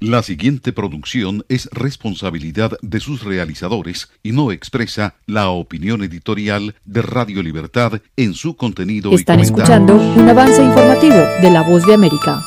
La 0.00 0.22
siguiente 0.22 0.74
producción 0.74 1.46
es 1.48 1.70
responsabilidad 1.72 2.76
de 2.82 3.00
sus 3.00 3.24
realizadores 3.24 4.10
y 4.22 4.32
no 4.32 4.52
expresa 4.52 5.14
la 5.24 5.48
opinión 5.48 6.04
editorial 6.04 6.74
de 6.84 7.00
Radio 7.00 7.42
Libertad 7.42 8.02
en 8.14 8.34
su 8.34 8.56
contenido 8.56 9.10
Están 9.12 9.40
y 9.40 9.44
escuchando 9.44 9.94
un 9.94 10.28
avance 10.28 10.62
informativo 10.62 11.16
de 11.16 11.50
La 11.50 11.62
Voz 11.62 11.86
de 11.86 11.94
América. 11.94 12.42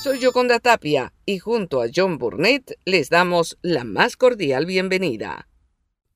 Soy 0.00 0.20
Yoconda 0.20 0.60
Tapia 0.60 1.12
y 1.26 1.40
junto 1.40 1.82
a 1.82 1.86
John 1.92 2.18
Burnett 2.18 2.78
les 2.84 3.10
damos 3.10 3.58
la 3.62 3.82
más 3.82 4.16
cordial 4.16 4.64
bienvenida. 4.64 5.48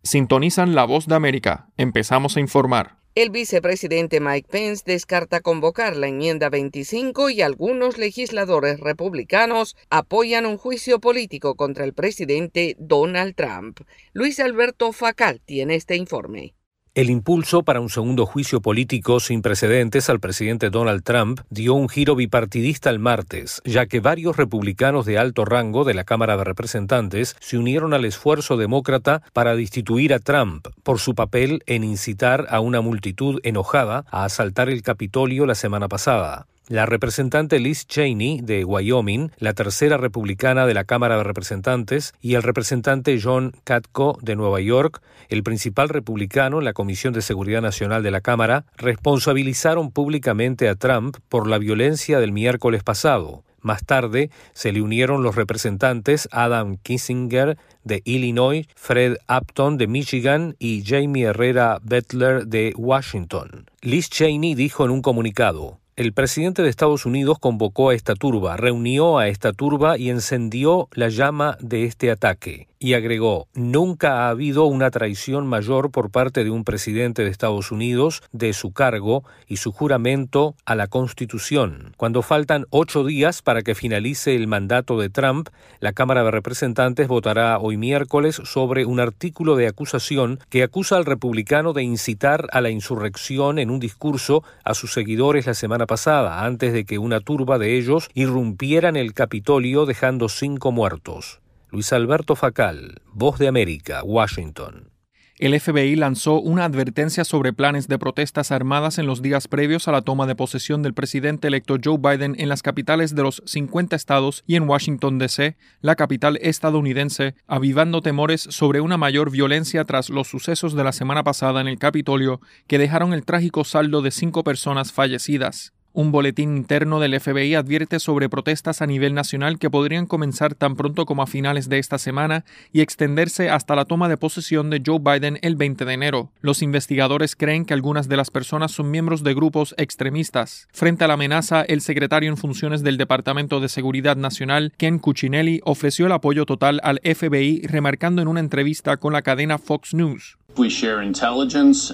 Sintonizan 0.04 0.76
La 0.76 0.84
Voz 0.84 1.08
de 1.08 1.16
América. 1.16 1.66
Empezamos 1.76 2.36
a 2.36 2.40
informar. 2.40 3.03
El 3.16 3.30
vicepresidente 3.30 4.18
Mike 4.18 4.48
Pence 4.50 4.82
descarta 4.84 5.40
convocar 5.40 5.94
la 5.96 6.08
enmienda 6.08 6.50
25 6.50 7.30
y 7.30 7.42
algunos 7.42 7.96
legisladores 7.96 8.80
republicanos 8.80 9.76
apoyan 9.88 10.46
un 10.46 10.58
juicio 10.58 10.98
político 10.98 11.54
contra 11.54 11.84
el 11.84 11.94
presidente 11.94 12.74
Donald 12.80 13.36
Trump. 13.36 13.82
Luis 14.14 14.40
Alberto 14.40 14.90
Facal 14.90 15.40
tiene 15.44 15.76
este 15.76 15.94
informe. 15.94 16.56
El 16.94 17.10
impulso 17.10 17.64
para 17.64 17.80
un 17.80 17.90
segundo 17.90 18.24
juicio 18.24 18.60
político 18.60 19.18
sin 19.18 19.42
precedentes 19.42 20.08
al 20.08 20.20
presidente 20.20 20.70
Donald 20.70 21.02
Trump 21.02 21.40
dio 21.50 21.74
un 21.74 21.88
giro 21.88 22.14
bipartidista 22.14 22.88
el 22.88 23.00
martes, 23.00 23.60
ya 23.64 23.86
que 23.86 23.98
varios 23.98 24.36
republicanos 24.36 25.04
de 25.04 25.18
alto 25.18 25.44
rango 25.44 25.82
de 25.82 25.94
la 25.94 26.04
Cámara 26.04 26.36
de 26.36 26.44
Representantes 26.44 27.34
se 27.40 27.58
unieron 27.58 27.94
al 27.94 28.04
esfuerzo 28.04 28.56
demócrata 28.56 29.22
para 29.32 29.56
destituir 29.56 30.14
a 30.14 30.20
Trump 30.20 30.68
por 30.84 31.00
su 31.00 31.16
papel 31.16 31.64
en 31.66 31.82
incitar 31.82 32.46
a 32.48 32.60
una 32.60 32.80
multitud 32.80 33.40
enojada 33.42 34.04
a 34.12 34.24
asaltar 34.24 34.68
el 34.68 34.82
Capitolio 34.82 35.46
la 35.46 35.56
semana 35.56 35.88
pasada. 35.88 36.46
La 36.68 36.86
representante 36.86 37.60
Liz 37.60 37.86
Cheney 37.86 38.40
de 38.40 38.64
Wyoming, 38.64 39.30
la 39.36 39.52
tercera 39.52 39.98
republicana 39.98 40.64
de 40.64 40.72
la 40.72 40.84
Cámara 40.84 41.18
de 41.18 41.22
Representantes, 41.22 42.14
y 42.22 42.36
el 42.36 42.42
representante 42.42 43.20
John 43.22 43.52
Katko 43.64 44.18
de 44.22 44.34
Nueva 44.34 44.62
York, 44.62 45.02
el 45.28 45.42
principal 45.42 45.90
republicano 45.90 46.60
en 46.60 46.64
la 46.64 46.72
Comisión 46.72 47.12
de 47.12 47.20
Seguridad 47.20 47.60
Nacional 47.60 48.02
de 48.02 48.10
la 48.10 48.22
Cámara, 48.22 48.64
responsabilizaron 48.78 49.90
públicamente 49.90 50.70
a 50.70 50.74
Trump 50.74 51.18
por 51.28 51.46
la 51.48 51.58
violencia 51.58 52.18
del 52.18 52.32
miércoles 52.32 52.82
pasado. 52.82 53.44
Más 53.60 53.84
tarde 53.84 54.30
se 54.54 54.72
le 54.72 54.80
unieron 54.80 55.22
los 55.22 55.36
representantes 55.36 56.30
Adam 56.32 56.78
Kissinger 56.78 57.58
de 57.82 58.00
Illinois, 58.06 58.66
Fred 58.74 59.18
Upton 59.28 59.76
de 59.76 59.86
Michigan 59.86 60.56
y 60.58 60.82
Jamie 60.86 61.24
Herrera 61.24 61.78
Bettler 61.82 62.46
de 62.46 62.72
Washington. 62.74 63.66
Liz 63.82 64.08
Cheney 64.08 64.54
dijo 64.54 64.86
en 64.86 64.90
un 64.92 65.02
comunicado, 65.02 65.78
el 65.96 66.12
presidente 66.12 66.62
de 66.62 66.70
Estados 66.70 67.06
Unidos 67.06 67.38
convocó 67.38 67.90
a 67.90 67.94
esta 67.94 68.14
turba, 68.16 68.56
reunió 68.56 69.18
a 69.18 69.28
esta 69.28 69.52
turba 69.52 69.96
y 69.96 70.10
encendió 70.10 70.88
la 70.92 71.08
llama 71.08 71.56
de 71.60 71.84
este 71.84 72.10
ataque. 72.10 72.66
Y 72.80 72.92
agregó, 72.94 73.46
nunca 73.54 74.26
ha 74.26 74.28
habido 74.28 74.66
una 74.66 74.90
traición 74.90 75.46
mayor 75.46 75.90
por 75.90 76.10
parte 76.10 76.44
de 76.44 76.50
un 76.50 76.64
presidente 76.64 77.22
de 77.22 77.30
Estados 77.30 77.70
Unidos 77.70 78.22
de 78.32 78.52
su 78.52 78.72
cargo 78.72 79.24
y 79.46 79.56
su 79.56 79.72
juramento 79.72 80.54
a 80.66 80.74
la 80.74 80.88
Constitución. 80.88 81.94
Cuando 81.96 82.20
faltan 82.20 82.66
ocho 82.68 83.04
días 83.04 83.40
para 83.40 83.62
que 83.62 83.74
finalice 83.74 84.34
el 84.34 84.48
mandato 84.48 84.98
de 84.98 85.08
Trump, 85.08 85.48
la 85.80 85.94
Cámara 85.94 86.24
de 86.24 86.32
Representantes 86.32 87.08
votará 87.08 87.58
hoy 87.58 87.78
miércoles 87.78 88.42
sobre 88.44 88.84
un 88.84 89.00
artículo 89.00 89.56
de 89.56 89.68
acusación 89.68 90.40
que 90.50 90.62
acusa 90.62 90.96
al 90.96 91.06
republicano 91.06 91.72
de 91.72 91.84
incitar 91.84 92.48
a 92.52 92.60
la 92.60 92.68
insurrección 92.68 93.58
en 93.58 93.70
un 93.70 93.80
discurso 93.80 94.42
a 94.62 94.74
sus 94.74 94.92
seguidores 94.92 95.46
la 95.46 95.54
semana 95.54 95.83
pasada, 95.86 96.44
antes 96.44 96.72
de 96.72 96.84
que 96.84 96.98
una 96.98 97.20
turba 97.20 97.58
de 97.58 97.76
ellos 97.76 98.08
irrumpiera 98.14 98.88
en 98.88 98.96
el 98.96 99.14
Capitolio 99.14 99.86
dejando 99.86 100.28
cinco 100.28 100.72
muertos. 100.72 101.40
Luis 101.70 101.92
Alberto 101.92 102.36
Facal, 102.36 103.02
Voz 103.12 103.38
de 103.38 103.48
América, 103.48 104.02
Washington. 104.04 104.93
El 105.36 105.58
FBI 105.58 105.96
lanzó 105.96 106.40
una 106.40 106.64
advertencia 106.64 107.24
sobre 107.24 107.52
planes 107.52 107.88
de 107.88 107.98
protestas 107.98 108.52
armadas 108.52 108.98
en 108.98 109.06
los 109.06 109.20
días 109.20 109.48
previos 109.48 109.88
a 109.88 109.92
la 109.92 110.02
toma 110.02 110.26
de 110.26 110.36
posesión 110.36 110.80
del 110.82 110.94
presidente 110.94 111.48
electo 111.48 111.76
Joe 111.82 111.98
Biden 111.98 112.36
en 112.38 112.48
las 112.48 112.62
capitales 112.62 113.16
de 113.16 113.24
los 113.24 113.42
50 113.44 113.96
estados 113.96 114.44
y 114.46 114.54
en 114.54 114.68
Washington, 114.68 115.18
D.C., 115.18 115.56
la 115.80 115.96
capital 115.96 116.38
estadounidense, 116.40 117.34
avivando 117.48 118.00
temores 118.00 118.42
sobre 118.42 118.80
una 118.80 118.96
mayor 118.96 119.32
violencia 119.32 119.84
tras 119.84 120.08
los 120.08 120.28
sucesos 120.28 120.74
de 120.74 120.84
la 120.84 120.92
semana 120.92 121.24
pasada 121.24 121.60
en 121.60 121.66
el 121.66 121.80
Capitolio 121.80 122.40
que 122.68 122.78
dejaron 122.78 123.12
el 123.12 123.24
trágico 123.24 123.64
saldo 123.64 124.02
de 124.02 124.12
cinco 124.12 124.44
personas 124.44 124.92
fallecidas. 124.92 125.72
Un 125.96 126.10
boletín 126.10 126.56
interno 126.56 126.98
del 126.98 127.20
FBI 127.20 127.54
advierte 127.54 128.00
sobre 128.00 128.28
protestas 128.28 128.82
a 128.82 128.86
nivel 128.86 129.14
nacional 129.14 129.60
que 129.60 129.70
podrían 129.70 130.06
comenzar 130.06 130.56
tan 130.56 130.74
pronto 130.74 131.06
como 131.06 131.22
a 131.22 131.28
finales 131.28 131.68
de 131.68 131.78
esta 131.78 131.98
semana 131.98 132.44
y 132.72 132.80
extenderse 132.80 133.48
hasta 133.48 133.76
la 133.76 133.84
toma 133.84 134.08
de 134.08 134.16
posesión 134.16 134.70
de 134.70 134.82
Joe 134.84 134.98
Biden 134.98 135.38
el 135.42 135.54
20 135.54 135.84
de 135.84 135.92
enero. 135.92 136.32
Los 136.40 136.62
investigadores 136.62 137.36
creen 137.36 137.64
que 137.64 137.74
algunas 137.74 138.08
de 138.08 138.16
las 138.16 138.32
personas 138.32 138.72
son 138.72 138.90
miembros 138.90 139.22
de 139.22 139.34
grupos 139.34 139.72
extremistas. 139.78 140.66
Frente 140.72 141.04
a 141.04 141.06
la 141.06 141.14
amenaza, 141.14 141.62
el 141.62 141.80
secretario 141.80 142.28
en 142.28 142.38
funciones 142.38 142.82
del 142.82 142.96
Departamento 142.96 143.60
de 143.60 143.68
Seguridad 143.68 144.16
Nacional, 144.16 144.72
Ken 144.76 144.98
Cuccinelli, 144.98 145.60
ofreció 145.62 146.06
el 146.06 146.12
apoyo 146.12 146.44
total 146.44 146.80
al 146.82 147.00
FBI, 147.04 147.68
remarcando 147.68 148.20
en 148.20 148.26
una 148.26 148.40
entrevista 148.40 148.96
con 148.96 149.12
la 149.12 149.22
cadena 149.22 149.58
Fox 149.58 149.94
News. 149.94 150.38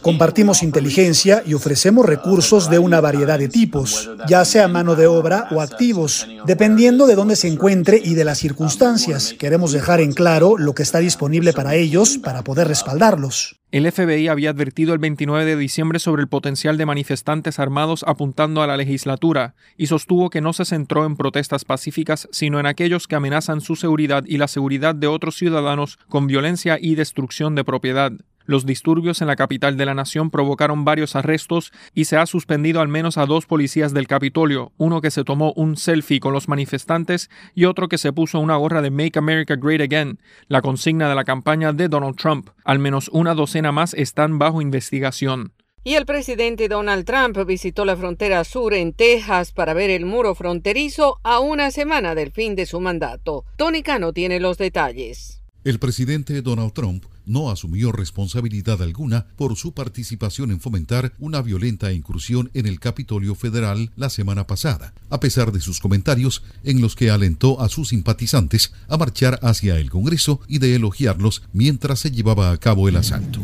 Compartimos 0.02 0.62
inteligencia 0.62 1.42
y 1.46 1.54
ofrecemos 1.54 2.06
recursos 2.06 2.68
de 2.70 2.78
una 2.78 3.00
variedad 3.00 3.38
de 3.38 3.48
tipos, 3.48 4.10
ya 4.28 4.44
sea 4.44 4.68
mano 4.68 4.94
de 4.96 5.06
obra 5.06 5.48
o 5.50 5.60
activos, 5.60 6.26
dependiendo 6.46 7.06
de 7.06 7.14
dónde 7.14 7.36
se 7.36 7.48
encuentre 7.48 8.00
y 8.02 8.14
de 8.14 8.24
las 8.24 8.38
circunstancias. 8.38 9.34
Queremos 9.38 9.72
dejar 9.72 10.00
en 10.00 10.12
claro 10.12 10.58
lo 10.58 10.74
que 10.74 10.82
está 10.82 10.98
disponible 10.98 11.52
para 11.52 11.74
ellos 11.74 12.18
para 12.18 12.42
poder 12.42 12.68
respaldarlos. 12.68 13.56
El 13.72 13.90
FBI 13.90 14.26
había 14.26 14.50
advertido 14.50 14.94
el 14.94 14.98
29 14.98 15.44
de 15.44 15.56
diciembre 15.56 16.00
sobre 16.00 16.22
el 16.22 16.28
potencial 16.28 16.76
de 16.76 16.86
manifestantes 16.86 17.60
armados 17.60 18.04
apuntando 18.04 18.62
a 18.62 18.66
la 18.66 18.76
legislatura 18.76 19.54
y 19.76 19.86
sostuvo 19.86 20.28
que 20.28 20.40
no 20.40 20.52
se 20.52 20.64
centró 20.64 21.06
en 21.06 21.14
protestas 21.14 21.64
pacíficas, 21.64 22.28
sino 22.32 22.58
en 22.58 22.66
aquellos 22.66 23.06
que 23.06 23.14
amenazan 23.14 23.60
su 23.60 23.76
seguridad 23.76 24.24
y 24.26 24.38
la 24.38 24.48
seguridad 24.48 24.96
de 24.96 25.06
otros 25.06 25.36
ciudadanos 25.36 26.00
con 26.08 26.26
violencia 26.26 26.78
y 26.80 26.96
destrucción 26.96 27.54
de 27.54 27.62
propiedad. 27.62 28.12
Los 28.50 28.66
disturbios 28.66 29.20
en 29.20 29.28
la 29.28 29.36
capital 29.36 29.76
de 29.76 29.86
la 29.86 29.94
nación 29.94 30.28
provocaron 30.28 30.84
varios 30.84 31.14
arrestos 31.14 31.72
y 31.94 32.06
se 32.06 32.16
ha 32.16 32.26
suspendido 32.26 32.80
al 32.80 32.88
menos 32.88 33.16
a 33.16 33.24
dos 33.24 33.46
policías 33.46 33.94
del 33.94 34.08
Capitolio, 34.08 34.72
uno 34.76 35.00
que 35.00 35.12
se 35.12 35.22
tomó 35.22 35.52
un 35.52 35.76
selfie 35.76 36.18
con 36.18 36.32
los 36.32 36.48
manifestantes 36.48 37.30
y 37.54 37.66
otro 37.66 37.88
que 37.88 37.96
se 37.96 38.12
puso 38.12 38.40
una 38.40 38.56
gorra 38.56 38.82
de 38.82 38.90
Make 38.90 39.20
America 39.20 39.54
Great 39.54 39.82
Again, 39.82 40.18
la 40.48 40.62
consigna 40.62 41.08
de 41.08 41.14
la 41.14 41.22
campaña 41.22 41.72
de 41.72 41.86
Donald 41.86 42.16
Trump. 42.16 42.50
Al 42.64 42.80
menos 42.80 43.08
una 43.12 43.36
docena 43.36 43.70
más 43.70 43.94
están 43.94 44.40
bajo 44.40 44.60
investigación. 44.60 45.52
Y 45.84 45.94
el 45.94 46.04
presidente 46.04 46.66
Donald 46.66 47.04
Trump 47.04 47.38
visitó 47.46 47.84
la 47.84 47.96
frontera 47.96 48.42
sur 48.42 48.74
en 48.74 48.94
Texas 48.94 49.52
para 49.52 49.74
ver 49.74 49.90
el 49.90 50.06
muro 50.06 50.34
fronterizo 50.34 51.20
a 51.22 51.38
una 51.38 51.70
semana 51.70 52.16
del 52.16 52.32
fin 52.32 52.56
de 52.56 52.66
su 52.66 52.80
mandato. 52.80 53.44
Tony 53.56 53.84
Cano 53.84 54.12
tiene 54.12 54.40
los 54.40 54.58
detalles. 54.58 55.40
El 55.62 55.78
presidente 55.78 56.40
Donald 56.42 56.72
Trump 56.72 57.04
no 57.30 57.50
asumió 57.50 57.92
responsabilidad 57.92 58.82
alguna 58.82 59.26
por 59.36 59.56
su 59.56 59.72
participación 59.72 60.50
en 60.50 60.60
fomentar 60.60 61.12
una 61.18 61.40
violenta 61.42 61.92
incursión 61.92 62.50
en 62.54 62.66
el 62.66 62.80
Capitolio 62.80 63.34
Federal 63.34 63.90
la 63.96 64.10
semana 64.10 64.46
pasada, 64.46 64.92
a 65.08 65.20
pesar 65.20 65.52
de 65.52 65.60
sus 65.60 65.80
comentarios 65.80 66.42
en 66.64 66.80
los 66.80 66.96
que 66.96 67.10
alentó 67.10 67.60
a 67.60 67.68
sus 67.68 67.90
simpatizantes 67.90 68.72
a 68.88 68.96
marchar 68.96 69.38
hacia 69.42 69.78
el 69.78 69.90
Congreso 69.90 70.40
y 70.48 70.58
de 70.58 70.74
elogiarlos 70.74 71.42
mientras 71.52 72.00
se 72.00 72.10
llevaba 72.10 72.50
a 72.50 72.56
cabo 72.58 72.88
el 72.88 72.96
asalto. 72.96 73.40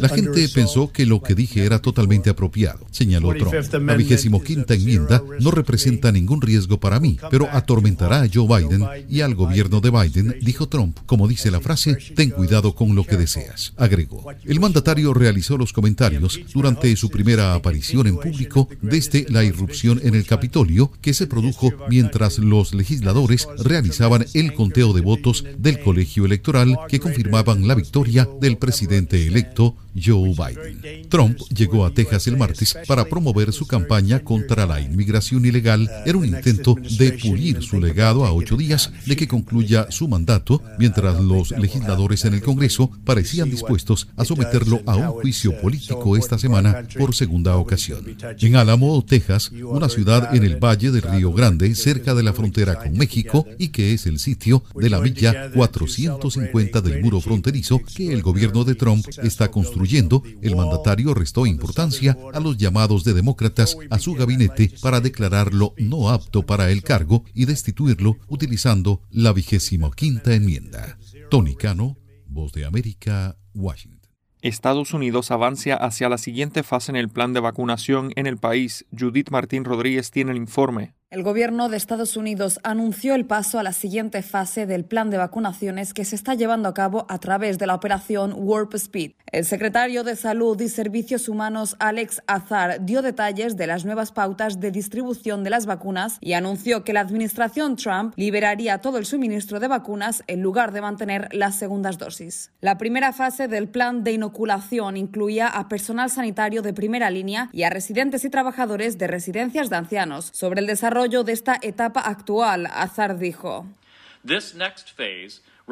La 0.00 0.08
gente 0.08 0.48
pensó 0.48 0.90
que 0.92 1.06
lo 1.06 1.22
que 1.22 1.34
dije 1.34 1.64
era 1.64 1.80
totalmente 1.80 2.30
apropiado, 2.30 2.86
señaló 2.90 3.34
Trump. 3.34 3.54
La 3.84 3.94
vigésimo 3.94 4.42
quinta 4.42 4.74
enmienda 4.74 5.22
no 5.40 5.50
representa 5.50 6.10
ningún 6.12 6.40
riesgo 6.40 6.80
para 6.80 6.98
mí, 7.00 7.18
pero 7.30 7.48
atormentará 7.52 8.22
a 8.22 8.28
Joe 8.32 8.46
Biden 8.46 8.86
y 9.08 9.20
al 9.20 9.34
gobierno 9.34 9.80
de 9.80 9.90
Biden, 9.90 10.36
dijo 10.40 10.68
Trump, 10.68 10.98
como 11.06 11.28
dice 11.28 11.50
la 11.50 11.57
frase, 11.60 11.96
ten 12.14 12.30
cuidado 12.30 12.74
con 12.74 12.94
lo 12.94 13.04
que 13.04 13.16
deseas, 13.16 13.72
agregó. 13.76 14.24
El 14.44 14.60
mandatario 14.60 15.14
realizó 15.14 15.56
los 15.56 15.72
comentarios 15.72 16.40
durante 16.52 16.94
su 16.96 17.10
primera 17.10 17.54
aparición 17.54 18.06
en 18.06 18.16
público 18.16 18.68
desde 18.82 19.26
la 19.28 19.44
irrupción 19.44 20.00
en 20.02 20.14
el 20.14 20.26
Capitolio 20.26 20.92
que 21.00 21.14
se 21.14 21.26
produjo 21.26 21.72
mientras 21.88 22.38
los 22.38 22.74
legisladores 22.74 23.48
realizaban 23.58 24.26
el 24.34 24.54
conteo 24.54 24.92
de 24.92 25.00
votos 25.00 25.44
del 25.58 25.80
colegio 25.80 26.24
electoral 26.24 26.78
que 26.88 27.00
confirmaban 27.00 27.66
la 27.66 27.74
victoria 27.74 28.28
del 28.40 28.56
presidente 28.56 29.26
electo 29.26 29.76
Joe 30.00 30.30
Biden. 30.30 31.08
Trump 31.08 31.38
llegó 31.54 31.84
a 31.84 31.92
Texas 31.92 32.26
el 32.26 32.36
martes 32.36 32.76
para 32.86 33.04
promover 33.04 33.52
su 33.52 33.66
campaña 33.66 34.20
contra 34.20 34.66
la 34.66 34.80
inmigración 34.80 35.44
ilegal. 35.44 35.90
Era 36.06 36.18
un 36.18 36.24
intento 36.24 36.76
de 36.98 37.12
pulir 37.12 37.62
su 37.62 37.80
legado 37.80 38.24
a 38.24 38.32
ocho 38.32 38.56
días 38.56 38.92
de 39.06 39.16
que 39.16 39.28
concluya 39.28 39.90
su 39.90 40.08
mandato, 40.08 40.62
mientras 40.78 41.20
los 41.20 41.37
los 41.38 41.52
legisladores 41.52 42.24
en 42.24 42.34
el 42.34 42.42
Congreso 42.42 42.90
parecían 43.04 43.48
dispuestos 43.48 44.08
a 44.16 44.24
someterlo 44.24 44.80
a 44.86 44.96
un 44.96 45.06
juicio 45.20 45.58
político 45.60 46.16
esta 46.16 46.36
semana 46.36 46.84
por 46.98 47.14
segunda 47.14 47.56
ocasión. 47.56 48.16
En 48.40 48.56
Álamo, 48.56 49.04
Texas, 49.04 49.52
una 49.52 49.88
ciudad 49.88 50.34
en 50.34 50.42
el 50.42 50.56
Valle 50.56 50.90
del 50.90 51.02
Río 51.02 51.32
Grande, 51.32 51.72
cerca 51.76 52.14
de 52.14 52.24
la 52.24 52.32
frontera 52.32 52.76
con 52.76 52.92
México 52.92 53.46
y 53.56 53.68
que 53.68 53.94
es 53.94 54.06
el 54.06 54.18
sitio 54.18 54.64
de 54.74 54.90
la 54.90 55.00
milla 55.00 55.52
450 55.52 56.80
del 56.80 57.02
muro 57.02 57.20
fronterizo 57.20 57.80
que 57.94 58.12
el 58.12 58.22
gobierno 58.22 58.64
de 58.64 58.74
Trump 58.74 59.06
está 59.22 59.48
construyendo, 59.48 60.24
el 60.42 60.56
mandatario 60.56 61.14
restó 61.14 61.46
importancia 61.46 62.18
a 62.32 62.40
los 62.40 62.56
llamados 62.56 63.04
de 63.04 63.14
demócratas 63.14 63.76
a 63.90 64.00
su 64.00 64.14
gabinete 64.14 64.72
para 64.82 65.00
declararlo 65.00 65.74
no 65.78 66.10
apto 66.10 66.44
para 66.44 66.72
el 66.72 66.82
cargo 66.82 67.24
y 67.32 67.44
destituirlo 67.44 68.16
utilizando 68.26 69.02
la 69.12 69.32
vigésimo 69.32 69.92
quinta 69.92 70.34
enmienda. 70.34 70.98
Tony 71.30 71.54
Cano, 71.54 71.98
Voz 72.24 72.52
de 72.52 72.64
América, 72.64 73.36
Washington. 73.54 74.10
Estados 74.40 74.94
Unidos 74.94 75.30
avanza 75.30 75.74
hacia 75.74 76.08
la 76.08 76.16
siguiente 76.16 76.62
fase 76.62 76.90
en 76.90 76.96
el 76.96 77.10
plan 77.10 77.34
de 77.34 77.40
vacunación 77.40 78.12
en 78.16 78.26
el 78.26 78.38
país. 78.38 78.86
Judith 78.98 79.30
Martín 79.30 79.64
Rodríguez 79.64 80.10
tiene 80.10 80.30
el 80.30 80.38
informe. 80.38 80.94
El 81.10 81.22
gobierno 81.22 81.70
de 81.70 81.78
Estados 81.78 82.18
Unidos 82.18 82.60
anunció 82.64 83.14
el 83.14 83.24
paso 83.24 83.58
a 83.58 83.62
la 83.62 83.72
siguiente 83.72 84.20
fase 84.20 84.66
del 84.66 84.84
plan 84.84 85.08
de 85.08 85.16
vacunaciones 85.16 85.94
que 85.94 86.04
se 86.04 86.14
está 86.14 86.34
llevando 86.34 86.68
a 86.68 86.74
cabo 86.74 87.06
a 87.08 87.18
través 87.18 87.56
de 87.56 87.66
la 87.66 87.74
operación 87.74 88.34
Warp 88.36 88.74
Speed. 88.74 89.12
El 89.32 89.46
secretario 89.46 90.04
de 90.04 90.16
Salud 90.16 90.60
y 90.60 90.68
Servicios 90.68 91.30
Humanos 91.30 91.76
Alex 91.78 92.20
Azar 92.26 92.84
dio 92.84 93.00
detalles 93.00 93.56
de 93.56 93.66
las 93.66 93.86
nuevas 93.86 94.12
pautas 94.12 94.60
de 94.60 94.70
distribución 94.70 95.44
de 95.44 95.50
las 95.50 95.64
vacunas 95.64 96.18
y 96.20 96.34
anunció 96.34 96.84
que 96.84 96.92
la 96.92 97.00
administración 97.00 97.76
Trump 97.76 98.12
liberaría 98.16 98.82
todo 98.82 98.98
el 98.98 99.06
suministro 99.06 99.60
de 99.60 99.68
vacunas 99.68 100.22
en 100.26 100.42
lugar 100.42 100.72
de 100.72 100.82
mantener 100.82 101.30
las 101.32 101.56
segundas 101.56 101.96
dosis. 101.96 102.52
La 102.60 102.76
primera 102.76 103.14
fase 103.14 103.48
del 103.48 103.68
plan 103.68 104.04
de 104.04 104.12
inoculación 104.12 104.98
incluía 104.98 105.48
a 105.48 105.68
personal 105.68 106.10
sanitario 106.10 106.60
de 106.60 106.74
primera 106.74 107.08
línea 107.08 107.48
y 107.50 107.62
a 107.62 107.70
residentes 107.70 108.26
y 108.26 108.30
trabajadores 108.30 108.98
de 108.98 109.06
residencias 109.06 109.70
de 109.70 109.76
ancianos. 109.76 110.30
Sobre 110.34 110.60
el 110.60 110.66
desarrollo 110.66 110.97
de 111.06 111.32
esta 111.32 111.58
etapa 111.62 112.00
actual, 112.00 112.66
Azar 112.66 113.18
dijo. 113.18 113.66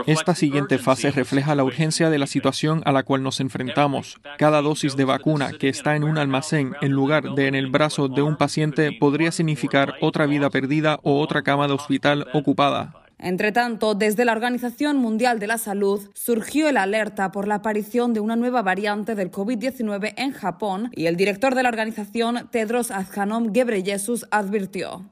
Esta 0.06 0.34
siguiente 0.36 0.78
fase 0.78 1.10
refleja 1.10 1.56
la 1.56 1.64
urgencia 1.64 2.10
de 2.10 2.18
la 2.18 2.28
situación 2.28 2.82
a 2.84 2.92
la 2.92 3.02
cual 3.02 3.24
nos 3.24 3.40
enfrentamos. 3.40 4.20
Cada 4.38 4.62
dosis 4.62 4.94
de 4.94 5.04
vacuna 5.04 5.52
que 5.52 5.68
está 5.68 5.96
en 5.96 6.04
un 6.04 6.16
almacén 6.16 6.76
en 6.80 6.92
lugar 6.92 7.34
de 7.34 7.48
en 7.48 7.56
el 7.56 7.66
brazo 7.66 8.06
de 8.06 8.22
un 8.22 8.36
paciente 8.36 8.92
podría 8.92 9.32
significar 9.32 9.94
otra 10.00 10.26
vida 10.26 10.48
perdida 10.48 11.00
o 11.02 11.20
otra 11.20 11.42
cama 11.42 11.66
de 11.66 11.74
hospital 11.74 12.28
ocupada. 12.32 13.05
Entre 13.18 13.50
tanto, 13.52 13.94
desde 13.94 14.24
la 14.24 14.32
Organización 14.32 14.98
Mundial 14.98 15.38
de 15.38 15.46
la 15.46 15.58
Salud 15.58 16.10
surgió 16.14 16.68
el 16.68 16.76
alerta 16.76 17.32
por 17.32 17.48
la 17.48 17.56
aparición 17.56 18.12
de 18.12 18.20
una 18.20 18.36
nueva 18.36 18.62
variante 18.62 19.14
del 19.14 19.30
COVID-19 19.30 20.12
en 20.16 20.32
Japón 20.32 20.90
y 20.94 21.06
el 21.06 21.16
director 21.16 21.54
de 21.54 21.62
la 21.62 21.70
organización, 21.70 22.48
Tedros 22.50 22.90
Adhanom 22.90 23.52
Ghebreyesus, 23.52 24.26
advirtió. 24.30 25.04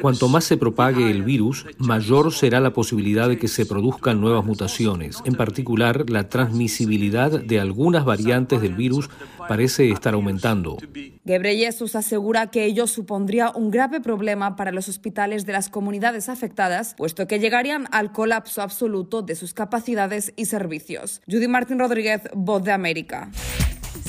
Cuanto 0.00 0.28
más 0.28 0.44
se 0.44 0.56
propague 0.56 1.10
el 1.10 1.22
virus, 1.22 1.66
mayor 1.78 2.32
será 2.32 2.60
la 2.60 2.72
posibilidad 2.72 3.28
de 3.28 3.38
que 3.38 3.48
se 3.48 3.66
produzcan 3.66 4.20
nuevas 4.20 4.44
mutaciones. 4.44 5.18
En 5.24 5.34
particular, 5.34 6.08
la 6.08 6.28
transmisibilidad 6.28 7.30
de 7.30 7.60
algunas 7.60 8.04
variantes 8.04 8.60
del 8.60 8.74
virus 8.74 9.10
parece 9.48 9.90
estar 9.90 10.14
aumentando. 10.14 10.78
Gebreyesus 11.26 11.96
asegura 11.96 12.48
que 12.48 12.64
ello 12.64 12.86
supondría 12.86 13.50
un 13.50 13.70
grave 13.70 14.00
problema 14.00 14.56
para 14.56 14.72
los 14.72 14.88
hospitales 14.88 15.46
de 15.46 15.52
las 15.52 15.68
comunidades 15.68 16.28
afectadas, 16.28 16.94
puesto 16.96 17.26
que 17.26 17.38
llegarían 17.38 17.88
al 17.92 18.12
colapso 18.12 18.62
absoluto 18.62 19.22
de 19.22 19.34
sus 19.34 19.54
capacidades 19.54 20.32
y 20.36 20.46
servicios. 20.46 21.20
Judy 21.30 21.48
Martín 21.48 21.78
Rodríguez, 21.78 22.22
Voz 22.34 22.64
de 22.64 22.72
América. 22.72 23.30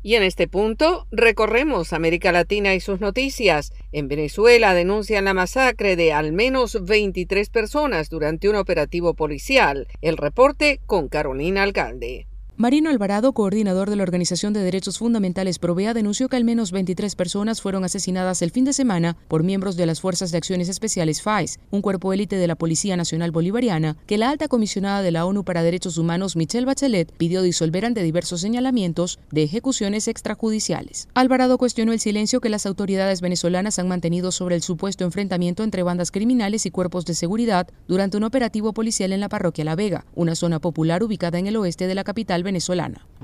Y 0.00 0.14
en 0.14 0.22
este 0.22 0.46
punto 0.46 1.06
recorremos 1.10 1.92
América 1.92 2.30
Latina 2.30 2.74
y 2.74 2.80
sus 2.80 3.00
noticias. 3.00 3.72
En 3.90 4.06
Venezuela 4.06 4.72
denuncian 4.72 5.24
la 5.24 5.34
masacre 5.34 5.96
de 5.96 6.12
al 6.12 6.32
menos 6.32 6.84
23 6.84 7.50
personas 7.50 8.08
durante 8.08 8.48
un 8.48 8.54
operativo 8.54 9.14
policial. 9.14 9.88
El 10.00 10.16
reporte 10.16 10.80
con 10.86 11.08
Carolina 11.08 11.64
Alcalde. 11.64 12.27
Marino 12.60 12.90
Alvarado, 12.90 13.34
coordinador 13.34 13.88
de 13.88 13.94
la 13.94 14.02
Organización 14.02 14.52
de 14.52 14.64
Derechos 14.64 14.98
Fundamentales 14.98 15.60
Provea, 15.60 15.94
denunció 15.94 16.28
que 16.28 16.34
al 16.34 16.42
menos 16.42 16.72
23 16.72 17.14
personas 17.14 17.62
fueron 17.62 17.84
asesinadas 17.84 18.42
el 18.42 18.50
fin 18.50 18.64
de 18.64 18.72
semana 18.72 19.16
por 19.28 19.44
miembros 19.44 19.76
de 19.76 19.86
las 19.86 20.00
Fuerzas 20.00 20.32
de 20.32 20.38
Acciones 20.38 20.68
Especiales 20.68 21.22
FAES, 21.22 21.60
un 21.70 21.82
cuerpo 21.82 22.12
élite 22.12 22.34
de 22.34 22.48
la 22.48 22.56
Policía 22.56 22.96
Nacional 22.96 23.30
Bolivariana, 23.30 23.96
que 24.08 24.18
la 24.18 24.28
alta 24.28 24.48
comisionada 24.48 25.02
de 25.02 25.12
la 25.12 25.24
ONU 25.24 25.44
para 25.44 25.62
Derechos 25.62 25.98
Humanos, 25.98 26.34
Michelle 26.34 26.66
Bachelet, 26.66 27.12
pidió 27.12 27.42
disolver 27.42 27.86
ante 27.86 28.02
diversos 28.02 28.40
señalamientos 28.40 29.20
de 29.30 29.44
ejecuciones 29.44 30.08
extrajudiciales. 30.08 31.06
Alvarado 31.14 31.58
cuestionó 31.58 31.92
el 31.92 32.00
silencio 32.00 32.40
que 32.40 32.48
las 32.48 32.66
autoridades 32.66 33.20
venezolanas 33.20 33.78
han 33.78 33.86
mantenido 33.86 34.32
sobre 34.32 34.56
el 34.56 34.62
supuesto 34.62 35.04
enfrentamiento 35.04 35.62
entre 35.62 35.84
bandas 35.84 36.10
criminales 36.10 36.66
y 36.66 36.72
cuerpos 36.72 37.04
de 37.04 37.14
seguridad 37.14 37.68
durante 37.86 38.16
un 38.16 38.24
operativo 38.24 38.72
policial 38.72 39.12
en 39.12 39.20
la 39.20 39.28
parroquia 39.28 39.64
La 39.64 39.76
Vega, 39.76 40.06
una 40.16 40.34
zona 40.34 40.58
popular 40.58 41.04
ubicada 41.04 41.38
en 41.38 41.46
el 41.46 41.54
oeste 41.54 41.86
de 41.86 41.94
la 41.94 42.02
capital 42.02 42.42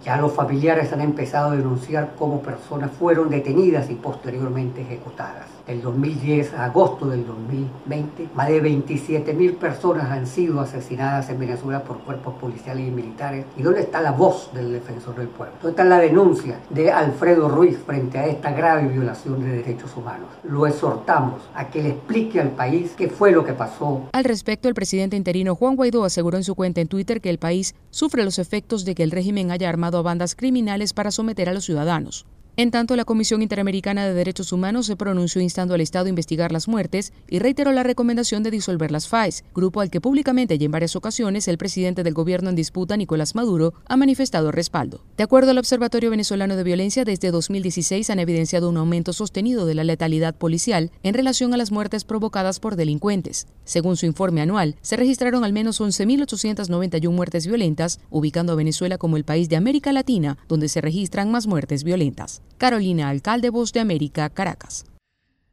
Ya 0.05 0.17
los 0.17 0.33
familiares 0.33 0.93
han 0.93 1.01
empezado 1.01 1.53
a 1.53 1.57
denunciar 1.57 2.15
cómo 2.19 2.43
personas 2.43 2.91
fueron 2.93 3.31
detenidas 3.31 3.91
y 3.91 3.95
posteriormente 3.95 4.83
ejecutadas 4.83 5.54
del 5.67 5.83
2010 5.83 6.55
a 6.55 6.67
agosto 6.67 7.07
del 7.07 7.27
2020, 7.27 8.29
más 8.35 8.49
de 8.49 8.61
27 8.61 9.33
mil 9.33 9.55
personas 9.55 10.11
han 10.11 10.27
sido 10.27 10.61
asesinadas 10.61 11.31
en 11.31 11.39
Venezuela 11.39 11.83
por 11.83 11.99
cuerpos 12.01 12.35
policiales 12.35 12.87
y 12.87 12.91
militares. 12.91 13.47
¿Y 13.57 13.63
dónde 13.63 13.81
está 13.81 14.01
la 14.01 14.13
voz 14.13 14.51
del 14.53 14.73
defensor 14.73 15.17
del 15.17 15.29
pueblo? 15.29 15.55
¿Dónde 15.63 15.71
está 15.71 15.85
la 15.85 15.99
denuncia 15.99 16.61
de 16.71 16.91
Alfredo 16.91 17.49
Ruiz 17.49 17.79
frente 17.79 18.19
a 18.19 18.27
esta 18.27 18.53
grave 18.53 18.89
violación 18.89 19.41
de 19.41 19.57
derechos 19.57 19.97
humanos? 19.97 20.29
Lo 20.43 20.67
exhortamos 20.67 21.43
a 21.55 21.71
que 21.71 21.83
le 21.83 21.89
explique 21.91 22.41
al 22.41 22.51
país 22.51 22.93
qué 22.97 23.09
fue 23.09 23.33
lo 23.33 23.45
que 23.45 23.53
pasó. 23.53 24.03
Al 24.13 24.25
respecto, 24.25 24.69
el 24.69 24.75
presidente 24.75 25.17
interino 25.17 25.55
Juan 25.55 25.77
Guaidó 25.77 26.05
aseguró 26.05 26.37
en 26.37 26.45
su 26.45 26.55
cuenta 26.55 26.81
en 26.81 26.89
Twitter 26.89 27.21
que 27.21 27.31
el 27.31 27.39
país 27.39 27.75
sufre 27.91 28.25
los 28.25 28.39
efectos 28.39 28.85
de 28.85 28.95
que 28.95 29.03
el 29.03 29.11
régimen 29.11 29.51
haya 29.51 29.69
armado 29.69 29.99
a 29.99 30.03
bandas 30.03 30.35
criminales 30.35 30.93
para 30.93 31.11
someter 31.11 31.49
a 31.49 31.55
los 31.55 31.65
ciudadanos. 31.65 32.27
En 32.57 32.71
tanto, 32.71 32.95
la 32.95 33.05
Comisión 33.05 33.43
Interamericana 33.43 34.07
de 34.07 34.15
Derechos 34.15 34.53
Humanos 34.53 34.87
se 34.87 34.95
pronunció 34.95 35.41
instando 35.41 35.75
al 35.75 35.81
Estado 35.81 36.07
a 36.07 36.09
investigar 36.09 36.53
las 36.53 36.69
muertes 36.69 37.13
y 37.29 37.41
reiteró 37.41 37.73
la 37.73 37.83
recomendación 37.83 38.45
de 38.45 38.53
disolver 38.53 38.93
las 38.93 39.09
FAES, 39.09 39.43
grupo 39.53 39.81
al 39.81 39.91
que 39.91 40.01
públicamente 40.01 40.55
y 40.55 40.65
en 40.65 40.71
varias 40.71 40.95
ocasiones 40.95 41.49
el 41.49 41.59
presidente 41.59 42.05
del 42.05 42.15
gobierno 42.15 42.51
en 42.51 42.55
disputa, 42.55 42.97
Nicolás 42.97 43.35
Maduro, 43.35 43.75
ha 43.89 43.97
manifestado 43.97 44.53
respaldo. 44.53 45.01
De 45.17 45.25
acuerdo 45.25 45.51
al 45.51 45.59
Observatorio 45.59 46.11
Venezolano 46.11 46.55
de 46.55 46.63
Violencia, 46.63 47.05
desde 47.05 47.33
2016 47.33 48.09
han 48.11 48.21
evidenciado 48.21 48.69
un 48.69 48.77
aumento 48.77 49.13
sostenido 49.13 49.67
de 49.67 49.75
la 49.75 49.83
letalidad 49.83 50.37
policial 50.37 50.93
en 51.03 51.15
relación 51.15 51.55
a 51.55 51.57
las 51.57 51.73
muertes 51.73 52.05
provocadas 52.05 52.61
por 52.61 52.77
delincuentes. 52.77 53.49
Según 53.65 53.97
su 53.97 54.07
informe 54.07 54.43
anual, 54.43 54.77
se 54.81 54.97
registraron 54.97 55.43
al 55.43 55.53
menos 55.53 55.81
11.891 55.81 57.11
muertes 57.11 57.49
violentas, 57.49 57.99
ubicando 58.11 58.53
a 58.53 58.57
Venezuela 58.57 58.97
como 58.97 59.17
el 59.17 59.25
país 59.25 59.49
de 59.49 59.57
América 59.57 59.93
Latina 59.93 60.39
donde 60.47 60.69
se 60.69 60.81
registran 60.81 61.33
más 61.33 61.49
muertes 61.49 61.83
violentas. 61.83 62.44
Carolina 62.59 63.09
Alcalde, 63.09 63.51
Voz 63.51 63.73
de 63.73 63.81
América, 63.81 64.31
Caracas. 64.31 64.85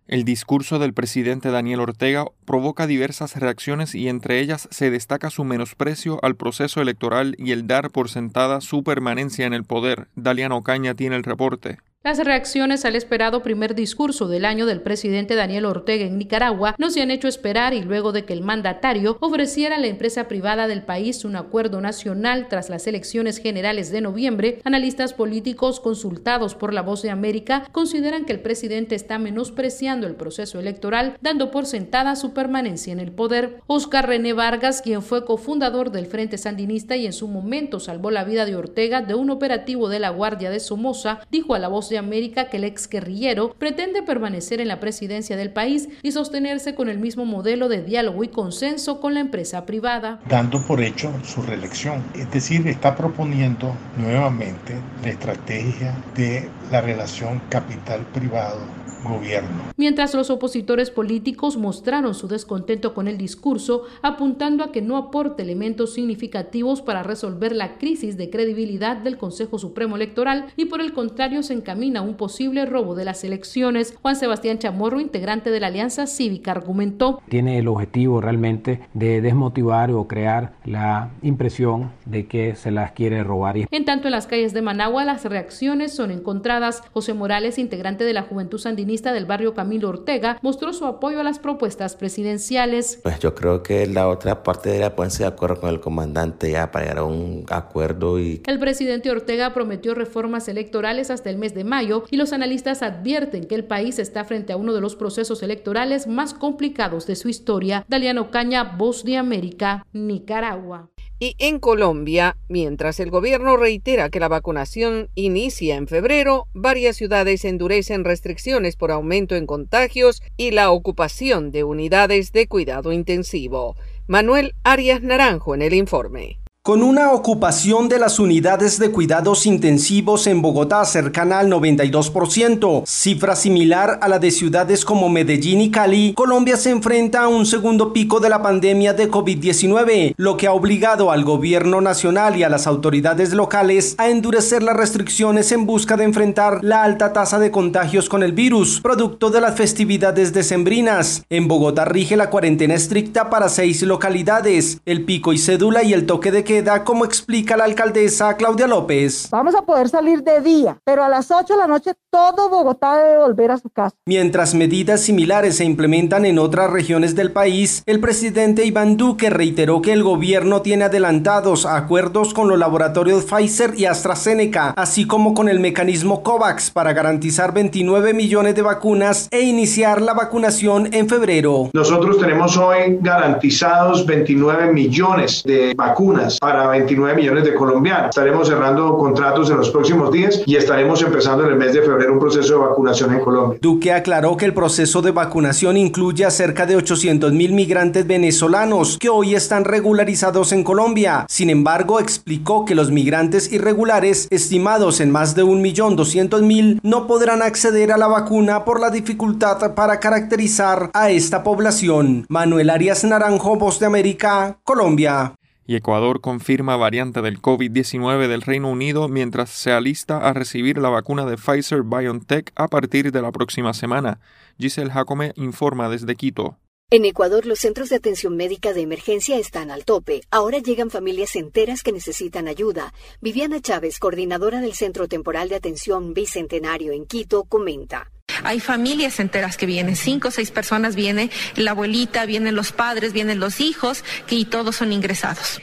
El 0.08 0.25
discurso 0.25 0.77
del 0.77 0.93
presidente 0.93 1.51
Daniel 1.51 1.79
Ortega 1.79 2.25
provoca 2.46 2.86
diversas 2.86 3.38
reacciones 3.38 3.96
y 3.96 4.10
entre 4.10 4.39
ellas 4.39 4.67
se 4.70 4.91
destaca 4.91 5.29
su 5.29 5.46
menosprecio 5.46 6.20
al 6.22 6.36
proceso 6.36 6.81
electoral 6.81 7.36
y 7.38 7.51
el 7.51 7.65
dar 7.65 7.91
por 7.91 8.10
sentada 8.10 8.60
su 8.60 8.84
permanencia 8.84 9.46
en 9.46 9.53
el 9.53 9.63
poder. 9.63 10.10
Daliano 10.15 10.58
Ocaña 10.58 10.96
tiene 10.96 11.15
el 11.15 11.24
reporte. 11.24 11.77
Las 12.03 12.17
reacciones 12.17 12.84
al 12.84 12.96
esperado 12.96 13.43
primer 13.43 13.75
discurso 13.75 14.27
del 14.27 14.43
año 14.43 14.65
del 14.65 14.81
presidente 14.81 15.36
Daniel 15.36 15.65
Ortega 15.65 16.03
en 16.03 16.17
Nicaragua 16.17 16.74
no 16.79 16.89
se 16.89 17.03
han 17.03 17.12
hecho 17.12 17.27
esperar 17.27 17.75
y 17.75 17.84
luego 17.84 18.12
de 18.12 18.25
que 18.25 18.34
el 18.34 18.41
mandatario 18.41 19.17
ofreciera 19.20 19.75
a 19.75 19.79
la 19.79 19.86
empresa 19.86 20.27
privada 20.27 20.67
del 20.67 20.81
país 20.81 21.24
un 21.25 21.36
acuerdo 21.36 21.79
nacional 21.79 22.48
tras 22.50 22.72
las 22.72 22.88
elecciones 22.88 23.38
generales 23.38 23.91
de 23.91 24.01
noviembre, 24.01 24.62
analistas 24.63 25.13
políticos 25.13 25.79
consultados 25.79 26.55
por 26.55 26.74
La 26.74 26.81
Voz 26.81 27.03
de 27.03 27.12
América 27.12 27.67
consideran 27.72 28.25
que 28.25 28.34
el 28.34 28.39
presidente 28.39 28.96
está 28.96 29.20
menospreciando 29.20 30.08
el 30.08 30.15
proceso 30.15 30.60
electoral, 30.60 31.20
dando 31.22 31.51
por 31.51 31.67
sentada 31.67 32.15
su 32.15 32.34
permanencia 32.34 32.91
en 32.91 33.00
el 33.00 33.12
poder. 33.12 33.62
Oscar 33.67 34.08
René 34.08 34.34
Vargas, 34.34 34.81
quien 34.81 35.03
fue 35.03 35.24
cofundador 35.24 35.91
del 35.91 36.08
Frente 36.08 36.39
Sandinista 36.39 36.96
y 36.96 37.05
en 37.05 37.13
su 37.13 37.27
momento 37.27 37.79
salvó 37.79 38.10
la 38.10 38.24
vida 38.24 38.48
de 38.48 38.55
Ortega 38.55 39.01
de 39.01 39.13
un 39.13 39.29
operativo 39.29 39.88
de 39.88 40.00
la 40.00 40.10
Guardia 40.10 40.50
de 40.50 40.60
Somoza, 40.60 41.20
dijo 41.29 41.53
a 41.53 41.60
La 41.60 41.67
Voz 41.67 41.90
de 41.91 42.00
América 42.00 42.50
que 42.50 42.57
el 42.57 42.63
ex 42.63 42.89
guerrillero 42.89 43.53
pretende 43.60 44.01
permanecer 44.01 44.60
en 44.60 44.67
la 44.67 44.79
presidencia 44.79 45.38
del 45.38 45.51
país 45.51 45.89
y 46.01 46.12
sostenerse 46.12 46.74
con 46.74 46.89
el 46.89 46.98
mismo 46.98 47.25
modelo 47.25 47.69
de 47.69 47.83
diálogo 47.83 48.24
y 48.24 48.29
consenso 48.29 49.00
con 49.00 49.13
la 49.13 49.19
empresa 49.19 49.67
privada. 49.67 50.19
Dando 50.27 50.65
por 50.65 50.81
hecho 50.81 51.13
su 51.24 51.43
reelección, 51.43 52.03
es 52.15 52.31
decir, 52.31 52.67
está 52.67 52.95
proponiendo 52.95 53.75
nuevamente 53.98 54.74
la 55.03 55.10
estrategia 55.10 55.93
de 56.15 56.50
la 56.71 56.81
relación 56.81 57.41
capital-privado 57.50 58.80
gobierno. 59.03 59.50
Mientras 59.77 60.13
los 60.13 60.29
opositores 60.29 60.91
políticos 60.91 61.58
mostraron 61.58 62.13
su 62.13 62.27
descontento 62.27 62.93
con 62.93 63.08
el 63.08 63.17
discurso, 63.17 63.84
apuntando 64.01 64.63
a 64.63 64.72
que 64.72 64.81
no 64.81 64.98
aporta 64.98 65.43
elementos 65.43 65.93
significativos 65.93 66.81
para 66.81 67.03
resolver 67.03 67.55
la 67.55 67.77
crisis 67.77 68.17
de 68.17 68.29
credibilidad 68.29 68.98
del 68.98 69.17
Consejo 69.17 69.58
Supremo 69.60 69.96
Electoral 69.96 70.48
y 70.55 70.65
por 70.65 70.81
el 70.81 70.93
contrario 70.93 71.43
se 71.43 71.53
encamina 71.53 72.01
a 72.01 72.03
un 72.03 72.15
posible 72.15 72.65
robo 72.65 72.96
de 72.96 73.05
las 73.05 73.24
elecciones. 73.24 73.96
Juan 74.01 74.15
Sebastián 74.15 74.60
Chamorro, 74.60 75.00
integrante 75.00 75.51
de 75.51 75.60
la 75.60 75.67
Alianza 75.67 76.08
Cívica, 76.08 76.51
argumentó. 76.51 77.22
Tiene 77.29 77.58
el 77.58 77.67
objetivo 77.67 78.22
realmente 78.22 78.81
de 78.93 79.22
desmotivar 79.22 79.91
o 79.91 80.08
crear 80.08 80.53
la 80.65 81.12
impresión 81.22 81.91
de 82.05 82.27
que 82.27 82.55
se 82.55 82.72
las 82.72 82.91
quiere 82.91 83.24
robar. 83.24 83.51
En 83.58 83.86
tanto, 83.86 84.08
en 84.08 84.12
las 84.12 84.27
calles 84.27 84.53
de 84.53 84.62
Managua 84.62 85.03
las 85.03 85.25
reacciones 85.25 85.93
son 85.93 86.12
encontradas. 86.12 86.84
José 86.93 87.13
Morales, 87.13 87.58
integrante 87.58 88.03
de 88.03 88.13
la 88.13 88.22
Juventud 88.22 88.60
Sandinista, 88.60 88.90
del 88.91 89.25
barrio 89.25 89.53
Camilo 89.53 89.89
Ortega 89.89 90.38
mostró 90.41 90.74
su 90.74 90.86
apoyo 90.86 91.19
a 91.19 91.24
las 91.24 91.39
propuestas 91.39 91.95
presidenciales. 91.95 93.00
Pues 93.01 93.19
yo 93.19 93.33
creo 93.33 93.63
que 93.63 93.88
la 93.88 94.07
otra 94.10 94.43
parte 94.43 94.69
de 94.69 94.79
la 94.79 94.95
ponerse 94.95 95.24
de 95.24 95.29
acuerdo 95.29 95.62
con 95.62 95.69
el 95.69 95.79
comandante 95.79 96.51
ya 96.51 96.71
para 96.71 96.86
llegar 96.86 97.00
a 97.00 97.03
un 97.05 97.45
acuerdo 97.50 98.19
y... 98.19 98.41
El 98.45 98.60
presidente 98.60 99.10
Ortega 99.10 99.53
prometió 99.53 99.95
reformas 99.95 100.48
electorales 100.48 101.10
hasta 101.10 101.29
el 101.29 101.38
mes 101.38 101.53
de 101.53 101.63
mayo 101.63 102.03
y 102.12 102.17
los 102.17 102.33
analistas 102.33 102.83
advierten 102.83 103.45
que 103.45 103.55
el 103.55 103.63
país 103.63 103.98
está 103.98 104.25
frente 104.25 104.53
a 104.53 104.57
uno 104.57 104.74
de 104.74 104.81
los 104.81 104.95
procesos 104.95 105.41
electorales 105.41 106.07
más 106.07 106.33
complicados 106.33 107.07
de 107.07 107.15
su 107.15 107.29
historia. 107.29 107.86
Daliano 107.88 108.29
Caña, 108.31 108.75
Voz 108.77 109.03
de 109.03 109.17
América, 109.17 109.86
Nicaragua. 109.93 110.89
Y 111.24 111.36
en 111.38 111.60
Colombia, 111.60 112.36
mientras 112.50 113.00
el 113.00 113.12
gobierno 113.12 113.56
reitera 113.56 114.10
que 114.10 114.20
la 114.20 114.28
vacunación 114.28 115.12
inicia 115.13 115.75
en 115.75 115.86
febrero, 115.86 116.48
varias 116.56 116.96
ciudades 116.96 117.46
endurecen 117.46 118.04
restricciones 118.04 118.75
por 118.75 118.90
aumento 118.90 119.36
en 119.36 119.46
contagios 119.46 120.24
y 120.36 120.50
la 120.50 120.72
ocupación 120.72 121.51
de 121.51 121.63
unidades 121.63 122.32
de 122.32 122.48
cuidado 122.48 122.92
intensivo. 122.92 123.75
Manuel 124.08 124.56
Arias 124.63 125.04
Naranjo 125.04 125.54
en 125.54 125.62
el 125.62 125.75
informe. 125.75 126.40
Con 126.63 126.84
una 126.84 127.12
ocupación 127.12 127.89
de 127.89 127.98
las 127.98 128.20
unidades 128.20 128.77
de 128.77 128.91
cuidados 128.91 129.48
intensivos 129.48 130.27
en 130.27 130.44
Bogotá 130.44 130.86
cercana 130.86 131.39
al 131.39 131.48
92%, 131.48 132.84
cifra 132.86 133.36
similar 133.36 133.98
a 134.00 134.08
la 134.08 134.20
de 134.20 134.30
ciudades 134.30 134.86
como 134.86 135.10
Medellín 135.10 135.60
y 135.60 135.72
Cali, 135.72 136.13
Colombia 136.13 136.58
se 136.58 136.70
enfrenta 136.70 137.24
a 137.24 137.30
un 137.30 137.48
segundo 137.48 137.94
pico 137.94 138.20
de 138.20 138.30
la 138.30 138.44
pandemia 138.44 138.94
de 138.94 139.10
COVID-19, 139.10 140.13
lo 140.18 140.38
que 140.38 140.46
ha 140.46 140.53
obligado 140.53 141.10
al 141.10 141.24
gobierno 141.24 141.82
nacional 141.82 142.38
y 142.38 142.44
a 142.44 142.50
las 142.50 142.68
autoridades 142.68 143.34
locales 143.34 143.96
a 143.98 144.10
endurecer 144.10 144.62
las 144.62 144.77
restricciones 144.77 145.51
en 145.51 145.65
busca 145.65 145.98
de 145.98 146.03
enfrentar 146.03 146.60
la 146.62 146.84
alta 146.84 147.12
tasa 147.12 147.39
de 147.39 147.50
contagios 147.50 148.08
con 148.08 148.22
el 148.22 148.34
virus, 148.34 148.82
producto 148.82 149.32
de 149.32 149.41
las 149.41 149.56
festividades 149.56 150.32
decembrinas. 150.32 151.24
En 151.32 151.48
Bogotá 151.48 151.86
rige 151.86 152.15
la 152.15 152.30
cuarentena 152.30 152.75
estricta 152.75 153.32
para 153.32 153.50
seis 153.50 153.82
localidades, 153.82 154.80
el 154.86 155.06
pico 155.06 155.34
y 155.34 155.39
cédula 155.39 155.82
y 155.82 155.94
el 155.94 156.06
toque 156.06 156.32
de 156.32 156.50
queda, 156.51 156.84
como 156.84 157.05
explica 157.05 157.55
la 157.55 157.63
alcaldesa 157.63 158.36
Claudia 158.36 158.67
López. 158.67 159.29
Vamos 159.31 159.55
a 159.55 159.62
poder 159.62 159.88
salir 159.88 160.22
de 160.22 160.41
día, 160.41 160.77
pero 160.84 161.01
a 161.01 161.08
las 161.08 161.31
8 161.31 161.53
de 161.53 161.58
la 161.58 161.65
noche 161.65 161.93
todo 162.10 162.50
Bogotá 162.50 162.98
debe 162.98 163.20
volver 163.20 163.51
a 163.51 163.58
su 163.58 163.70
casa. 163.70 163.96
Mientras 164.05 164.53
medidas 164.53 165.00
similares 165.00 165.55
se 165.55 165.63
implementan 165.63 166.25
en 166.25 166.38
otras 166.39 166.70
regiones 166.70 167.15
del 167.15 167.31
país, 167.31 167.84
el 167.86 168.01
presidente 168.01 168.65
Iván 168.65 168.98
Duque 168.98 169.29
reiteró 169.29 169.81
que 169.81 169.93
el 169.93 170.03
gobierno 170.03 170.62
tiene 170.62 170.84
adelantados 170.84 171.65
acuerdos 171.65 172.34
con 172.34 172.50
los 172.50 172.60
laboratorios 172.60 173.24
Pfizer 173.24 173.75
y 173.77 173.86
AstraZeneca, 173.86 174.74
así 174.75 175.08
como 175.08 175.34
con 175.34 175.48
el 175.48 175.62
mecanismo 175.62 176.22
COVAX 176.22 176.70
para 176.72 176.91
garantizar 176.91 177.53
29 177.53 178.13
millones 178.13 178.55
de 178.55 178.62
vacunas 178.62 179.29
e 179.31 179.39
iniciar 179.39 180.01
la 180.01 180.13
vacunación 180.13 180.93
en 180.93 181.08
febrero. 181.08 181.70
Nosotros 181.74 182.20
tenemos 182.20 182.58
hoy 182.58 182.98
garantizados 183.00 184.05
29 184.05 184.74
millones 184.74 185.43
de 185.46 185.74
vacunas 185.77 186.40
para 186.41 186.67
29 186.69 187.15
millones 187.15 187.43
de 187.43 187.53
colombianos. 187.53 188.10
Estaremos 188.10 188.48
cerrando 188.48 188.98
contratos 188.98 189.51
en 189.51 189.57
los 189.57 189.69
próximos 189.69 190.12
días 190.12 190.41
y 190.48 190.55
estaremos 190.55 191.00
empezando 191.03 191.43
en 191.43 191.51
el 191.51 191.55
mes 191.55 191.71
de 191.71 191.83
febrero 191.83 192.13
un 192.13 192.19
proceso 192.19 192.53
de 192.55 192.65
vacunación 192.67 193.13
en 193.13 193.19
Colombia. 193.19 193.60
Duque 193.62 193.93
aclaró 193.93 194.36
que 194.36 194.45
el 194.45 194.53
proceso 194.55 195.03
de 195.03 195.12
vacunación 195.12 195.77
incluye 195.77 196.25
a 196.25 196.31
cerca 196.31 196.65
de 196.65 196.75
800 196.75 197.31
mil 197.31 197.53
migrantes 197.53 198.07
venezolanos 198.07 198.98
que 198.98 199.07
hoy 199.07 199.36
están 199.36 199.65
regularizados 199.65 200.51
en 200.51 200.63
Colombia. 200.63 201.27
Sin 201.29 201.51
embargo, 201.51 202.00
explicó 202.00 202.65
que 202.65 202.74
los 202.74 202.89
migrantes 202.89 203.53
irregulares, 203.53 204.27
estimados 204.31 205.00
en 205.00 205.12
más 205.12 205.36
de 205.36 205.43
1.200.000, 205.43 206.79
no 206.81 207.05
podrán 207.05 207.43
acceder 207.43 207.91
a 207.91 208.00
la 208.00 208.07
vacuna 208.07 208.65
por 208.65 208.79
la 208.79 208.89
dificultad 208.89 209.75
para 209.75 210.00
caracterizar 210.00 210.89
a 210.95 211.12
esta 211.12 211.43
población. 211.43 212.25
Manuel 212.29 212.71
Arias 212.71 213.03
Naranjo, 213.03 213.57
Voz 213.57 213.79
de 213.79 213.86
América, 213.86 214.57
Colombia 214.63 215.36
y 215.72 215.78
Ecuador 215.78 216.20
confirma 216.20 216.75
variante 216.75 217.22
del 217.22 217.42
COVID-19 217.42 218.28
del 218.28 218.42
Reino 218.42 218.70
Unido 218.70 219.08
mientras 219.08 219.50
se 219.51 219.72
alista 219.72 220.18
a 220.18 220.34
recibir 220.34 220.78
la 220.78 220.90
vacuna 220.90 221.25
de 221.25 221.38
Pfizer 221.38 221.84
BioNTech 221.84 222.51
a 222.58 222.68
partir 222.68 223.13
de 223.13 223.22
la 223.22 223.32
próxima 223.32 223.74
semana. 223.74 224.20
Giselle 224.60 224.92
Jacome 224.92 225.32
informa 225.38 225.88
desde 225.88 226.18
Quito. 226.18 226.58
En 226.93 227.05
Ecuador, 227.05 227.45
los 227.45 227.60
centros 227.60 227.88
de 227.88 227.95
atención 227.95 228.36
médica 228.36 228.74
de 228.74 228.81
emergencia 228.81 229.38
están 229.38 229.71
al 229.71 229.86
tope. 229.86 230.24
Ahora 230.29 230.57
llegan 230.57 230.89
familias 230.89 231.38
enteras 231.38 231.83
que 231.83 231.93
necesitan 231.93 232.50
ayuda. 232.50 232.93
Viviana 233.21 233.62
Chávez, 233.62 233.98
coordinadora 233.98 234.60
del 234.60 234.74
Centro 234.74 235.07
Temporal 235.07 235.48
de 235.48 235.55
Atención 235.55 236.13
Bicentenario 236.13 236.91
en 236.91 237.05
Quito, 237.05 237.45
comenta. 237.45 238.12
Hay 238.43 238.60
familias 238.60 239.21
enteras 239.21 239.55
que 239.55 239.65
vienen, 239.65 239.95
cinco 239.95 240.27
o 240.27 240.31
seis 240.31 240.51
personas 240.51 240.98
vienen, 240.98 241.31
la 241.55 241.71
abuelita, 241.71 242.25
vienen 242.25 242.55
los 242.55 242.74
padres, 242.74 243.13
vienen 243.13 243.39
los 243.39 243.62
hijos, 243.62 244.03
y 244.29 244.43
todos 244.43 244.75
son 244.75 244.91
ingresados. 244.91 245.62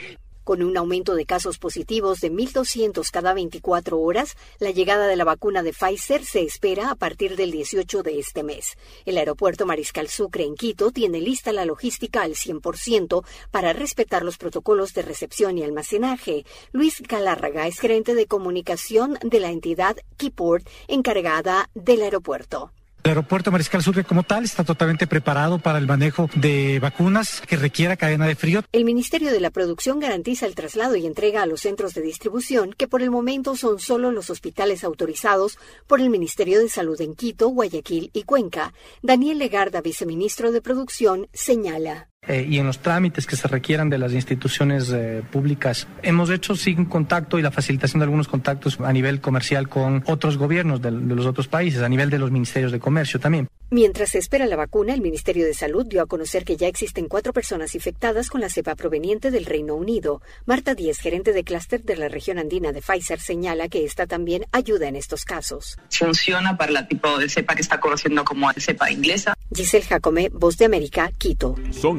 Con 0.49 0.63
un 0.63 0.79
aumento 0.79 1.15
de 1.15 1.27
casos 1.27 1.59
positivos 1.59 2.23
de 2.23 2.33
1.200 2.33 3.11
cada 3.11 3.35
24 3.35 4.01
horas, 4.01 4.35
la 4.61 4.71
llegada 4.71 5.07
de 5.07 5.15
la 5.15 5.25
vacuna 5.25 5.63
de 5.63 5.75
Pfizer 5.75 6.25
se 6.25 6.41
espera 6.41 6.91
a 6.91 6.95
partir 6.95 7.37
del 7.37 7.51
18 7.51 8.03
de 8.03 8.19
este 8.19 8.43
mes. 8.43 8.79
El 9.05 9.19
aeropuerto 9.19 9.67
Mariscal 9.67 10.09
Sucre 10.09 10.45
en 10.45 10.55
Quito 10.55 10.91
tiene 10.91 11.21
lista 11.21 11.53
la 11.53 11.67
logística 11.67 12.23
al 12.23 12.33
100% 12.33 13.27
para 13.51 13.75
respetar 13.75 14.25
los 14.25 14.39
protocolos 14.39 14.95
de 14.95 15.03
recepción 15.03 15.59
y 15.59 15.65
almacenaje. 15.65 16.47
Luis 16.73 17.03
Galárraga 17.03 17.67
es 17.67 17.79
gerente 17.79 18.15
de 18.15 18.25
comunicación 18.25 19.19
de 19.21 19.41
la 19.41 19.51
entidad 19.51 19.99
Keyport 20.17 20.67
encargada 20.87 21.69
del 21.75 22.01
aeropuerto. 22.01 22.73
El 23.09 23.13
aeropuerto 23.13 23.51
Mariscal 23.51 23.83
Sucre 23.83 24.05
como 24.05 24.23
tal 24.23 24.45
está 24.45 24.65
totalmente 24.65 25.07
preparado 25.07 25.59
para 25.59 25.79
el 25.79 25.87
manejo 25.87 26.29
de 26.35 26.79
vacunas 26.79 27.41
que 27.41 27.57
requiera 27.57 27.97
cadena 27.97 28.27
de 28.27 28.35
frío. 28.35 28.63
El 28.71 28.85
Ministerio 28.85 29.33
de 29.33 29.41
la 29.41 29.49
Producción 29.49 29.99
garantiza 29.99 30.45
el 30.45 30.55
traslado 30.55 30.95
y 30.95 31.07
entrega 31.07 31.41
a 31.41 31.47
los 31.47 31.63
centros 31.63 31.95
de 31.95 32.03
distribución, 32.03 32.75
que 32.75 32.87
por 32.87 33.01
el 33.01 33.11
momento 33.11 33.57
son 33.57 33.79
solo 33.79 34.11
los 34.11 34.29
hospitales 34.29 34.85
autorizados 34.85 35.59
por 35.87 36.03
el 36.03 36.11
Ministerio 36.11 36.59
de 36.59 36.69
Salud 36.69 37.01
en 37.01 37.15
Quito, 37.15 37.49
Guayaquil 37.49 38.11
y 38.13 38.25
Cuenca. 38.25 38.75
Daniel 39.01 39.39
Legarda, 39.39 39.81
viceministro 39.81 40.53
de 40.53 40.61
Producción, 40.61 41.29
señala. 41.33 42.11
Eh, 42.29 42.47
y 42.49 42.59
en 42.59 42.67
los 42.67 42.81
trámites 42.81 43.27
que 43.27 43.37
se 43.37 43.49
requieran 43.49 43.89
de 43.89 43.97
las 43.97 44.13
instituciones 44.13 44.91
eh, 44.93 45.23
públicas. 45.31 45.89
Hemos 46.03 46.29
hecho 46.29 46.55
sin 46.55 46.85
contacto 46.85 47.39
y 47.39 47.43
la 47.43 47.51
facilitación 47.51 48.01
de 48.01 48.05
algunos 48.05 48.29
contactos 48.29 48.79
a 48.81 48.93
nivel 48.93 49.23
comercial 49.23 49.69
con 49.69 50.05
otros 50.07 50.37
gobiernos 50.37 50.83
de, 50.83 50.91
de 50.91 51.15
los 51.15 51.25
otros 51.25 51.49
países, 51.49 51.81
a 51.81 51.89
nivel 51.89 52.11
de 52.11 52.19
los 52.19 52.31
ministerios 52.31 52.71
de 52.71 52.81
comercio 52.81 53.19
también. 53.19 53.49
Mientras 53.71 54.11
se 54.11 54.19
espera 54.19 54.47
la 54.47 54.57
vacuna, 54.57 54.95
el 54.95 55.03
Ministerio 55.03 55.45
de 55.45 55.53
Salud 55.53 55.85
dio 55.87 56.01
a 56.01 56.07
conocer 56.07 56.47
que 56.47 56.57
ya 56.57 56.69
existen 56.69 57.07
cuatro 57.07 57.35
personas 57.35 57.75
infectadas 57.75 58.31
con 58.31 58.41
la 58.41 58.49
cepa 58.49 58.75
proveniente 58.75 59.31
del 59.31 59.45
Reino 59.45 59.75
Unido. 59.75 60.23
Marta 60.47 60.75
Díez, 60.75 60.99
gerente 60.99 61.35
de 61.35 61.45
clúster 61.45 61.83
de 61.83 61.97
la 61.97 62.09
región 62.09 62.39
andina 62.39 62.73
de 62.73 62.81
Pfizer, 62.81 63.21
señala 63.21 63.69
que 63.69 63.85
esta 63.85 64.07
también 64.07 64.47
ayuda 64.53 64.89
en 64.89 64.97
estos 64.97 65.27
casos. 65.27 65.79
Funciona 65.91 66.57
para 66.57 66.73
la 66.73 66.89
tipo 66.89 67.19
de 67.19 67.29
cepa 67.29 67.55
que 67.55 67.61
está 67.61 67.79
conociendo 67.79 68.25
como 68.25 68.51
cepa 68.55 68.91
inglesa. 68.91 69.35
Giselle 69.55 69.85
Jacome, 69.85 70.31
Voz 70.31 70.57
de 70.57 70.65
América, 70.65 71.11
Quito. 71.19 71.55
Son 71.71 71.99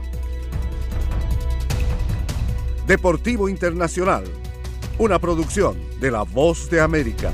Deportivo 2.87 3.47
Internacional, 3.47 4.23
una 4.97 5.19
producción 5.19 5.77
de 5.99 6.11
La 6.11 6.23
Voz 6.23 6.69
de 6.69 6.81
América. 6.81 7.31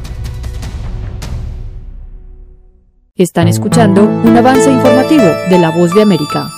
Están 3.16 3.48
escuchando 3.48 4.04
un 4.04 4.38
avance 4.38 4.70
informativo 4.70 5.24
de 5.50 5.58
La 5.58 5.72
Voz 5.72 5.94
de 5.96 6.02
América. 6.02 6.52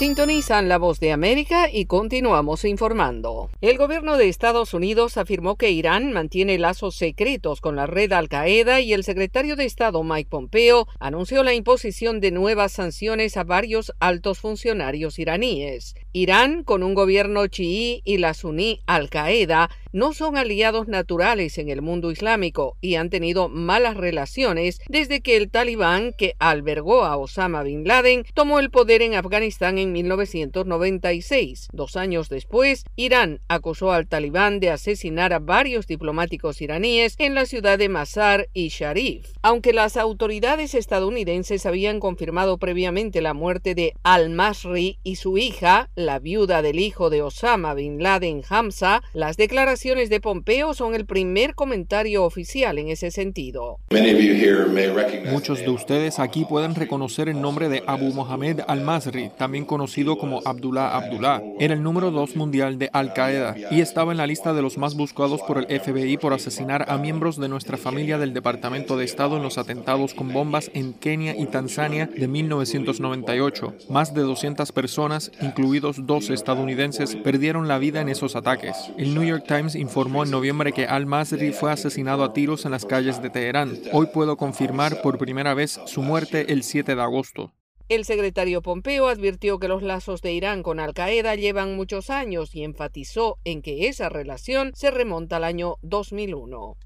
Sintonizan 0.00 0.70
la 0.70 0.78
voz 0.78 0.98
de 0.98 1.12
América 1.12 1.68
y 1.70 1.84
continuamos 1.84 2.64
informando. 2.64 3.50
El 3.60 3.76
gobierno 3.76 4.16
de 4.16 4.30
Estados 4.30 4.72
Unidos 4.72 5.18
afirmó 5.18 5.56
que 5.56 5.72
Irán 5.72 6.14
mantiene 6.14 6.56
lazos 6.56 6.96
secretos 6.96 7.60
con 7.60 7.76
la 7.76 7.86
red 7.86 8.10
Al-Qaeda 8.10 8.80
y 8.80 8.94
el 8.94 9.04
secretario 9.04 9.56
de 9.56 9.66
Estado 9.66 10.02
Mike 10.02 10.30
Pompeo 10.30 10.88
anunció 11.00 11.42
la 11.42 11.52
imposición 11.52 12.18
de 12.20 12.30
nuevas 12.30 12.72
sanciones 12.72 13.36
a 13.36 13.44
varios 13.44 13.92
altos 14.00 14.38
funcionarios 14.38 15.18
iraníes. 15.18 15.94
Irán, 16.14 16.64
con 16.64 16.82
un 16.82 16.94
gobierno 16.94 17.46
chií 17.48 18.00
y 18.06 18.16
la 18.16 18.32
suní 18.32 18.80
Al-Qaeda, 18.86 19.68
no 19.92 20.12
son 20.12 20.36
aliados 20.36 20.88
naturales 20.88 21.58
en 21.58 21.68
el 21.68 21.82
mundo 21.82 22.10
islámico 22.10 22.76
y 22.80 22.94
han 22.94 23.10
tenido 23.10 23.48
malas 23.48 23.96
relaciones 23.96 24.80
desde 24.88 25.20
que 25.20 25.36
el 25.36 25.50
talibán, 25.50 26.12
que 26.12 26.34
albergó 26.38 27.04
a 27.04 27.16
Osama 27.16 27.62
bin 27.62 27.86
Laden, 27.86 28.24
tomó 28.34 28.60
el 28.60 28.70
poder 28.70 29.02
en 29.02 29.14
Afganistán 29.14 29.78
en 29.78 29.92
1996. 29.92 31.68
Dos 31.72 31.96
años 31.96 32.28
después, 32.28 32.84
Irán 32.96 33.40
acusó 33.48 33.92
al 33.92 34.06
talibán 34.06 34.60
de 34.60 34.70
asesinar 34.70 35.32
a 35.32 35.38
varios 35.38 35.86
diplomáticos 35.86 36.60
iraníes 36.60 37.16
en 37.18 37.34
la 37.34 37.46
ciudad 37.46 37.78
de 37.78 37.88
Mazar 37.88 38.48
y 38.52 38.68
Sharif. 38.68 39.26
Aunque 39.42 39.72
las 39.72 39.96
autoridades 39.96 40.74
estadounidenses 40.74 41.66
habían 41.66 42.00
confirmado 42.00 42.58
previamente 42.58 43.20
la 43.20 43.34
muerte 43.34 43.74
de 43.74 43.94
al-Masri 44.02 44.98
y 45.02 45.16
su 45.16 45.38
hija, 45.38 45.90
la 45.96 46.18
viuda 46.18 46.62
del 46.62 46.78
hijo 46.78 47.10
de 47.10 47.22
Osama 47.22 47.74
bin 47.74 48.02
Laden 48.02 48.42
Hamza, 48.48 49.02
las 49.12 49.36
declaraciones 49.36 49.79
de 49.82 50.20
Pompeo 50.20 50.74
son 50.74 50.94
el 50.94 51.06
primer 51.06 51.54
comentario 51.54 52.24
oficial 52.24 52.78
en 52.78 52.88
ese 52.88 53.10
sentido. 53.10 53.78
Muchos 55.32 55.60
de 55.60 55.70
ustedes 55.70 56.18
aquí 56.18 56.44
pueden 56.44 56.74
reconocer 56.74 57.30
el 57.30 57.40
nombre 57.40 57.70
de 57.70 57.82
Abu 57.86 58.12
Mohamed 58.12 58.60
al-Masri, 58.68 59.30
también 59.38 59.64
conocido 59.64 60.18
como 60.18 60.42
Abdullah 60.44 60.94
Abdullah. 60.94 61.42
Era 61.58 61.72
el 61.72 61.82
número 61.82 62.10
dos 62.10 62.36
mundial 62.36 62.78
de 62.78 62.90
Al-Qaeda 62.92 63.56
y 63.70 63.80
estaba 63.80 64.12
en 64.12 64.18
la 64.18 64.26
lista 64.26 64.52
de 64.52 64.60
los 64.60 64.76
más 64.76 64.94
buscados 64.94 65.40
por 65.42 65.56
el 65.56 65.80
FBI 65.80 66.18
por 66.18 66.34
asesinar 66.34 66.84
a 66.90 66.98
miembros 66.98 67.38
de 67.38 67.48
nuestra 67.48 67.78
familia 67.78 68.18
del 68.18 68.34
Departamento 68.34 68.98
de 68.98 69.06
Estado 69.06 69.38
en 69.38 69.42
los 69.42 69.56
atentados 69.56 70.12
con 70.12 70.30
bombas 70.30 70.70
en 70.74 70.92
Kenia 70.92 71.34
y 71.38 71.46
Tanzania 71.46 72.06
de 72.06 72.28
1998. 72.28 73.74
Más 73.88 74.12
de 74.12 74.20
200 74.20 74.72
personas, 74.72 75.32
incluidos 75.40 76.06
dos 76.06 76.28
estadounidenses, 76.28 77.16
perdieron 77.16 77.66
la 77.66 77.78
vida 77.78 78.02
en 78.02 78.10
esos 78.10 78.36
ataques. 78.36 78.76
El 78.98 79.14
New 79.14 79.24
York 79.24 79.44
Times 79.48 79.69
informó 79.74 80.24
en 80.24 80.30
noviembre 80.30 80.72
que 80.72 80.86
al-Masri 80.86 81.52
fue 81.52 81.72
asesinado 81.72 82.24
a 82.24 82.32
tiros 82.32 82.64
en 82.64 82.70
las 82.70 82.86
calles 82.86 83.22
de 83.22 83.30
Teherán. 83.30 83.78
Hoy 83.92 84.06
puedo 84.12 84.36
confirmar 84.36 85.02
por 85.02 85.18
primera 85.18 85.54
vez 85.54 85.80
su 85.86 86.02
muerte 86.02 86.52
el 86.52 86.62
7 86.62 86.94
de 86.94 87.02
agosto. 87.02 87.52
El 87.88 88.04
secretario 88.04 88.62
Pompeo 88.62 89.08
advirtió 89.08 89.58
que 89.58 89.66
los 89.66 89.82
lazos 89.82 90.22
de 90.22 90.32
Irán 90.32 90.62
con 90.62 90.78
Al-Qaeda 90.78 91.34
llevan 91.34 91.74
muchos 91.74 92.08
años 92.08 92.54
y 92.54 92.62
enfatizó 92.62 93.38
en 93.44 93.62
que 93.62 93.88
esa 93.88 94.08
relación 94.08 94.70
se 94.74 94.92
remonta 94.92 95.38
al 95.38 95.44
año 95.44 95.74
2001. 95.82 96.76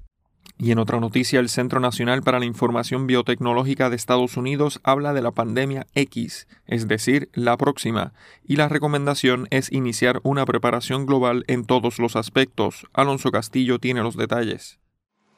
Y 0.57 0.71
en 0.71 0.79
otra 0.79 0.99
noticia, 0.99 1.39
el 1.39 1.49
Centro 1.49 1.79
Nacional 1.79 2.23
para 2.23 2.39
la 2.39 2.45
Información 2.45 3.07
Biotecnológica 3.07 3.89
de 3.89 3.97
Estados 3.97 4.37
Unidos 4.37 4.79
habla 4.83 5.13
de 5.13 5.21
la 5.21 5.31
pandemia 5.31 5.85
X, 5.95 6.47
es 6.65 6.87
decir, 6.87 7.29
la 7.33 7.57
próxima, 7.57 8.13
y 8.45 8.55
la 8.55 8.69
recomendación 8.69 9.47
es 9.49 9.71
iniciar 9.71 10.21
una 10.23 10.45
preparación 10.45 11.05
global 11.05 11.43
en 11.47 11.65
todos 11.65 11.99
los 11.99 12.15
aspectos. 12.15 12.87
Alonso 12.93 13.31
Castillo 13.31 13.79
tiene 13.79 14.01
los 14.01 14.15
detalles. 14.15 14.79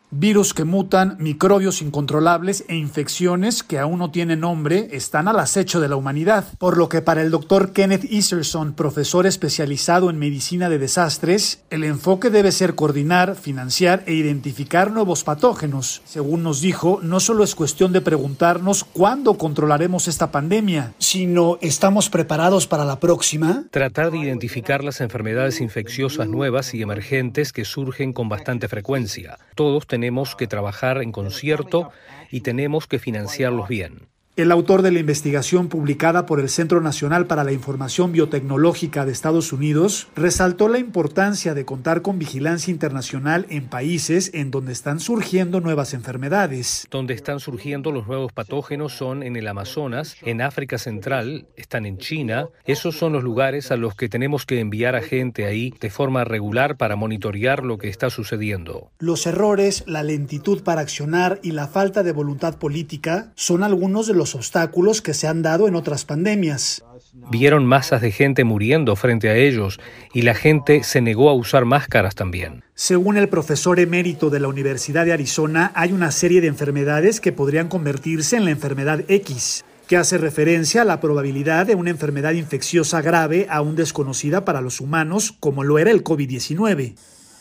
Virus 0.10 0.54
que 0.54 0.64
mutan, 0.64 1.18
microbios 1.20 1.82
incontrolables 1.82 2.64
e 2.70 2.78
infecciones 2.78 3.62
que 3.62 3.78
aún 3.78 4.00
no 4.00 4.10
tienen 4.10 4.40
nombre 4.40 4.88
están 4.94 5.28
al 5.28 5.38
acecho 5.38 5.82
de 5.82 5.90
la 5.90 5.98
humanidad, 5.98 6.46
por 6.60 6.78
lo 6.78 6.88
que 6.88 7.02
para 7.02 7.22
el 7.22 7.30
doctor 7.30 7.74
Kenneth 7.74 8.10
Iserson, 8.10 8.72
profesor 8.72 9.28
especializado 9.28 10.10
en 10.10 10.18
medicina 10.18 10.70
de 10.70 10.80
desastres, 10.80 11.62
el 11.70 11.84
enfoque 11.84 12.30
debe 12.30 12.54
ser 12.54 12.74
coordinar, 12.74 13.36
financiar 13.36 14.04
e 14.06 14.14
identificar 14.14 14.92
nuevos 14.92 15.26
patógenos. 15.26 16.02
Según 16.06 16.42
nos 16.42 16.62
dijo, 16.62 17.02
no 17.04 17.20
solo 17.20 17.44
es 17.44 17.54
cuestión 17.54 17.92
de 17.92 18.00
preguntarnos 18.00 18.86
cuándo 18.86 19.38
controlaremos 19.38 20.08
esta 20.08 20.32
pandemia, 20.32 20.94
sino 21.00 21.58
¿estamos 21.60 22.10
preparados 22.10 22.66
para 22.66 22.86
la 22.86 23.02
próxima? 23.02 23.66
Tratar 23.72 24.12
de 24.12 24.20
identificar 24.20 24.86
las 24.86 25.02
enfermedades 25.02 25.60
infecciosas 25.60 26.30
nuevas 26.30 26.74
y 26.74 26.82
emergentes 26.82 27.52
que 27.52 27.66
surgen 27.66 28.14
con 28.14 28.30
bastante 28.30 28.70
frecuencia. 28.70 29.38
Todos 29.54 29.86
tenemos 29.86 29.97
que 30.36 30.48
trabajar 30.48 31.02
en 31.02 31.12
concierto 31.12 31.92
y 32.32 32.42
tenemos 32.42 32.88
que 32.88 33.00
financiarlos 33.00 33.68
bien. 33.68 34.08
El 34.38 34.52
autor 34.52 34.84
de 34.84 34.92
la 34.92 35.00
investigación 35.00 35.68
publicada 35.68 36.28
por 36.28 36.40
el 36.40 36.48
Centro 36.48 36.80
Nacional 36.80 37.26
para 37.26 37.44
la 37.44 37.54
Información 37.54 38.12
Biotecnológica 38.12 39.04
de 39.04 39.12
Estados 39.12 39.52
Unidos 39.52 40.10
resaltó 40.16 40.68
la 40.68 40.78
importancia 40.78 41.56
de 41.56 41.66
contar 41.66 42.04
con 42.04 42.20
vigilancia 42.20 42.70
internacional 42.70 43.48
en 43.50 43.68
países 43.68 44.30
en 44.36 44.52
donde 44.52 44.74
están 44.74 45.00
surgiendo 45.00 45.60
nuevas 45.60 45.96
enfermedades. 45.96 46.88
Donde 46.92 47.16
están 47.16 47.40
surgiendo 47.40 47.92
los 47.92 48.06
nuevos 48.06 48.32
patógenos 48.32 48.94
son 48.94 49.24
en 49.24 49.38
el 49.38 49.48
Amazonas, 49.48 50.18
en 50.22 50.44
África 50.44 50.78
Central, 50.78 51.48
están 51.56 51.88
en 51.88 51.98
China. 51.98 52.50
Esos 52.64 52.96
son 52.96 53.14
los 53.14 53.24
lugares 53.24 53.72
a 53.72 53.76
los 53.76 53.96
que 53.96 54.08
tenemos 54.08 54.46
que 54.46 54.60
enviar 54.60 54.96
a 54.96 55.02
gente 55.02 55.48
ahí 55.48 55.74
de 55.80 55.90
forma 55.90 56.26
regular 56.26 56.78
para 56.78 56.96
monitorear 56.96 57.64
lo 57.64 57.80
que 57.80 57.90
está 57.90 58.12
sucediendo. 58.12 58.92
Los 59.00 59.26
errores, 59.26 59.84
la 59.88 60.04
lentitud 60.04 60.62
para 60.62 60.82
accionar 60.82 61.40
y 61.42 61.54
la 61.54 61.68
falta 61.68 62.04
de 62.04 62.12
voluntad 62.12 62.60
política 62.60 63.32
son 63.34 63.64
algunos 63.64 64.06
de 64.06 64.14
los 64.14 64.27
obstáculos 64.36 65.02
que 65.02 65.14
se 65.14 65.28
han 65.28 65.42
dado 65.42 65.68
en 65.68 65.76
otras 65.76 66.06
pandemias. 66.06 66.84
Vieron 67.30 67.66
masas 67.66 68.02
de 68.02 68.12
gente 68.12 68.44
muriendo 68.44 68.96
frente 68.96 69.30
a 69.30 69.36
ellos 69.36 69.80
y 70.14 70.22
la 70.22 70.36
gente 70.36 70.84
se 70.84 71.02
negó 71.02 71.30
a 71.30 71.34
usar 71.34 71.66
máscaras 71.66 72.16
también. 72.16 72.64
Según 72.76 73.18
el 73.18 73.28
profesor 73.28 73.80
emérito 73.80 74.30
de 74.30 74.40
la 74.40 74.48
Universidad 74.48 75.06
de 75.06 75.14
Arizona, 75.14 75.72
hay 75.76 75.92
una 75.92 76.12
serie 76.12 76.42
de 76.42 76.48
enfermedades 76.48 77.20
que 77.20 77.32
podrían 77.32 77.68
convertirse 77.68 78.38
en 78.38 78.46
la 78.46 78.52
enfermedad 78.52 79.04
X, 79.08 79.66
que 79.88 79.98
hace 79.98 80.18
referencia 80.18 80.84
a 80.84 80.86
la 80.86 81.00
probabilidad 81.00 81.66
de 81.66 81.76
una 81.76 81.90
enfermedad 81.90 82.34
infecciosa 82.34 83.02
grave 83.02 83.48
aún 83.50 83.76
desconocida 83.76 84.46
para 84.46 84.62
los 84.62 84.80
humanos, 84.80 85.34
como 85.40 85.64
lo 85.64 85.80
era 85.80 85.92
el 85.92 86.04
COVID-19. 86.04 86.96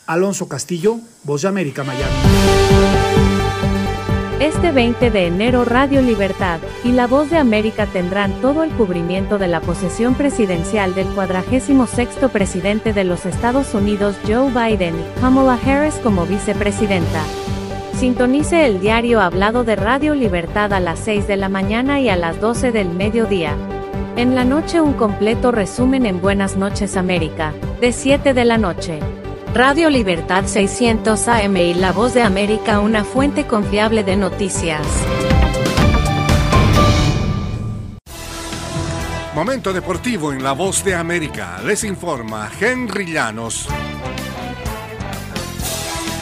Alonso 0.07 0.47
Castillo, 0.47 0.99
Voz 1.23 1.43
de 1.43 1.49
América, 1.49 1.83
Miami. 1.83 3.36
Este 4.39 4.71
20 4.71 5.09
de 5.09 5.25
enero 5.25 5.65
Radio 5.65 5.99
Libertad 5.99 6.59
y 6.83 6.91
La 6.91 7.07
Voz 7.07 7.31
de 7.31 7.37
América 7.37 7.87
tendrán 7.87 8.39
todo 8.39 8.63
el 8.63 8.69
cubrimiento 8.69 9.39
de 9.39 9.47
la 9.47 9.61
posesión 9.61 10.13
presidencial 10.13 10.93
del 10.93 11.07
46 11.07 12.07
presidente 12.31 12.93
de 12.93 13.03
los 13.03 13.25
Estados 13.25 13.73
Unidos 13.73 14.15
Joe 14.27 14.51
Biden 14.51 14.93
Kamala 15.19 15.57
Harris 15.65 15.95
como 15.95 16.27
vicepresidenta. 16.27 17.23
Sintonice 17.95 18.67
el 18.67 18.79
diario 18.79 19.21
hablado 19.21 19.63
de 19.63 19.75
Radio 19.75 20.13
Libertad 20.13 20.71
a 20.71 20.79
las 20.79 20.99
6 20.99 21.27
de 21.27 21.37
la 21.37 21.49
mañana 21.49 21.99
y 21.99 22.09
a 22.09 22.15
las 22.15 22.39
12 22.39 22.71
del 22.71 22.89
mediodía. 22.91 23.55
En 24.17 24.35
la 24.35 24.45
noche 24.45 24.81
un 24.81 24.93
completo 24.93 25.51
resumen 25.51 26.05
en 26.05 26.21
Buenas 26.21 26.57
noches 26.57 26.95
América, 26.95 27.53
de 27.81 27.91
7 27.91 28.35
de 28.35 28.45
la 28.45 28.59
noche. 28.59 28.99
Radio 29.53 29.89
Libertad 29.89 30.45
600 30.45 31.27
AM 31.27 31.57
y 31.57 31.73
La 31.73 31.91
Voz 31.91 32.13
de 32.13 32.21
América, 32.21 32.79
una 32.79 33.03
fuente 33.03 33.47
confiable 33.47 34.03
de 34.03 34.15
noticias. 34.15 34.85
Momento 39.33 39.73
deportivo 39.73 40.31
en 40.31 40.43
La 40.43 40.51
Voz 40.51 40.83
de 40.83 40.95
América. 40.95 41.59
Les 41.63 41.83
informa 41.83 42.51
Henry 42.59 43.11
Llanos. 43.11 43.67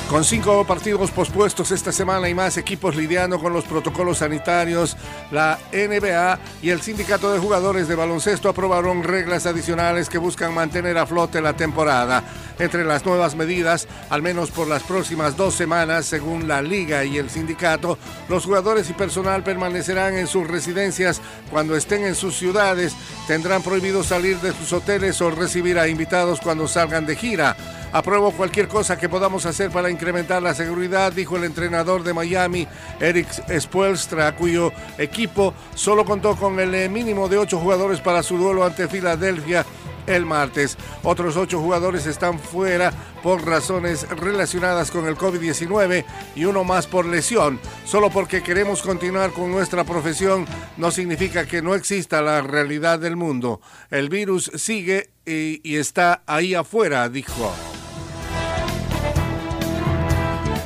Con 0.10 0.24
cinco 0.24 0.64
partidos 0.66 1.10
pospuestos 1.10 1.72
esta 1.72 1.92
semana 1.92 2.30
y 2.30 2.36
más 2.36 2.58
equipos 2.58 2.96
lidiando 2.96 3.40
con 3.40 3.54
los 3.54 3.66
protocolos 3.66 4.20
sanitarios, 4.20 4.96
la 5.32 5.58
NBA 5.74 6.40
y 6.62 6.70
el 6.70 6.82
Sindicato 6.82 7.34
de 7.34 7.40
Jugadores 7.40 7.88
de 7.88 7.96
Baloncesto 7.96 8.48
aprobaron 8.48 9.04
reglas 9.04 9.48
adicionales 9.48 10.08
que 10.08 10.20
buscan 10.20 10.54
mantener 10.54 11.00
a 11.00 11.08
flote 11.08 11.42
la 11.42 11.54
temporada. 11.54 12.24
Entre 12.58 12.86
las 12.86 13.06
nuevas 13.06 13.36
medidas, 13.36 13.88
al 14.10 14.22
menos 14.22 14.50
por 14.50 14.68
las 14.68 14.84
próximas 14.84 15.36
dos 15.36 15.56
semanas, 15.56 16.06
según 16.06 16.48
la 16.48 16.62
liga 16.62 17.04
y 17.04 17.18
el 17.18 17.30
sindicato, 17.30 17.98
los 18.30 18.46
jugadores 18.46 18.90
y 18.90 18.94
personal 18.94 19.44
permanecerán 19.44 20.18
en 20.18 20.28
sus 20.28 20.48
residencias 20.48 21.22
cuando 21.52 21.76
estén 21.76 22.06
en 22.06 22.16
sus 22.16 22.38
ciudades, 22.38 22.96
tendrán 23.28 23.62
prohibido 23.62 24.04
salir 24.04 24.38
de 24.40 24.54
sus 24.54 24.72
hoteles 24.72 25.20
o 25.22 25.32
recibir 25.32 25.78
a 25.78 25.90
invitados 25.90 26.40
cuando 26.40 26.68
salgan 26.68 27.06
de 27.06 27.18
gira. 27.18 27.58
Apruebo 27.92 28.32
cualquier 28.32 28.68
cosa 28.68 28.98
que 28.98 29.10
podamos 29.10 29.46
hacer 29.46 29.70
para 29.70 29.90
incrementar 29.90 30.42
la 30.42 30.54
seguridad, 30.54 31.14
dijo 31.14 31.38
el 31.38 31.46
entrenador 31.46 32.04
de 32.04 32.14
Miami, 32.14 32.68
Eric 33.00 33.28
Spoelstra, 33.60 34.36
cuyo 34.36 34.72
equipo 34.98 35.54
solo 35.76 36.06
contó 36.06 36.36
con 36.36 36.60
el 36.60 36.90
mínimo 36.90 37.28
de 37.30 37.38
ocho 37.38 37.60
jugadores 37.60 38.00
para 38.00 38.24
su 38.24 38.38
duelo 38.38 38.66
ante 38.66 38.88
Filadelfia 38.88 39.66
el 40.08 40.26
martes. 40.26 40.78
Otros 41.04 41.38
ocho 41.38 41.60
jugadores 41.60 42.06
están 42.06 42.40
fuera 42.40 42.92
por 43.24 43.46
razones 43.46 44.08
relacionadas 44.10 44.92
con 44.92 45.08
el 45.08 45.18
COVID-19 45.18 46.06
y 46.36 46.46
uno 46.46 46.64
más 46.64 46.88
por 46.88 47.06
lesión. 47.06 47.60
Solo 47.86 48.10
porque 48.10 48.44
queremos 48.44 48.82
continuar 48.82 49.32
con 49.32 49.52
nuestra 49.52 49.84
profesión 49.84 50.46
no 50.78 50.92
significa 50.92 51.46
que 51.46 51.62
no 51.62 51.76
exista 51.76 52.22
la 52.22 52.42
realidad 52.42 53.00
del 53.00 53.16
mundo. 53.16 53.62
El 53.90 54.10
virus 54.10 54.52
sigue 54.56 55.10
y, 55.26 55.76
está 55.76 56.22
ahí 56.26 56.54
afuera, 56.54 57.10
dijo. 57.10 57.54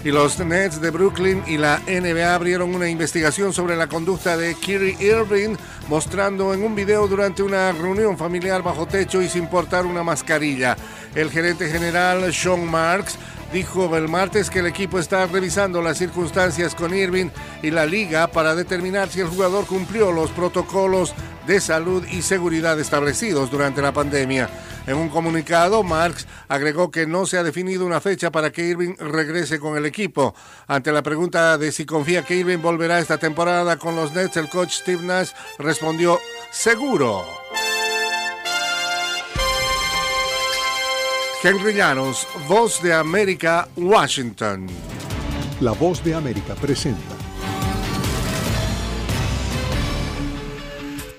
Y 0.10 0.12
los 0.12 0.40
Nets 0.40 0.82
de 0.82 0.90
Brooklyn 0.90 1.44
y 1.46 1.58
la 1.58 1.84
NBA 1.86 2.34
abrieron 2.34 2.74
una 2.74 2.90
investigación 2.90 3.54
sobre 3.54 3.76
la 3.76 3.86
conducta 3.86 4.36
de 4.38 4.56
Kyrie 4.56 4.98
Irving, 5.00 5.56
mostrando 5.88 6.52
en 6.52 6.64
un 6.64 6.74
video 6.74 7.08
durante 7.08 7.44
una 7.44 7.72
reunión 7.74 8.18
familiar 8.18 8.64
bajo 8.64 8.88
techo 8.88 9.22
y 9.22 9.30
sin 9.30 9.46
portar 9.46 9.86
una 9.86 10.02
mascarilla. 10.02 10.76
El 11.14 11.30
gerente 11.30 11.70
general 11.70 12.34
Sean 12.34 12.66
Marks 12.66 13.20
dijo 13.52 13.96
el 13.96 14.08
martes 14.08 14.50
que 14.50 14.60
el 14.60 14.68
equipo 14.68 15.00
está 15.00 15.26
revisando 15.26 15.82
las 15.82 15.98
circunstancias 15.98 16.76
con 16.76 16.94
Irving 16.94 17.30
y 17.64 17.72
la 17.72 17.86
liga 17.86 18.28
para 18.28 18.56
determinar 18.56 19.10
si 19.10 19.22
el 19.22 19.28
jugador 19.28 19.66
cumplió 19.66 20.12
los 20.12 20.32
protocolos 20.32 21.14
de 21.48 21.60
salud 21.60 22.06
y 22.06 22.22
seguridad 22.22 22.80
establecidos 22.80 23.50
durante 23.50 23.82
la 23.82 23.92
pandemia. 23.92 24.50
En 24.86 24.98
un 24.98 25.10
comunicado, 25.10 25.84
Marx 25.84 26.28
agregó 26.48 26.90
que 26.90 27.06
no 27.06 27.26
se 27.26 27.38
ha 27.38 27.44
definido 27.44 27.86
una 27.86 28.02
fecha 28.02 28.32
para 28.32 28.52
que 28.52 28.66
Irving 28.66 28.96
regrese 28.98 29.60
con 29.60 29.78
el 29.78 29.86
equipo. 29.86 30.34
Ante 30.68 30.92
la 30.92 31.04
pregunta 31.04 31.58
de 31.58 31.72
si 31.72 31.86
confía 31.86 32.24
que 32.24 32.36
Irving 32.36 32.62
volverá 32.62 33.00
esta 33.00 33.18
temporada 33.18 33.78
con 33.78 33.96
los 33.96 34.14
Nets, 34.14 34.38
el 34.38 34.50
coach 34.50 34.74
Steve 34.74 35.04
Nash 35.04 35.32
respondió, 35.58 36.20
seguro. 36.52 37.49
Henry 41.42 41.74
Llanos, 41.74 42.28
Voz 42.50 42.82
de 42.82 42.92
América, 42.92 43.70
Washington. 43.78 44.68
La 45.62 45.72
Voz 45.72 46.04
de 46.04 46.14
América 46.14 46.54
presenta. 46.56 47.19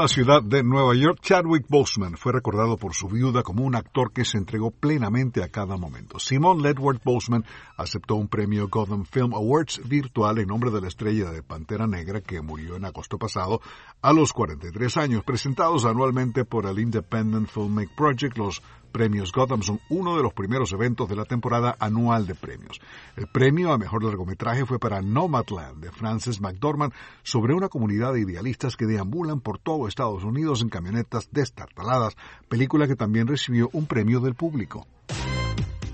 La 0.00 0.08
ciudad 0.08 0.42
de 0.42 0.62
Nueva 0.62 0.94
York, 0.94 1.18
Chadwick 1.20 1.66
Boseman 1.68 2.16
fue 2.16 2.32
recordado 2.32 2.78
por 2.78 2.94
su 2.94 3.06
viuda 3.06 3.42
como 3.42 3.64
un 3.64 3.76
actor 3.76 4.12
que 4.12 4.24
se 4.24 4.38
entregó 4.38 4.70
plenamente 4.70 5.42
a 5.42 5.48
cada 5.48 5.76
momento. 5.76 6.18
Simon 6.18 6.62
Ledward 6.62 7.02
Boseman 7.04 7.44
aceptó 7.76 8.14
un 8.14 8.26
premio 8.26 8.68
Gotham 8.68 9.04
Film 9.04 9.34
Awards 9.34 9.86
virtual 9.86 10.38
en 10.38 10.46
nombre 10.46 10.70
de 10.70 10.80
la 10.80 10.88
estrella 10.88 11.30
de 11.30 11.42
Pantera 11.42 11.86
Negra 11.86 12.22
que 12.22 12.40
murió 12.40 12.76
en 12.76 12.86
agosto 12.86 13.18
pasado 13.18 13.60
a 14.00 14.14
los 14.14 14.32
43 14.32 14.96
años, 14.96 15.22
presentados 15.22 15.84
anualmente 15.84 16.46
por 16.46 16.64
el 16.64 16.78
Independent 16.78 17.50
Filmmaker 17.50 17.94
Project. 17.94 18.38
Los 18.38 18.62
premios 18.90 19.32
Gotham 19.32 19.62
son 19.62 19.80
uno 19.88 20.16
de 20.16 20.22
los 20.22 20.34
primeros 20.34 20.72
eventos 20.72 21.08
de 21.08 21.16
la 21.16 21.24
temporada 21.24 21.76
anual 21.78 22.26
de 22.26 22.34
premios. 22.34 22.80
El 23.16 23.26
premio 23.26 23.72
a 23.72 23.78
mejor 23.78 24.04
largometraje 24.04 24.66
fue 24.66 24.78
para 24.78 25.00
Nomadland 25.00 25.82
de 25.82 25.90
Frances 25.90 26.40
McDormand 26.40 26.92
sobre 27.22 27.54
una 27.54 27.68
comunidad 27.68 28.12
de 28.12 28.20
idealistas 28.20 28.76
que 28.76 28.86
deambulan 28.86 29.40
por 29.40 29.58
todo 29.58 29.88
Estados 29.88 30.24
Unidos 30.24 30.62
en 30.62 30.68
camionetas 30.68 31.28
destartaladas, 31.30 32.16
película 32.48 32.86
que 32.86 32.96
también 32.96 33.26
recibió 33.26 33.70
un 33.72 33.86
premio 33.86 34.20
del 34.20 34.34
público. 34.34 34.86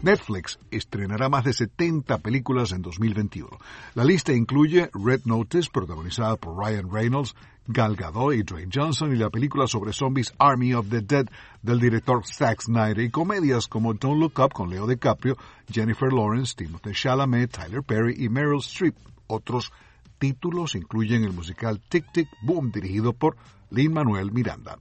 Netflix 0.02 0.60
estrenará 0.70 1.28
más 1.28 1.44
de 1.44 1.52
70 1.52 2.18
películas 2.18 2.70
en 2.72 2.82
2021. 2.82 3.48
La 3.94 4.04
lista 4.04 4.32
incluye 4.32 4.90
Red 4.92 5.22
Notice, 5.24 5.70
protagonizada 5.72 6.36
por 6.36 6.56
Ryan 6.56 6.92
Reynolds, 6.92 7.34
Gal 7.68 7.96
Gadot 7.96 8.34
y 8.34 8.42
Dwayne 8.42 8.70
Johnson, 8.72 9.12
y 9.12 9.16
la 9.16 9.30
película 9.30 9.66
sobre 9.66 9.92
zombies 9.92 10.32
Army 10.38 10.74
of 10.74 10.88
the 10.88 11.00
Dead 11.00 11.26
del 11.62 11.80
director 11.80 12.24
Zack 12.24 12.62
Snyder, 12.62 13.00
y 13.00 13.10
comedias 13.10 13.68
como 13.68 13.94
Don't 13.94 14.20
Look 14.20 14.38
Up 14.38 14.52
con 14.52 14.70
Leo 14.70 14.86
DiCaprio, 14.86 15.36
Jennifer 15.70 16.12
Lawrence, 16.12 16.54
Timothée 16.56 16.94
Chalamet, 16.94 17.50
Tyler 17.50 17.82
Perry 17.82 18.14
y 18.18 18.28
Meryl 18.28 18.60
Streep. 18.60 18.94
Otros 19.26 19.72
títulos 20.18 20.74
incluyen 20.74 21.24
el 21.24 21.32
musical 21.32 21.80
Tic 21.88 22.12
Tic 22.12 22.28
Boom, 22.42 22.70
dirigido 22.70 23.12
por 23.12 23.36
Lin-Manuel 23.70 24.32
Miranda. 24.32 24.78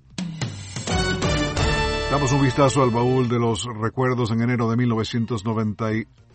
Damos 2.12 2.32
un 2.32 2.44
vistazo 2.44 2.84
al 2.84 2.92
baúl 2.92 3.28
de 3.28 3.40
los 3.40 3.66
recuerdos 3.66 4.32
en 4.32 4.42
enero 4.42 4.70
de 4.70 4.78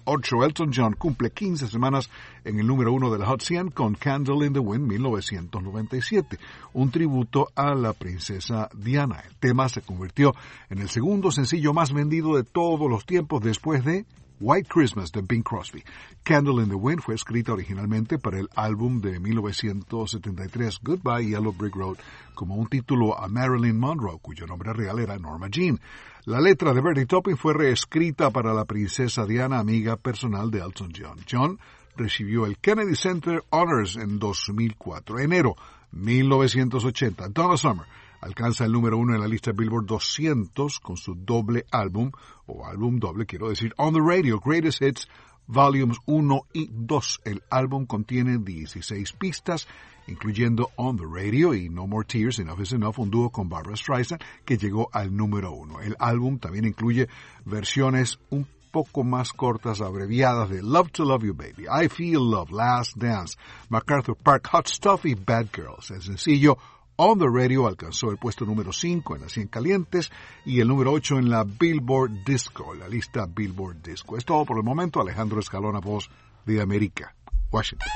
1998. 0.06 0.44
Elton 0.44 0.70
John 0.74 0.94
cumple 0.94 1.30
15 1.30 1.68
semanas 1.68 2.10
en 2.44 2.58
el 2.58 2.66
número 2.66 2.92
uno 2.92 3.10
de 3.10 3.18
la 3.18 3.26
Hot 3.26 3.42
100 3.42 3.70
con 3.70 3.94
Candle 3.94 4.46
in 4.46 4.52
the 4.52 4.58
Wind 4.58 4.86
1997, 4.86 6.38
un 6.74 6.90
tributo 6.90 7.48
a 7.54 7.74
la 7.74 7.92
princesa 7.92 8.68
Diana. 8.74 9.22
El 9.26 9.36
tema 9.36 9.68
se 9.68 9.82
convirtió 9.82 10.34
en 10.68 10.78
el 10.78 10.88
segundo 10.88 11.30
sencillo 11.30 11.72
más 11.72 11.92
vendido 11.92 12.36
de 12.36 12.44
todos 12.44 12.90
los 12.90 13.04
tiempos 13.04 13.42
después 13.42 13.84
de 13.84 14.04
White 14.40 14.68
Christmas 14.68 15.12
de 15.12 15.20
Bing 15.20 15.42
Crosby. 15.42 15.84
Candle 16.24 16.62
in 16.62 16.70
the 16.70 16.74
Wind 16.74 17.02
fue 17.02 17.14
escrita 17.14 17.52
originalmente 17.52 18.18
para 18.18 18.38
el 18.38 18.48
álbum 18.56 19.00
de 19.00 19.20
1973 19.20 20.80
Goodbye 20.82 21.28
Yellow 21.28 21.52
Brick 21.52 21.76
Road 21.76 21.98
como 22.34 22.56
un 22.56 22.66
título 22.68 23.18
a 23.18 23.28
Marilyn 23.28 23.78
Monroe, 23.78 24.18
cuyo 24.22 24.46
nombre 24.46 24.72
real 24.72 24.98
era 24.98 25.18
Norma 25.18 25.48
Jean. 25.50 25.78
La 26.24 26.40
letra 26.40 26.72
de 26.72 26.80
Bernie 26.80 27.04
Taupin 27.04 27.36
fue 27.36 27.52
reescrita 27.52 28.30
para 28.30 28.54
la 28.54 28.64
princesa 28.64 29.26
Diana, 29.26 29.58
amiga 29.58 29.96
personal 29.96 30.50
de 30.50 30.60
Elton 30.60 30.92
John. 30.96 31.18
John 31.30 31.58
recibió 31.96 32.46
el 32.46 32.56
Kennedy 32.58 32.94
Center 32.94 33.44
Honors 33.50 33.96
en 33.96 34.18
2004. 34.18 35.18
Enero 35.18 35.54
1980, 35.92 37.28
Donna 37.28 37.56
Summer 37.58 37.86
alcanza 38.20 38.64
el 38.64 38.72
número 38.72 38.98
uno 38.98 39.14
en 39.14 39.20
la 39.20 39.28
lista 39.28 39.52
Billboard 39.52 39.86
200 39.86 40.80
con 40.80 40.96
su 40.96 41.14
doble 41.14 41.66
álbum, 41.70 42.12
o 42.46 42.66
álbum 42.66 42.98
doble, 42.98 43.26
quiero 43.26 43.48
decir, 43.48 43.74
On 43.76 43.92
the 43.94 44.00
Radio, 44.00 44.40
Greatest 44.40 44.82
Hits, 44.82 45.08
Volumes 45.46 45.98
1 46.06 46.42
y 46.52 46.68
2. 46.70 47.20
El 47.24 47.42
álbum 47.50 47.86
contiene 47.86 48.38
16 48.38 49.12
pistas, 49.14 49.66
incluyendo 50.06 50.70
On 50.76 50.96
the 50.96 51.04
Radio 51.04 51.54
y 51.54 51.68
No 51.68 51.86
More 51.86 52.06
Tears, 52.06 52.38
Enough 52.38 52.60
is 52.60 52.72
Enough, 52.72 52.98
un 52.98 53.10
dúo 53.10 53.30
con 53.30 53.48
Barbara 53.48 53.76
Streisand 53.76 54.22
que 54.44 54.56
llegó 54.56 54.88
al 54.92 55.14
número 55.16 55.52
uno. 55.52 55.80
El 55.80 55.96
álbum 55.98 56.38
también 56.38 56.66
incluye 56.66 57.08
versiones 57.44 58.18
un 58.30 58.46
poco 58.70 59.02
más 59.02 59.32
cortas, 59.32 59.80
abreviadas 59.80 60.48
de 60.48 60.62
Love 60.62 60.92
to 60.92 61.04
Love 61.04 61.24
You 61.24 61.34
Baby, 61.34 61.66
I 61.68 61.88
Feel 61.88 62.30
Love, 62.30 62.52
Last 62.52 62.96
Dance, 62.96 63.36
MacArthur 63.68 64.16
Park, 64.16 64.48
Hot 64.52 64.68
Stuff 64.68 65.04
y 65.06 65.14
Bad 65.14 65.48
Girls. 65.52 65.90
El 65.90 66.02
sencillo 66.02 66.56
On 67.02 67.18
the 67.18 67.24
Radio 67.26 67.66
alcanzó 67.66 68.10
el 68.10 68.18
puesto 68.18 68.44
número 68.44 68.74
5 68.74 69.16
en 69.16 69.22
las 69.22 69.32
100 69.32 69.48
calientes 69.48 70.12
y 70.44 70.60
el 70.60 70.68
número 70.68 70.92
8 70.92 71.16
en 71.16 71.30
la 71.30 71.44
Billboard 71.44 72.24
Disco, 72.26 72.74
la 72.74 72.88
lista 72.88 73.24
Billboard 73.24 73.80
Disco. 73.80 74.18
Es 74.18 74.26
todo 74.26 74.44
por 74.44 74.58
el 74.58 74.64
momento. 74.64 75.00
Alejandro 75.00 75.40
Escalona, 75.40 75.78
voz 75.78 76.10
de 76.44 76.60
América, 76.60 77.14
Washington. 77.50 77.88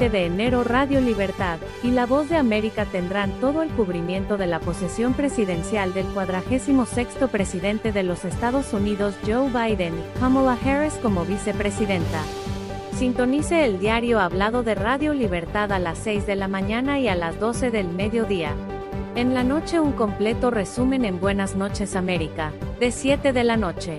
20 0.00 0.18
de 0.18 0.24
enero 0.24 0.64
Radio 0.64 0.98
Libertad 0.98 1.58
y 1.82 1.90
La 1.90 2.06
Voz 2.06 2.30
de 2.30 2.36
América 2.36 2.86
tendrán 2.86 3.32
todo 3.38 3.62
el 3.62 3.68
cubrimiento 3.68 4.38
de 4.38 4.46
la 4.46 4.58
posesión 4.58 5.12
presidencial 5.12 5.92
del 5.92 6.06
46 6.06 7.06
presidente 7.30 7.92
de 7.92 8.02
los 8.02 8.24
Estados 8.24 8.72
Unidos 8.72 9.14
Joe 9.26 9.50
Biden 9.50 9.92
Kamala 10.18 10.56
Harris 10.64 10.94
como 10.94 11.26
vicepresidenta. 11.26 12.22
Sintonice 12.96 13.66
el 13.66 13.78
diario 13.78 14.20
hablado 14.20 14.62
de 14.62 14.74
Radio 14.74 15.12
Libertad 15.12 15.70
a 15.70 15.78
las 15.78 15.98
6 15.98 16.26
de 16.26 16.36
la 16.36 16.48
mañana 16.48 16.98
y 16.98 17.08
a 17.08 17.14
las 17.14 17.38
12 17.38 17.70
del 17.70 17.88
mediodía. 17.88 18.54
En 19.16 19.34
la 19.34 19.44
noche 19.44 19.80
un 19.80 19.92
completo 19.92 20.50
resumen 20.50 21.04
en 21.04 21.20
Buenas 21.20 21.56
noches 21.56 21.94
América, 21.94 22.52
de 22.78 22.90
7 22.90 23.34
de 23.34 23.44
la 23.44 23.58
noche. 23.58 23.98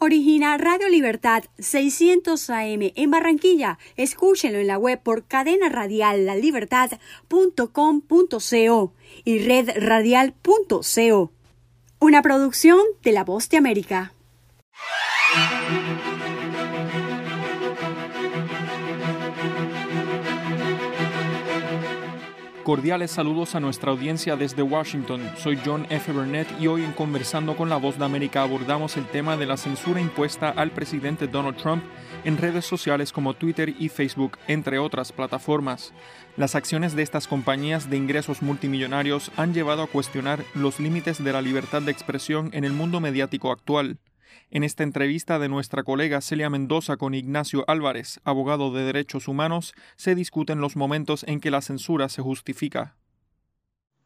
Origina 0.00 0.56
Radio 0.58 0.88
Libertad 0.88 1.42
600 1.58 2.50
AM 2.50 2.92
en 2.94 3.10
Barranquilla. 3.10 3.80
Escúchenlo 3.96 4.60
en 4.60 4.68
la 4.68 4.78
web 4.78 5.00
por 5.02 5.24
cadena 5.24 5.68
radial 5.68 6.24
lalibertad.com.co 6.24 8.92
y 9.24 9.38
redradial.co. 9.40 11.32
Una 11.98 12.22
producción 12.22 12.78
de 13.02 13.12
La 13.12 13.24
Voz 13.24 13.48
de 13.48 13.56
América. 13.56 14.12
Cordiales 22.68 23.12
saludos 23.12 23.54
a 23.54 23.60
nuestra 23.60 23.92
audiencia 23.92 24.36
desde 24.36 24.60
Washington. 24.60 25.22
Soy 25.38 25.58
John 25.64 25.86
F. 25.88 26.12
Burnett 26.12 26.46
y 26.60 26.66
hoy 26.66 26.84
en 26.84 26.92
Conversando 26.92 27.56
con 27.56 27.70
la 27.70 27.78
Voz 27.78 27.98
de 27.98 28.04
América 28.04 28.42
abordamos 28.42 28.98
el 28.98 29.06
tema 29.06 29.38
de 29.38 29.46
la 29.46 29.56
censura 29.56 30.02
impuesta 30.02 30.50
al 30.50 30.70
presidente 30.72 31.28
Donald 31.28 31.56
Trump 31.56 31.82
en 32.24 32.36
redes 32.36 32.66
sociales 32.66 33.10
como 33.10 33.32
Twitter 33.32 33.74
y 33.78 33.88
Facebook, 33.88 34.36
entre 34.48 34.78
otras 34.78 35.12
plataformas. 35.12 35.94
Las 36.36 36.54
acciones 36.54 36.94
de 36.94 37.04
estas 37.04 37.26
compañías 37.26 37.88
de 37.88 37.96
ingresos 37.96 38.42
multimillonarios 38.42 39.30
han 39.38 39.54
llevado 39.54 39.82
a 39.82 39.86
cuestionar 39.86 40.44
los 40.52 40.78
límites 40.78 41.24
de 41.24 41.32
la 41.32 41.40
libertad 41.40 41.80
de 41.80 41.92
expresión 41.92 42.50
en 42.52 42.64
el 42.64 42.74
mundo 42.74 43.00
mediático 43.00 43.50
actual. 43.50 43.96
En 44.50 44.64
esta 44.64 44.82
entrevista 44.82 45.38
de 45.38 45.50
nuestra 45.50 45.82
colega 45.82 46.22
Celia 46.22 46.48
Mendoza 46.48 46.96
con 46.96 47.12
Ignacio 47.12 47.64
Álvarez, 47.68 48.18
abogado 48.24 48.72
de 48.72 48.82
derechos 48.82 49.28
humanos, 49.28 49.74
se 49.96 50.14
discuten 50.14 50.62
los 50.62 50.74
momentos 50.74 51.22
en 51.28 51.40
que 51.40 51.50
la 51.50 51.60
censura 51.60 52.08
se 52.08 52.22
justifica. 52.22 52.96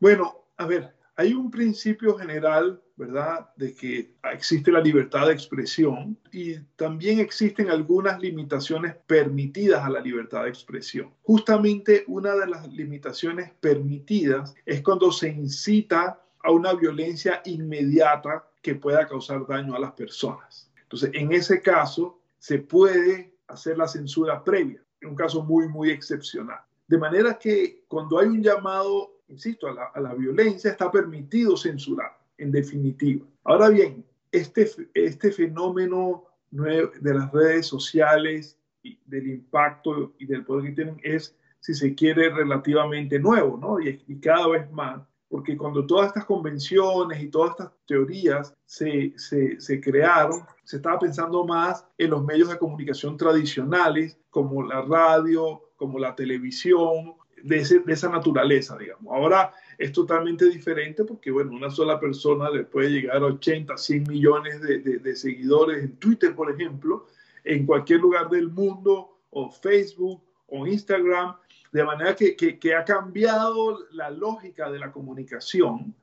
Bueno, 0.01 0.49
a 0.57 0.67
ver, 0.67 0.97
hay 1.15 1.33
un 1.33 1.49
principio 1.49 2.17
general, 2.17 2.83
¿verdad?, 2.97 3.51
de 3.57 3.73
que 3.73 4.17
existe 4.33 4.73
la 4.73 4.81
libertad 4.81 5.29
de 5.29 5.33
expresión 5.33 6.19
y 6.33 6.59
también 6.75 7.21
existen 7.21 7.71
algunas 7.71 8.21
limitaciones 8.21 8.97
permitidas 9.07 9.85
a 9.85 9.91
la 9.91 10.01
libertad 10.01 10.43
de 10.43 10.49
expresión. 10.49 11.15
Justamente 11.23 12.03
una 12.09 12.35
de 12.35 12.49
las 12.49 12.67
limitaciones 12.73 13.53
permitidas 13.61 14.57
es 14.67 14.83
cuando 14.83 15.13
se 15.13 15.29
incita 15.29 16.21
a 16.43 16.51
una 16.51 16.75
violencia 16.75 17.43
inmediata 17.45 18.45
que 18.63 18.75
pueda 18.77 19.07
causar 19.07 19.47
daño 19.47 19.75
a 19.75 19.81
las 19.81 19.93
personas. 19.93 20.71
Entonces, 20.83 21.11
en 21.15 21.33
ese 21.33 21.61
caso, 21.61 22.21
se 22.39 22.59
puede 22.59 23.35
hacer 23.49 23.77
la 23.77 23.89
censura 23.89 24.43
previa, 24.43 24.83
en 25.01 25.11
un 25.11 25.17
caso 25.17 25.43
muy, 25.43 25.69
muy 25.69 25.91
excepcional. 25.91 26.61
De 26.87 26.99
manera 26.99 27.39
que 27.39 27.85
cuando 27.89 28.19
hay 28.19 28.29
un 28.29 28.43
llamado, 28.43 29.21
insisto, 29.29 29.67
a 29.67 30.01
la, 30.01 30.15
violencia, 30.15 30.71
está 30.71 30.91
permitido 30.91 31.57
censurar, 31.57 32.17
en 32.39 32.53
definitiva. 32.53 33.27
Ahora 33.45 33.69
bien, 33.69 34.05
este, 34.31 34.71
este 34.95 35.33
fenómeno 35.33 36.25
de 36.51 37.15
las 37.15 37.33
redes 37.33 37.67
sociales, 37.67 38.59
y 38.83 38.99
del 39.07 39.29
impacto 39.29 40.15
y 40.19 40.27
del 40.27 40.45
poder 40.45 40.71
que 40.71 40.73
tienen 40.73 41.01
es, 41.03 41.37
si 41.61 41.75
se 41.75 41.95
quiere, 41.95 42.31
relativamente 42.31 43.19
nuevo, 43.19 43.57
¿no? 43.57 43.81
Y 43.81 44.21
cada 44.21 44.49
vez 44.49 44.71
más 44.73 45.01
porque 45.33 45.57
cuando 45.57 45.87
todas 45.87 46.09
estas 46.09 46.27
convenciones 46.27 47.23
y 47.23 47.29
todas 47.29 47.53
estas 47.53 47.73
teorías 47.87 48.55
se, 48.67 49.15
se, 49.17 49.81
crearon, 49.81 50.43
se 50.63 50.77
estaba 50.77 50.99
pensando 50.99 51.43
más 51.47 51.87
en 51.97 52.11
los 52.11 52.23
medios 52.23 52.51
de 52.51 52.59
comunicación 52.59 53.17
tradicionales, 53.17 54.19
como 54.29 54.63
la 54.63 54.83
radio, 54.83 55.63
como 55.77 55.99
la 55.99 56.15
televisión, 56.15 57.15
de, 57.43 57.61
ese, 57.61 57.79
de 57.79 57.95
esa 57.95 58.11
naturaleza, 58.11 58.77
digamos. 58.77 59.11
Ahora 59.11 59.55
es 59.79 59.91
totalmente 59.93 60.51
diferente 60.51 61.03
porque, 61.03 61.31
bueno, 61.31 61.53
una 61.53 61.71
sola 61.71 61.99
persona 61.99 62.51
le 62.51 62.65
puede 62.65 62.91
llegar 62.91 63.17
a 63.17 63.25
80, 63.29 63.75
100 63.75 64.03
millones 64.07 64.61
de, 64.61 64.81
de, 64.81 64.99
de 64.99 65.17
seguidores 65.17 65.83
en 65.83 65.97
Twitter, 65.97 66.35
por 66.35 66.51
ejemplo, 66.51 67.07
en 67.43 67.65
cualquier 67.65 68.01
lugar 68.01 68.29
del 68.29 68.51
mundo, 68.51 69.17
o 69.31 69.51
Facebook, 69.51 70.23
o 70.49 70.67
Instagram, 70.67 71.37
de 71.73 71.85
manera 71.85 72.15
que, 72.15 72.37
que, 72.37 72.75
ha 72.75 72.85
cambiado 72.85 73.79
la 73.93 74.11
lógica 74.11 74.71
de 74.71 74.79
la 74.79 74.93
comunicación, 74.93 75.95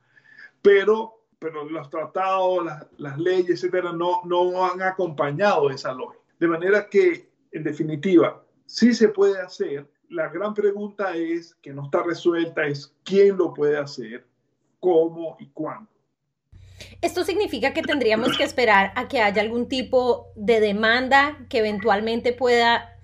pero, 0.63 1.21
pero 1.37 1.63
los 1.69 1.89
tratados, 1.91 2.65
las, 2.65 2.87
las 2.97 3.17
leyes, 3.19 3.51
etcétera, 3.51 3.93
no, 3.93 4.21
no 4.25 4.65
han 4.65 4.81
acompañado 4.81 5.69
esa 5.69 5.93
lógica. 5.93 6.23
De 6.39 6.47
manera 6.47 6.89
que, 6.89 7.29
en 7.51 7.63
definitiva, 7.63 8.43
sí 8.65 8.93
se 8.93 9.09
puede 9.09 9.39
hacer. 9.39 9.87
La 10.09 10.29
gran 10.29 10.55
pregunta 10.55 11.15
es, 11.15 11.53
que 11.61 11.71
no 11.71 11.85
está 11.85 12.01
resuelta, 12.01 12.65
es 12.65 12.95
quién 13.03 13.37
lo 13.37 13.53
puede 13.53 13.77
hacer, 13.77 14.25
cómo 14.79 15.37
y 15.39 15.47
cuándo. 15.49 15.89
Esto 17.01 17.23
significa 17.23 17.73
que 17.73 17.83
tendríamos 17.83 18.37
que 18.37 18.43
esperar 18.43 18.91
a 18.95 19.07
que 19.07 19.21
haya 19.21 19.41
algún 19.41 19.67
tipo 19.67 20.31
de 20.35 20.59
demanda 20.59 21.45
que 21.49 21.59
eventualmente 21.59 22.33
pueda 22.33 22.98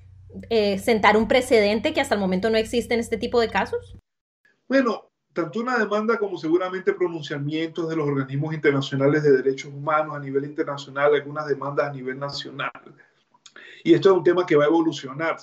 eh, 0.50 0.78
sentar 0.80 1.18
un 1.18 1.28
precedente 1.28 1.94
que 1.94 2.02
hasta 2.02 2.16
el 2.16 2.22
momento 2.22 2.50
no 2.50 2.58
existe 2.58 2.94
en 2.94 3.00
este 3.00 3.18
tipo 3.18 3.40
de 3.40 3.50
casos? 3.50 3.98
Bueno, 4.68 5.10
tanto 5.34 5.60
una 5.60 5.78
demanda 5.78 6.18
como 6.18 6.38
seguramente 6.38 6.94
pronunciamientos 6.94 7.90
de 7.90 7.96
los 7.96 8.08
organismos 8.08 8.54
internacionales 8.54 9.24
de 9.24 9.32
derechos 9.38 9.72
humanos 9.74 10.16
a 10.16 10.20
nivel 10.20 10.46
internacional, 10.46 11.14
algunas 11.14 11.48
demandas 11.48 11.90
a 11.90 11.94
nivel 11.94 12.18
nacional. 12.18 12.72
Y 13.84 13.94
esto 13.94 14.12
es 14.12 14.18
un 14.18 14.24
tema 14.24 14.46
que 14.46 14.56
va 14.56 14.64
a 14.64 14.68
evolucionar. 14.68 15.38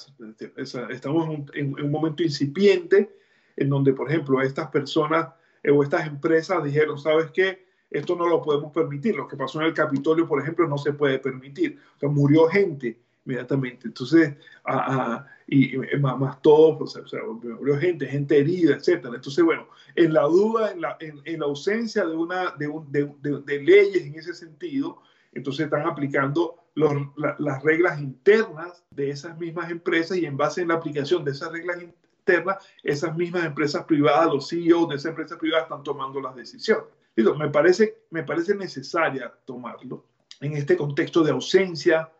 Estamos 0.57 1.25
en 1.27 1.31
un, 1.31 1.51
en 1.55 1.85
un 1.85 1.91
momento 1.91 2.23
incipiente 2.23 3.15
en 3.57 3.69
donde, 3.69 3.93
por 3.93 4.11
ejemplo, 4.11 4.41
estas 4.41 4.69
personas 4.69 5.29
o 5.71 5.83
estas 5.83 6.07
empresas 6.07 6.65
dijeron, 6.65 6.99
¿sabes 6.99 7.31
qué? 7.31 7.67
Esto 7.91 8.17
no 8.17 8.27
lo 8.27 8.41
podemos 8.43 8.73
permitir. 8.73 9.15
Lo 9.15 9.29
que 9.29 9.37
pasó 9.37 9.61
en 9.61 9.67
el 9.67 9.75
Capitolio, 9.75 10.27
por 10.27 10.41
ejemplo, 10.41 10.67
no 10.67 10.79
se 10.79 10.93
puede 10.93 11.19
permitir. 11.19 11.79
O 11.97 12.01
sea, 12.01 12.09
murió 12.09 12.49
gente 12.49 12.99
inmediatamente. 13.25 13.89
Entonces, 13.89 14.35
a, 14.65 15.27
y, 15.47 15.77
y, 15.77 15.99
más, 15.99 16.19
más 16.19 16.43
todo, 16.43 16.79
pues, 16.79 16.97
o 16.97 17.07
sea, 17.07 17.21
murió 17.25 17.79
gente, 17.79 18.07
gente 18.07 18.39
herida, 18.39 18.75
etcétera. 18.75 19.15
Entonces, 19.15 19.45
bueno, 19.45 19.69
en 19.95 20.13
la 20.13 20.23
duda, 20.23 20.73
en 20.73 20.81
la, 20.81 20.97
en, 21.01 21.21
en 21.25 21.41
la 21.41 21.47
ausencia 21.47 22.05
de, 22.07 22.17
una, 22.17 22.53
de, 22.59 22.69
un, 22.69 22.91
de, 22.91 23.11
de, 23.21 23.41
de, 23.43 23.63
leyes 23.63 24.03
en 24.05 24.15
ese 24.15 24.35
sentido, 24.35 25.03
entonces 25.33 25.65
están 25.65 25.87
aplicando 25.87 26.57
los, 26.75 26.93
la, 27.17 27.37
las 27.39 27.63
reglas 27.63 28.01
internas 28.01 28.85
de 28.91 29.11
esas 29.11 29.39
mismas 29.39 29.71
empresas 29.71 30.17
y 30.17 30.27
en 30.27 30.37
base 30.37 30.63
en 30.63 30.69
la 30.69 30.75
aplicación 30.75 31.25
de 31.25 31.33
esas 31.33 31.53
reglas 31.53 31.79
internas, 31.83 32.59
esas 32.83 33.17
mismas 33.17 33.45
empresas 33.45 33.85
privadas, 33.85 34.33
los 34.33 34.49
CEOs 34.49 34.89
de 34.89 34.97
esas 34.97 35.11
empresas 35.11 35.39
privadas 35.39 35.65
están 35.65 35.83
tomando 35.83 36.21
las 36.21 36.35
decisiones. 36.35 36.87
Me, 37.15 37.51
parece, 37.51 38.05
me 38.11 38.23
parece 38.23 38.55
necesaria 38.55 39.33
tomarlo 39.45 40.07
en 40.41 40.55
este 40.55 40.77
contexto 40.77 41.23
de 41.23 41.31
ausencia 41.31 42.11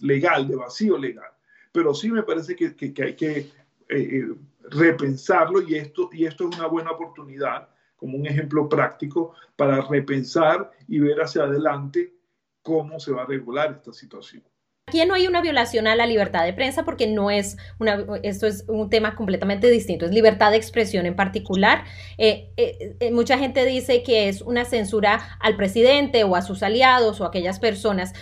legal, 0.00 0.48
de 0.48 0.56
vacío 0.56 0.98
legal. 0.98 1.30
Pero 1.72 1.94
sí 1.94 2.10
me 2.10 2.22
parece 2.22 2.54
que, 2.54 2.74
que, 2.76 3.02
hay 3.02 3.16
que 3.16 3.50
eh, 3.88 4.28
repensarlo 4.70 5.60
y 5.62 5.74
esto, 5.74 6.10
y 6.12 6.24
esto 6.26 6.48
es 6.48 6.56
una 6.56 6.66
buena 6.66 6.92
oportunidad 6.92 7.68
como 7.96 8.18
un 8.18 8.26
ejemplo 8.26 8.68
práctico 8.68 9.34
para 9.56 9.80
repensar 9.82 10.70
y 10.88 10.98
ver 10.98 11.20
hacia 11.20 11.44
adelante 11.44 12.14
cómo 12.62 12.98
se 12.98 13.12
va 13.12 13.22
a 13.22 13.26
regular 13.26 13.72
esta 13.72 13.92
situación. 13.92 14.42
Aquí 14.86 15.04
no 15.06 15.14
hay 15.14 15.26
una 15.26 15.40
violación 15.40 15.86
a 15.86 15.96
la 15.96 16.06
libertad 16.06 16.44
de 16.44 16.52
prensa 16.52 16.84
porque 16.84 17.06
no 17.06 17.30
es 17.30 17.56
una, 17.80 18.04
esto 18.22 18.46
es 18.46 18.64
un 18.68 18.90
tema 18.90 19.16
completamente 19.16 19.70
distinto, 19.70 20.04
es 20.04 20.12
libertad 20.12 20.50
de 20.50 20.58
expresión 20.58 21.06
en 21.06 21.16
particular. 21.16 21.84
Eh, 22.18 22.52
eh, 22.58 22.96
eh, 23.00 23.10
mucha 23.10 23.38
gente 23.38 23.64
dice 23.64 24.02
que 24.02 24.28
es 24.28 24.42
una 24.42 24.66
censura 24.66 25.38
al 25.40 25.56
presidente 25.56 26.22
o 26.24 26.36
a 26.36 26.42
sus 26.42 26.62
aliados 26.62 27.20
o 27.20 27.24
a 27.24 27.28
aquellas 27.28 27.58
personas. 27.60 28.12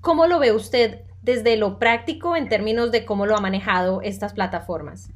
¿Cómo 0.00 0.26
lo 0.26 0.40
ve 0.40 0.52
usted 0.52 1.02
desde 1.22 1.56
lo 1.56 1.78
práctico 1.78 2.34
en 2.34 2.48
términos 2.48 2.90
de 2.90 3.04
cómo 3.04 3.24
lo 3.24 3.36
ha 3.36 3.40
manejado 3.40 4.02
estas 4.02 4.34
plataformas? 4.34 5.12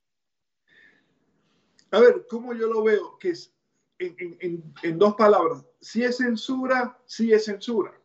A 1.90 1.98
ver, 1.98 2.26
¿cómo 2.30 2.54
yo 2.54 2.68
lo 2.68 2.84
veo? 2.84 3.18
Que 3.18 3.30
es 3.30 3.52
en, 3.98 4.16
en, 4.40 4.62
en 4.82 4.98
dos 4.98 5.14
palabras, 5.14 5.64
si 5.80 6.04
es 6.04 6.18
censura, 6.18 6.96
sí 7.06 7.32
es 7.32 7.44
censura 7.44 7.99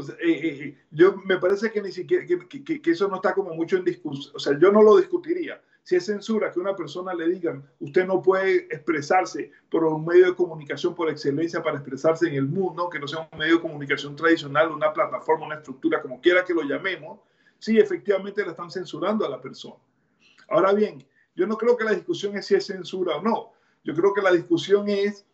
o 0.00 0.02
sea, 0.02 0.14
eh, 0.16 0.40
eh, 0.42 0.78
yo 0.90 1.16
me 1.24 1.36
parece 1.36 1.70
que 1.70 1.82
ni 1.82 1.92
siquiera 1.92 2.24
que, 2.26 2.80
eso 2.90 3.08
no 3.08 3.16
está 3.16 3.34
como 3.34 3.54
mucho 3.54 3.76
en 3.76 3.84
discusión. 3.84 4.34
O 4.34 4.38
sea, 4.38 4.58
yo 4.58 4.72
no 4.72 4.82
lo 4.82 4.96
discutiría. 4.96 5.62
Si 5.82 5.96
es 5.96 6.06
censura 6.06 6.50
que 6.50 6.60
una 6.60 6.74
persona 6.74 7.14
le 7.14 7.28
digan, 7.28 7.64
usted 7.78 8.06
no 8.06 8.22
puede 8.22 8.66
expresarse 8.74 9.52
por 9.70 9.84
un 9.84 10.04
medio 10.04 10.26
de 10.26 10.34
comunicación 10.34 10.94
por 10.94 11.10
excelencia 11.10 11.62
para 11.62 11.76
expresarse 11.76 12.28
en 12.28 12.34
el 12.34 12.46
mundo, 12.46 12.88
que 12.88 12.98
no 12.98 13.06
sea 13.06 13.28
un 13.30 13.38
medio 13.38 13.56
de 13.56 13.62
comunicación 13.62 14.16
tradicional, 14.16 14.70
una 14.70 14.92
plataforma, 14.92 15.46
una 15.46 15.56
estructura, 15.56 16.00
como 16.00 16.20
quiera 16.20 16.44
que 16.44 16.54
lo 16.54 16.62
llamemos, 16.62 17.20
sí, 17.58 17.78
efectivamente 17.78 18.42
le 18.42 18.50
están 18.50 18.70
censurando 18.70 19.26
a 19.26 19.28
la 19.28 19.40
persona. 19.40 19.76
Ahora 20.48 20.72
bien, 20.72 21.06
yo 21.34 21.46
no 21.46 21.56
creo 21.56 21.76
que 21.76 21.84
la 21.84 21.92
discusión 21.92 22.36
es 22.36 22.46
si 22.46 22.54
es 22.54 22.66
censura 22.66 23.16
o 23.16 23.22
no. 23.22 23.52
Yo 23.84 23.94
creo 23.94 24.12
que 24.12 24.22
la 24.22 24.32
discusión 24.32 24.88
es 24.88 25.24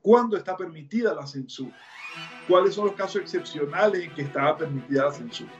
cuándo 0.00 0.36
está 0.36 0.56
permitida 0.56 1.14
la 1.14 1.26
censura 1.26 1.76
cuáles 2.46 2.74
son 2.74 2.86
los 2.86 2.94
casos 2.94 3.22
excepcionales 3.22 4.04
en 4.04 4.14
que 4.14 4.22
estaba 4.22 4.56
permitida 4.56 5.04
la 5.04 5.12
censura. 5.12 5.50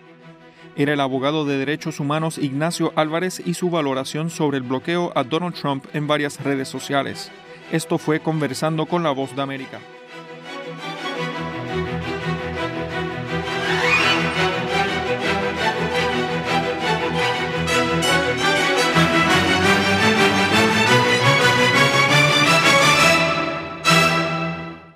era 0.77 0.93
el 0.93 1.01
abogado 1.01 1.45
de 1.45 1.59
derechos 1.59 2.01
humanos 2.01 2.39
Ignacio 2.39 2.93
Álvarez 2.97 3.41
y 3.45 3.55
su 3.55 3.71
valoración 3.71 4.31
sobre 4.31 4.59
el 4.59 4.63
bloqueo 4.63 5.13
a 5.15 5.25
Donald 5.25 5.55
Trump 5.55 5.85
en 5.93 6.07
varias 6.07 6.43
redes 6.43 6.69
sociales. 6.69 7.31
Esto 7.73 7.99
fue 7.99 8.21
conversando 8.21 8.87
con 8.87 9.03
la 9.03 9.11
voz 9.11 9.35
de 9.37 9.43
América. 9.43 9.81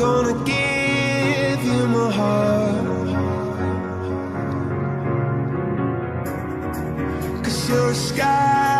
Gonna 0.00 0.32
give 0.44 1.62
you 1.62 1.80
my 1.94 2.10
heart. 2.18 3.08
Cause 7.44 7.68
you're 7.68 7.90
a 7.90 7.94
sky, 7.94 8.79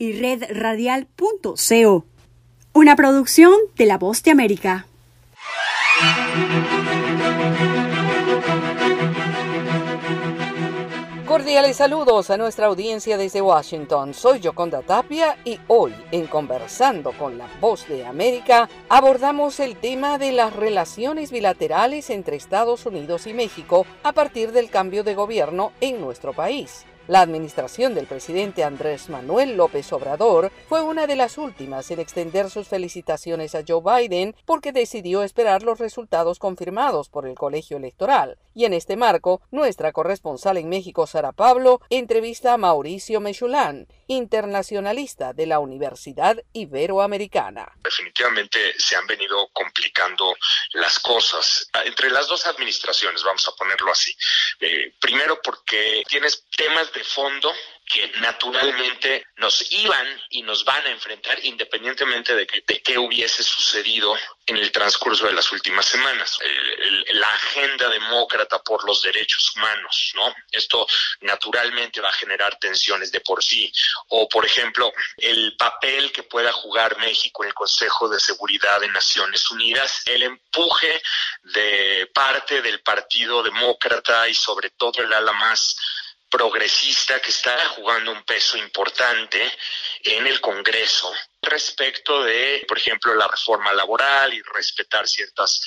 y 0.00 0.14
redradial.co. 0.14 2.04
una 2.72 2.96
producción 2.96 3.52
de 3.76 3.84
La 3.84 3.98
Voz 3.98 4.22
de 4.22 4.30
América. 4.30 4.86
Cordiales 11.26 11.76
saludos 11.76 12.30
a 12.30 12.38
nuestra 12.38 12.66
audiencia 12.66 13.18
desde 13.18 13.42
Washington. 13.42 14.14
Soy 14.14 14.40
Yoconda 14.40 14.80
Tapia 14.80 15.36
y 15.44 15.60
hoy 15.68 15.94
en 16.12 16.26
Conversando 16.26 17.12
con 17.12 17.36
la 17.36 17.46
Voz 17.60 17.86
de 17.86 18.06
América 18.06 18.70
abordamos 18.88 19.60
el 19.60 19.76
tema 19.76 20.16
de 20.16 20.32
las 20.32 20.56
relaciones 20.56 21.30
bilaterales 21.30 22.08
entre 22.08 22.36
Estados 22.36 22.86
Unidos 22.86 23.26
y 23.26 23.34
México 23.34 23.84
a 24.02 24.12
partir 24.12 24.52
del 24.52 24.70
cambio 24.70 25.04
de 25.04 25.14
gobierno 25.14 25.72
en 25.82 26.00
nuestro 26.00 26.32
país. 26.32 26.86
La 27.10 27.22
administración 27.22 27.92
del 27.96 28.06
presidente 28.06 28.62
Andrés 28.62 29.08
Manuel 29.10 29.56
López 29.56 29.92
Obrador 29.92 30.52
fue 30.68 30.80
una 30.80 31.08
de 31.08 31.16
las 31.16 31.38
últimas 31.38 31.90
en 31.90 31.98
extender 31.98 32.48
sus 32.50 32.68
felicitaciones 32.68 33.56
a 33.56 33.64
Joe 33.66 33.82
Biden 33.82 34.36
porque 34.44 34.70
decidió 34.70 35.24
esperar 35.24 35.64
los 35.64 35.80
resultados 35.80 36.38
confirmados 36.38 37.08
por 37.08 37.26
el 37.26 37.34
colegio 37.34 37.78
electoral. 37.78 38.38
Y 38.54 38.64
en 38.64 38.74
este 38.74 38.94
marco, 38.96 39.40
nuestra 39.50 39.90
corresponsal 39.90 40.56
en 40.56 40.68
México, 40.68 41.08
Sara 41.08 41.32
Pablo, 41.32 41.80
entrevista 41.90 42.52
a 42.52 42.58
Mauricio 42.58 43.20
Mechulán, 43.20 43.88
internacionalista 44.10 45.32
de 45.32 45.46
la 45.46 45.60
Universidad 45.60 46.36
Iberoamericana. 46.52 47.70
Definitivamente 47.80 48.74
se 48.76 48.96
han 48.96 49.06
venido 49.06 49.48
complicando 49.52 50.36
las 50.72 50.98
cosas 50.98 51.70
entre 51.84 52.10
las 52.10 52.26
dos 52.26 52.44
administraciones, 52.46 53.22
vamos 53.22 53.46
a 53.46 53.52
ponerlo 53.52 53.92
así. 53.92 54.12
Eh, 54.58 54.94
primero 54.98 55.40
porque 55.40 56.02
tienes 56.08 56.44
temas 56.56 56.92
de 56.92 57.04
fondo 57.04 57.52
que 57.90 58.06
naturalmente 58.20 59.26
nos 59.38 59.72
iban 59.72 60.06
y 60.30 60.42
nos 60.42 60.64
van 60.64 60.86
a 60.86 60.90
enfrentar 60.90 61.44
independientemente 61.44 62.36
de, 62.36 62.46
que, 62.46 62.62
de 62.64 62.80
qué 62.82 62.96
hubiese 62.96 63.42
sucedido 63.42 64.16
en 64.46 64.56
el 64.56 64.70
transcurso 64.70 65.26
de 65.26 65.32
las 65.32 65.50
últimas 65.50 65.86
semanas. 65.86 66.38
La 67.08 67.34
agenda 67.34 67.88
demócrata 67.88 68.62
por 68.62 68.84
los 68.84 69.02
derechos 69.02 69.56
humanos, 69.56 70.12
¿no? 70.14 70.32
Esto 70.52 70.86
naturalmente 71.22 72.00
va 72.00 72.10
a 72.10 72.12
generar 72.12 72.58
tensiones 72.60 73.10
de 73.10 73.20
por 73.20 73.42
sí. 73.42 73.72
O, 74.08 74.28
por 74.28 74.46
ejemplo, 74.46 74.92
el 75.16 75.56
papel 75.56 76.12
que 76.12 76.22
pueda 76.22 76.52
jugar 76.52 76.96
México 76.98 77.42
en 77.42 77.48
el 77.48 77.54
Consejo 77.54 78.08
de 78.08 78.20
Seguridad 78.20 78.80
de 78.80 78.88
Naciones 78.88 79.50
Unidas, 79.50 80.02
el 80.06 80.22
empuje 80.22 81.02
de 81.42 82.08
parte 82.14 82.62
del 82.62 82.82
Partido 82.82 83.42
Demócrata 83.42 84.28
y 84.28 84.34
sobre 84.34 84.70
todo 84.70 85.02
el 85.02 85.12
ala 85.12 85.32
más 85.32 85.76
progresista 86.30 87.20
que 87.20 87.30
está 87.30 87.56
jugando 87.70 88.12
un 88.12 88.22
peso 88.22 88.56
importante 88.56 89.42
en 90.04 90.26
el 90.26 90.40
Congreso 90.40 91.12
respecto 91.42 92.22
de, 92.22 92.64
por 92.68 92.78
ejemplo, 92.78 93.14
la 93.14 93.26
reforma 93.26 93.72
laboral 93.72 94.32
y 94.32 94.42
respetar 94.42 95.06
ciertas 95.08 95.60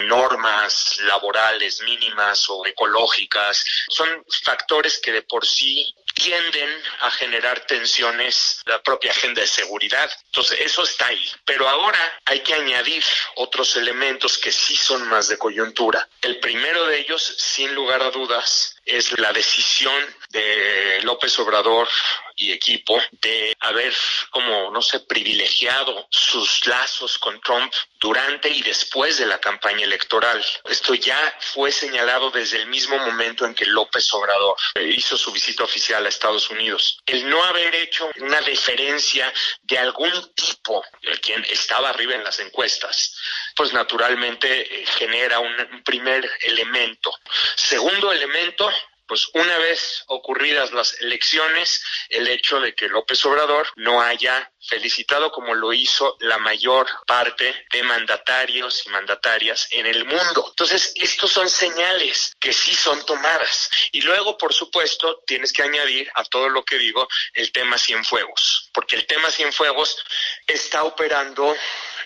normas 0.00 0.98
laborales 1.00 1.80
mínimas 1.82 2.48
o 2.48 2.66
ecológicas. 2.66 3.64
Son 3.88 4.24
factores 4.44 4.98
que 4.98 5.12
de 5.12 5.22
por 5.22 5.46
sí 5.46 5.94
tienden 6.14 6.68
a 7.00 7.10
generar 7.10 7.60
tensiones 7.66 8.60
la 8.66 8.82
propia 8.82 9.10
agenda 9.10 9.40
de 9.40 9.46
seguridad. 9.46 10.10
Entonces, 10.26 10.60
eso 10.60 10.82
está 10.82 11.06
ahí. 11.06 11.30
Pero 11.44 11.68
ahora 11.68 12.20
hay 12.24 12.40
que 12.40 12.54
añadir 12.54 13.02
otros 13.36 13.76
elementos 13.76 14.38
que 14.38 14.52
sí 14.52 14.76
son 14.76 15.08
más 15.08 15.28
de 15.28 15.38
coyuntura. 15.38 16.08
El 16.20 16.40
primero 16.40 16.86
de 16.86 16.98
ellos, 16.98 17.22
sin 17.22 17.74
lugar 17.74 18.02
a 18.02 18.10
dudas, 18.10 18.76
es 18.84 19.18
la 19.18 19.32
decisión 19.32 19.94
de 20.30 21.00
López 21.02 21.38
Obrador 21.38 21.88
y 22.36 22.52
equipo 22.52 23.00
de 23.20 23.54
haber, 23.60 23.94
como 24.30 24.70
no 24.70 24.80
sé, 24.80 25.00
privilegiado 25.00 26.06
sus 26.10 26.66
lazos 26.66 27.18
con 27.18 27.40
Trump 27.40 27.72
durante 28.00 28.48
y 28.48 28.62
después 28.62 29.18
de 29.18 29.26
la 29.26 29.38
campaña 29.38 29.84
electoral. 29.84 30.42
Esto 30.64 30.94
ya 30.94 31.36
fue 31.40 31.70
señalado 31.70 32.30
desde 32.30 32.58
el 32.58 32.66
mismo 32.66 32.98
momento 32.98 33.44
en 33.44 33.54
que 33.54 33.66
López 33.66 34.12
Obrador 34.14 34.56
hizo 34.76 35.18
su 35.18 35.32
visita 35.32 35.64
oficial 35.64 36.06
a 36.06 36.08
Estados 36.08 36.48
Unidos. 36.50 36.98
El 37.04 37.28
no 37.28 37.44
haber 37.44 37.74
hecho 37.74 38.08
una 38.16 38.40
deferencia 38.40 39.32
de 39.62 39.78
algún 39.78 40.10
tipo, 40.34 40.82
quien 41.20 41.44
estaba 41.44 41.90
arriba 41.90 42.14
en 42.14 42.24
las 42.24 42.40
encuestas, 42.40 43.16
pues 43.56 43.72
naturalmente 43.72 44.82
eh, 44.82 44.86
genera 44.86 45.38
un, 45.40 45.54
un 45.72 45.82
primer 45.82 46.28
elemento. 46.42 47.12
Segundo 47.56 48.12
elemento, 48.12 48.70
pues 49.10 49.28
una 49.34 49.58
vez 49.58 50.04
ocurridas 50.06 50.70
las 50.70 51.00
elecciones, 51.00 51.82
el 52.10 52.28
hecho 52.28 52.60
de 52.60 52.76
que 52.76 52.86
López 52.86 53.24
Obrador 53.24 53.66
no 53.74 54.00
haya 54.00 54.52
felicitado 54.60 55.32
como 55.32 55.52
lo 55.52 55.72
hizo 55.72 56.16
la 56.20 56.38
mayor 56.38 56.86
parte 57.08 57.66
de 57.72 57.82
mandatarios 57.82 58.86
y 58.86 58.90
mandatarias 58.90 59.66
en 59.72 59.86
el 59.86 60.04
mundo. 60.04 60.46
Entonces, 60.50 60.92
estos 60.94 61.32
son 61.32 61.50
señales 61.50 62.36
que 62.38 62.52
sí 62.52 62.72
son 62.72 63.04
tomadas. 63.04 63.68
Y 63.90 64.00
luego, 64.02 64.38
por 64.38 64.54
supuesto, 64.54 65.24
tienes 65.26 65.52
que 65.52 65.64
añadir 65.64 66.08
a 66.14 66.22
todo 66.22 66.48
lo 66.48 66.64
que 66.64 66.78
digo 66.78 67.08
el 67.32 67.50
tema 67.50 67.78
Cienfuegos, 67.78 68.70
porque 68.72 68.94
el 68.94 69.06
tema 69.06 69.28
Cienfuegos 69.32 70.04
está 70.46 70.84
operando 70.84 71.56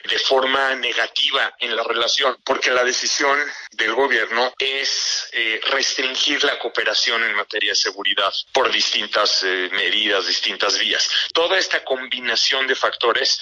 de 0.08 0.18
forma 0.18 0.74
negativa 0.76 1.54
en 1.58 1.74
la 1.74 1.82
relación, 1.82 2.36
porque 2.44 2.70
la 2.70 2.84
decisión 2.84 3.38
del 3.72 3.94
gobierno 3.94 4.52
es 4.58 5.28
eh, 5.32 5.60
restringir 5.70 6.44
la 6.44 6.58
cooperación 6.58 7.24
en 7.24 7.34
materia 7.34 7.72
de 7.72 7.76
seguridad 7.76 8.32
por 8.52 8.70
distintas 8.70 9.42
eh, 9.44 9.70
medidas, 9.72 10.26
distintas 10.26 10.78
vías. 10.78 11.08
Toda 11.32 11.58
esta 11.58 11.82
combinación 11.84 12.66
de 12.66 12.74
factores 12.74 13.40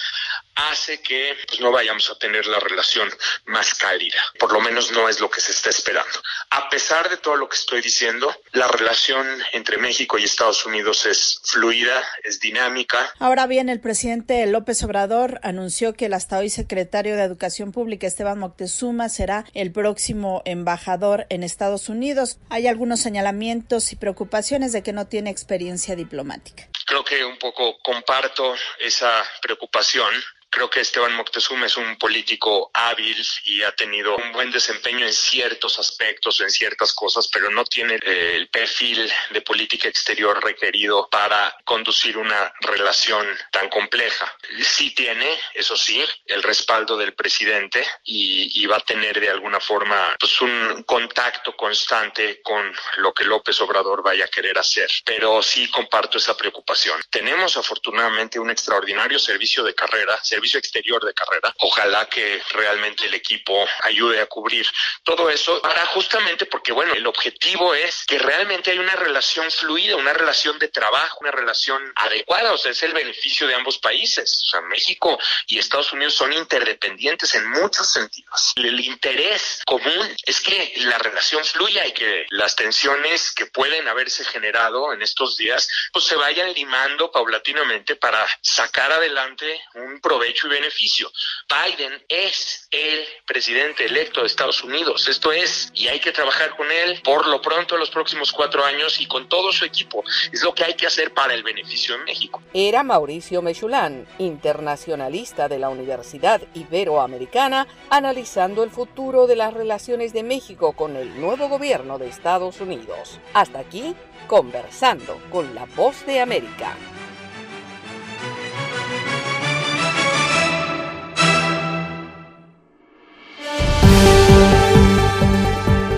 hace 0.55 1.01
que 1.01 1.35
pues, 1.47 1.59
no 1.59 1.71
vayamos 1.71 2.09
a 2.09 2.17
tener 2.17 2.45
la 2.47 2.59
relación 2.59 3.09
más 3.45 3.73
cálida. 3.75 4.21
Por 4.39 4.53
lo 4.53 4.61
menos 4.61 4.91
no 4.91 5.09
es 5.09 5.19
lo 5.19 5.29
que 5.29 5.41
se 5.41 5.51
está 5.51 5.69
esperando. 5.69 6.21
A 6.49 6.69
pesar 6.69 7.09
de 7.09 7.17
todo 7.17 7.35
lo 7.35 7.49
que 7.49 7.55
estoy 7.55 7.81
diciendo, 7.81 8.35
la 8.51 8.67
relación 8.67 9.25
entre 9.51 9.77
México 9.77 10.17
y 10.17 10.23
Estados 10.23 10.65
Unidos 10.65 11.05
es 11.05 11.41
fluida, 11.43 12.03
es 12.23 12.39
dinámica. 12.39 13.13
Ahora 13.19 13.47
bien, 13.47 13.69
el 13.69 13.79
presidente 13.79 14.45
López 14.45 14.83
Obrador 14.83 15.39
anunció 15.43 15.93
que 15.93 16.05
el 16.05 16.13
hasta 16.13 16.37
hoy 16.37 16.49
secretario 16.53 17.17
de 17.17 17.23
Educación 17.23 17.71
Pública, 17.71 18.07
Esteban 18.07 18.39
Moctezuma, 18.39 19.09
será 19.09 19.45
el 19.53 19.71
próximo 19.71 20.41
embajador 20.45 21.25
en 21.29 21.43
Estados 21.43 21.89
Unidos. 21.89 22.37
Hay 22.49 22.67
algunos 22.67 23.01
señalamientos 23.01 23.91
y 23.91 23.95
preocupaciones 23.97 24.71
de 24.71 24.83
que 24.83 24.93
no 24.93 25.07
tiene 25.07 25.29
experiencia 25.29 25.95
diplomática. 25.95 26.69
Creo 26.85 27.03
que 27.03 27.25
un 27.25 27.37
poco 27.37 27.77
comparto 27.83 28.53
esa 28.79 29.11
preocupación. 29.41 30.13
Creo 30.53 30.69
que 30.69 30.81
Esteban 30.81 31.15
Moctezuma 31.15 31.65
es 31.65 31.77
un 31.77 31.95
político 31.97 32.69
hábil 32.75 33.17
y 33.45 33.63
ha 33.63 33.71
tenido 33.71 34.15
un 34.15 34.31
buen 34.33 34.51
desempeño 34.51 35.03
en 35.03 35.11
ciertos 35.11 35.79
aspectos, 35.79 36.41
en 36.41 36.51
ciertas 36.51 36.93
cosas, 36.93 37.27
pero 37.27 37.49
no 37.49 37.65
tiene 37.65 37.95
eh, 37.95 38.33
el 38.35 38.49
perfil 38.49 39.11
de 39.31 39.41
política 39.41 39.87
exterior 39.87 40.43
requerido 40.43 41.09
para 41.09 41.57
conducir 41.65 42.19
una 42.19 42.53
relación 42.61 43.25
tan 43.49 43.67
compleja. 43.69 44.31
Sí 44.61 44.91
tiene, 44.91 45.39
eso 45.55 45.75
sí, 45.75 46.05
el 46.27 46.43
respaldo 46.43 46.97
del 46.97 47.15
presidente 47.15 47.83
y, 48.03 48.61
y 48.61 48.67
va 48.67 48.77
a 48.77 48.81
tener 48.81 49.19
de 49.19 49.31
alguna 49.31 49.59
forma 49.59 50.15
pues, 50.19 50.39
un 50.39 50.83
contacto 50.83 51.55
constante 51.55 52.43
con 52.43 52.71
lo 52.97 53.11
que 53.11 53.23
López 53.23 53.59
Obrador 53.61 54.03
vaya 54.03 54.25
a 54.25 54.27
querer 54.27 54.59
hacer. 54.59 54.87
Pero 55.03 55.41
sí 55.41 55.67
comparto 55.71 56.19
esa 56.19 56.37
preocupación. 56.37 57.01
Tenemos 57.09 57.57
afortunadamente 57.57 58.37
un 58.37 58.51
extraordinario 58.51 59.17
servicio 59.17 59.63
de 59.63 59.73
carrera, 59.73 60.19
exterior 60.53 61.03
de 61.03 61.13
carrera. 61.13 61.53
Ojalá 61.59 62.05
que 62.07 62.41
realmente 62.51 63.05
el 63.07 63.13
equipo 63.13 63.67
ayude 63.81 64.21
a 64.21 64.25
cubrir 64.27 64.65
todo 65.03 65.29
eso 65.29 65.61
para 65.61 65.85
justamente 65.87 66.45
porque, 66.45 66.71
bueno, 66.71 66.93
el 66.93 67.05
objetivo 67.07 67.73
es 67.73 68.05
que 68.05 68.19
realmente 68.19 68.71
hay 68.71 68.79
una 68.79 68.95
relación 68.95 69.49
fluida, 69.51 69.95
una 69.95 70.13
relación 70.13 70.59
de 70.59 70.67
trabajo, 70.67 71.19
una 71.21 71.31
relación 71.31 71.81
adecuada, 71.95 72.53
o 72.53 72.57
sea, 72.57 72.71
es 72.71 72.83
el 72.83 72.93
beneficio 72.93 73.47
de 73.47 73.55
ambos 73.55 73.77
países. 73.79 74.43
O 74.47 74.51
sea, 74.51 74.61
México 74.61 75.19
y 75.47 75.59
Estados 75.59 75.91
Unidos 75.93 76.13
son 76.13 76.33
interdependientes 76.33 77.33
en 77.35 77.49
muchos 77.49 77.91
sentidos. 77.91 78.53
El 78.55 78.79
interés 78.79 79.61
común 79.65 80.15
es 80.25 80.41
que 80.41 80.73
la 80.77 80.97
relación 80.97 81.43
fluya 81.45 81.85
y 81.87 81.93
que 81.93 82.25
las 82.29 82.55
tensiones 82.55 83.31
que 83.31 83.45
pueden 83.47 83.87
haberse 83.87 84.25
generado 84.25 84.93
en 84.93 85.01
estos 85.01 85.37
días, 85.37 85.67
pues 85.91 86.05
se 86.05 86.15
vayan 86.15 86.53
limando 86.53 87.11
paulatinamente 87.11 87.95
para 87.95 88.25
sacar 88.41 88.91
adelante 88.91 89.61
un 89.75 89.99
provecho 90.01 90.32
y 90.43 90.47
beneficio. 90.47 91.11
Biden 91.49 92.03
es 92.07 92.67
el 92.71 93.05
presidente 93.25 93.85
electo 93.85 94.21
de 94.21 94.27
Estados 94.27 94.63
Unidos. 94.63 95.07
Esto 95.07 95.31
es, 95.31 95.69
y 95.73 95.87
hay 95.87 95.99
que 95.99 96.11
trabajar 96.11 96.55
con 96.55 96.69
él 96.71 97.01
por 97.03 97.27
lo 97.27 97.41
pronto 97.41 97.77
los 97.77 97.89
próximos 97.89 98.31
cuatro 98.31 98.63
años 98.65 98.99
y 98.99 99.05
con 99.05 99.29
todo 99.29 99.51
su 99.51 99.65
equipo. 99.65 100.03
Es 100.31 100.43
lo 100.43 100.53
que 100.53 100.63
hay 100.63 100.73
que 100.73 100.87
hacer 100.87 101.13
para 101.13 101.33
el 101.33 101.43
beneficio 101.43 101.97
de 101.97 102.03
México. 102.03 102.41
Era 102.53 102.83
Mauricio 102.83 103.41
Mechulán, 103.41 104.07
internacionalista 104.17 105.47
de 105.47 105.59
la 105.59 105.69
Universidad 105.69 106.41
Iberoamericana, 106.53 107.67
analizando 107.89 108.63
el 108.63 108.71
futuro 108.71 109.27
de 109.27 109.35
las 109.35 109.53
relaciones 109.53 110.13
de 110.13 110.23
México 110.23 110.73
con 110.73 110.95
el 110.95 111.19
nuevo 111.19 111.47
gobierno 111.49 111.97
de 111.97 112.07
Estados 112.07 112.59
Unidos. 112.61 113.19
Hasta 113.33 113.59
aquí, 113.59 113.95
conversando 114.27 115.19
con 115.31 115.53
la 115.55 115.65
voz 115.65 116.05
de 116.05 116.19
América. 116.19 116.75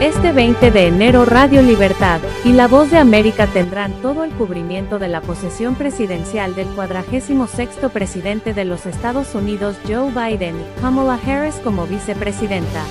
Este 0.01 0.33
20 0.33 0.71
de 0.71 0.87
enero 0.87 1.23
Radio 1.23 1.61
Libertad 1.61 2.19
y 2.43 2.51
La 2.51 2.67
Voz 2.67 2.91
de 2.91 2.97
América 2.97 3.47
tendrán 3.47 3.93
todo 4.01 4.25
el 4.25 4.31
cubrimiento 4.31 4.99
de 4.99 5.07
la 5.07 5.21
posesión 5.21 5.75
presidencial 5.75 6.53
del 6.53 6.67
46 6.67 7.69
presidente 7.93 8.53
de 8.53 8.65
los 8.65 8.85
Estados 8.85 9.33
Unidos 9.35 9.77
Joe 9.87 10.11
Biden 10.11 10.57
y 10.59 10.81
Kamala 10.81 11.17
Harris 11.25 11.55
como 11.63 11.87
vicepresidenta. 11.87 12.83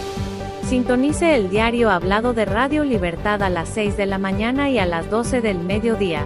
Sintonice 0.66 1.36
el 1.36 1.50
diario 1.50 1.90
hablado 1.90 2.32
de 2.32 2.46
Radio 2.46 2.84
Libertad 2.84 3.42
a 3.42 3.50
las 3.50 3.68
6 3.68 3.98
de 3.98 4.06
la 4.06 4.16
mañana 4.16 4.70
y 4.70 4.78
a 4.78 4.86
las 4.86 5.10
12 5.10 5.42
del 5.42 5.58
mediodía. 5.58 6.24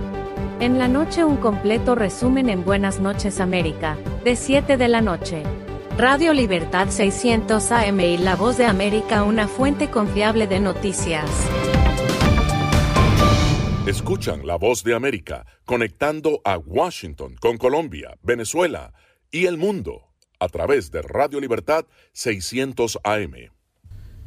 En 0.60 0.78
la 0.78 0.86
noche 0.86 1.24
un 1.24 1.38
completo 1.38 1.96
resumen 1.96 2.48
en 2.48 2.64
Buenas 2.64 3.00
noches 3.00 3.40
América, 3.40 3.96
de 4.22 4.36
7 4.36 4.76
de 4.76 4.88
la 4.88 5.00
noche. 5.00 5.42
Radio 5.98 6.32
Libertad 6.32 6.90
600 6.90 7.72
AM 7.72 7.98
y 7.98 8.18
La 8.18 8.36
Voz 8.36 8.56
de 8.56 8.66
América 8.66 9.24
una 9.24 9.48
fuente 9.48 9.90
confiable 9.90 10.46
de 10.46 10.60
noticias. 10.60 11.28
Escuchan 13.84 14.46
la 14.46 14.54
voz 14.54 14.84
de 14.84 14.94
América 14.94 15.44
conectando 15.64 16.40
a 16.44 16.56
Washington 16.56 17.34
con 17.40 17.56
Colombia, 17.56 18.16
Venezuela 18.22 18.92
y 19.32 19.46
el 19.46 19.58
mundo 19.58 20.12
a 20.38 20.46
través 20.46 20.92
de 20.92 21.02
Radio 21.02 21.40
Libertad 21.40 21.84
600 22.12 23.00
AM. 23.02 23.34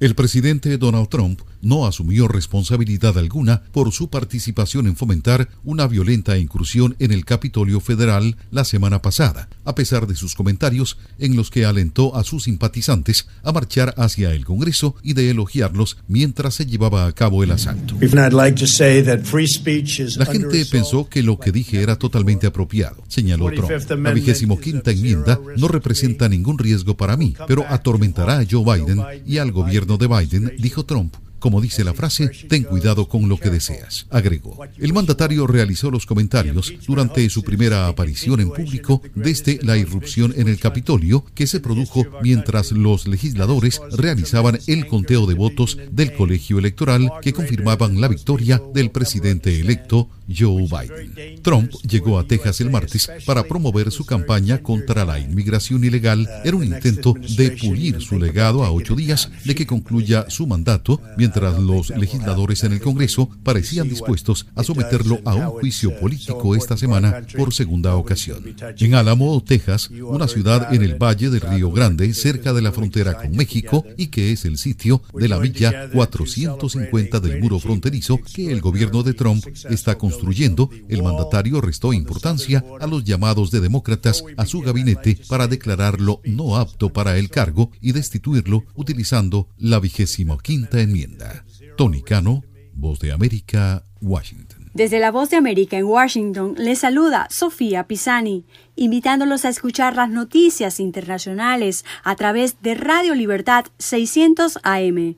El 0.02 0.14
presidente 0.14 0.78
Donald 0.78 1.08
Trump 1.08 1.40
no 1.62 1.86
asumió 1.86 2.28
responsabilidad 2.28 3.18
alguna 3.18 3.64
por 3.72 3.92
su 3.92 4.10
participación 4.10 4.88
en 4.88 4.96
fomentar 4.96 5.50
una 5.64 5.88
violenta 5.88 6.38
incursión 6.38 6.96
en 7.00 7.12
el 7.12 7.26
Capitolio 7.26 7.80
Federal 7.80 8.38
la 8.52 8.66
semana 8.66 9.02
pasada, 9.02 9.50
a 9.66 9.76
pesar 9.76 10.08
de 10.08 10.16
sus 10.16 10.36
comentarios 10.36 10.98
en 11.20 11.36
los 11.36 11.50
que 11.50 11.66
alentó 11.66 12.16
a 12.16 12.24
sus 12.24 12.44
simpatizantes 12.44 13.28
a 13.44 13.52
marchar 13.52 13.94
hacia 13.98 14.34
el 14.34 14.46
Congreso 14.46 14.96
y 15.04 15.14
de 15.14 15.30
elogiarlos 15.30 15.98
mientras 16.08 16.56
se 16.56 16.66
llevaba 16.66 17.06
a 17.06 17.12
cabo 17.14 17.44
el 17.44 17.52
asalto. 17.52 17.96
La 20.18 20.26
gente 20.26 20.66
pensó 20.66 21.10
que 21.10 21.24
lo 21.24 21.40
que 21.40 21.52
dije 21.52 21.82
era 21.82 21.96
totalmente 21.96 22.48
apropiado, 22.48 23.04
señaló 23.08 23.52
Trump. 23.52 23.72
La 24.02 24.12
vigésimo 24.12 24.60
quinta 24.60 24.92
enmienda 24.92 25.40
no 25.58 25.68
representa 25.68 26.30
ningún 26.30 26.58
riesgo 26.58 26.98
para 26.98 27.18
mí, 27.18 27.36
pero 27.48 27.66
atormentará 27.68 28.40
a 28.40 28.46
Joe 28.50 28.64
Biden 28.64 29.02
y 29.26 29.38
al 29.38 29.52
gobierno 29.52 29.98
de 29.98 30.08
Biden, 30.08 30.54
dijo 30.58 30.86
Trump. 30.86 31.16
Como 31.42 31.60
dice 31.60 31.84
la 31.84 31.96
frase, 31.96 32.30
ten 32.48 32.62
cuidado 32.62 33.08
con 33.08 33.28
lo 33.28 33.36
que 33.36 33.50
deseas, 33.50 34.06
agregó. 34.12 34.60
El 34.78 34.94
mandatario 34.94 35.48
realizó 35.48 35.90
los 35.90 36.06
comentarios 36.06 36.72
durante 36.86 37.28
su 37.32 37.42
primera 37.42 37.88
aparición 37.88 38.42
en 38.42 38.52
público 38.52 39.02
desde 39.16 39.58
la 39.64 39.76
irrupción 39.76 40.36
en 40.38 40.48
el 40.48 40.60
Capitolio 40.60 41.26
que 41.34 41.48
se 41.48 41.60
produjo 41.60 42.06
mientras 42.22 42.72
los 42.72 43.08
legisladores 43.08 43.82
realizaban 43.98 44.60
el 44.68 44.86
conteo 44.86 45.26
de 45.26 45.34
votos 45.34 45.80
del 45.92 46.14
colegio 46.14 46.60
electoral 46.60 47.12
que 47.24 47.34
confirmaban 47.34 48.00
la 48.00 48.08
victoria 48.08 48.62
del 48.76 48.92
presidente 48.92 49.60
electo 49.60 50.10
Joe 50.34 50.68
Biden. 50.68 51.42
Trump 51.42 51.72
llegó 51.88 52.20
a 52.20 52.26
Texas 52.26 52.62
el 52.62 52.70
martes 52.70 53.10
para 53.26 53.44
promover 53.44 53.92
su 53.92 54.06
campaña 54.06 54.62
contra 54.62 55.06
la 55.06 55.20
inmigración 55.20 55.84
ilegal. 55.84 56.28
Era 56.44 56.56
un 56.56 56.64
intento 56.64 57.16
de 57.36 57.52
pulir 57.52 58.02
su 58.02 58.20
legado 58.20 58.64
a 58.64 58.72
ocho 58.72 58.96
días 58.96 59.30
de 59.44 59.56
que 59.56 59.68
concluya 59.68 60.26
su 60.30 60.48
mandato, 60.48 61.02
los 61.36 61.90
legisladores 61.92 62.64
en 62.64 62.74
el 62.74 62.82
Congreso 62.82 63.30
parecían 63.44 63.90
dispuestos 63.90 64.48
a 64.56 64.64
someterlo 64.64 65.20
a 65.26 65.36
un 65.36 65.46
juicio 65.60 65.98
político 66.00 66.56
esta 66.56 66.78
semana 66.78 67.26
por 67.38 67.54
segunda 67.54 67.96
ocasión. 67.96 68.56
En 68.78 68.96
Álamo, 68.96 69.42
Texas, 69.44 69.90
una 69.90 70.28
ciudad 70.28 70.74
en 70.74 70.84
el 70.84 70.96
valle 70.96 71.30
del 71.30 71.42
Río 71.42 71.72
Grande, 71.72 72.14
cerca 72.14 72.54
de 72.54 72.62
la 72.62 72.72
frontera 72.72 73.16
con 73.16 73.36
México 73.36 73.86
y 73.98 74.08
que 74.08 74.32
es 74.32 74.46
el 74.46 74.58
sitio 74.58 75.02
de 75.14 75.28
la 75.28 75.40
milla 75.40 75.90
450 75.92 77.20
del 77.20 77.42
muro 77.42 77.60
fronterizo 77.60 78.20
que 78.34 78.52
el 78.52 78.62
gobierno 78.62 79.04
de 79.04 79.14
Trump 79.14 79.46
está 79.70 79.98
construyendo 79.98 80.70
el 80.90 81.04
mandatario 81.04 81.62
restó 81.62 81.94
importancia 81.94 82.64
a 82.80 82.88
los 82.88 83.04
llamados 83.04 83.52
de 83.52 83.60
demócratas 83.60 84.24
a 84.38 84.46
su 84.46 84.62
gabinete 84.62 85.18
para 85.28 85.48
declararlo 85.48 86.22
no 86.26 86.58
apto 86.58 86.92
para 86.92 87.18
el 87.18 87.30
cargo 87.30 87.72
y 87.82 87.92
destituirlo 87.92 88.64
utilizando 88.76 89.48
la 89.58 89.80
vigésima 89.80 90.38
quinta 90.42 90.82
enmienda. 90.82 91.21
Tony 91.78 92.02
Cano, 92.02 92.44
Voz 92.74 93.00
de 93.00 93.12
América, 93.12 93.84
Washington. 94.02 94.72
Desde 94.74 95.00
la 95.00 95.12
Voz 95.12 95.30
de 95.30 95.38
América 95.38 95.78
en 95.78 95.86
Washington 95.86 96.56
les 96.58 96.80
saluda 96.80 97.28
Sofía 97.30 97.88
Pisani, 97.88 98.46
invitándolos 98.76 99.44
a 99.44 99.50
escuchar 99.50 99.96
las 99.96 100.10
noticias 100.10 100.80
internacionales 100.80 101.84
a 102.04 102.16
través 102.16 102.62
de 102.62 102.76
Radio 102.76 103.14
Libertad 103.14 103.66
600 103.80 104.60
AM. 104.64 105.16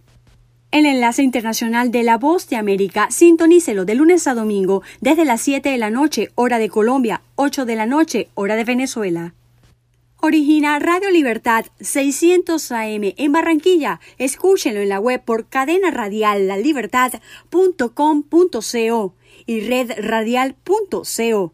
El 0.72 0.88
enlace 0.88 1.22
internacional 1.22 1.92
de 1.92 2.02
La 2.02 2.18
Voz 2.18 2.50
de 2.50 2.56
América, 2.56 3.10
sintonícelo 3.12 3.86
de 3.86 3.94
lunes 3.94 4.26
a 4.26 4.34
domingo 4.34 4.82
desde 5.02 5.24
las 5.24 5.42
7 5.42 5.70
de 5.70 5.78
la 5.78 5.92
noche, 5.92 6.32
hora 6.34 6.58
de 6.58 6.70
Colombia, 6.70 7.22
8 7.36 7.66
de 7.66 7.76
la 7.76 7.86
noche, 7.86 8.30
hora 8.34 8.56
de 8.56 8.64
Venezuela. 8.64 9.36
Origina 10.26 10.80
Radio 10.80 11.10
Libertad 11.10 11.66
600 11.82 12.72
AM 12.72 13.14
en 13.18 13.34
Barranquilla. 13.34 14.00
Escúchenlo 14.18 14.80
en 14.80 14.88
la 14.88 15.02
web 15.02 15.22
por 15.22 15.50
cadena 15.50 15.92
radial 15.92 16.50
y 19.46 19.60
redradial.co. 19.68 21.54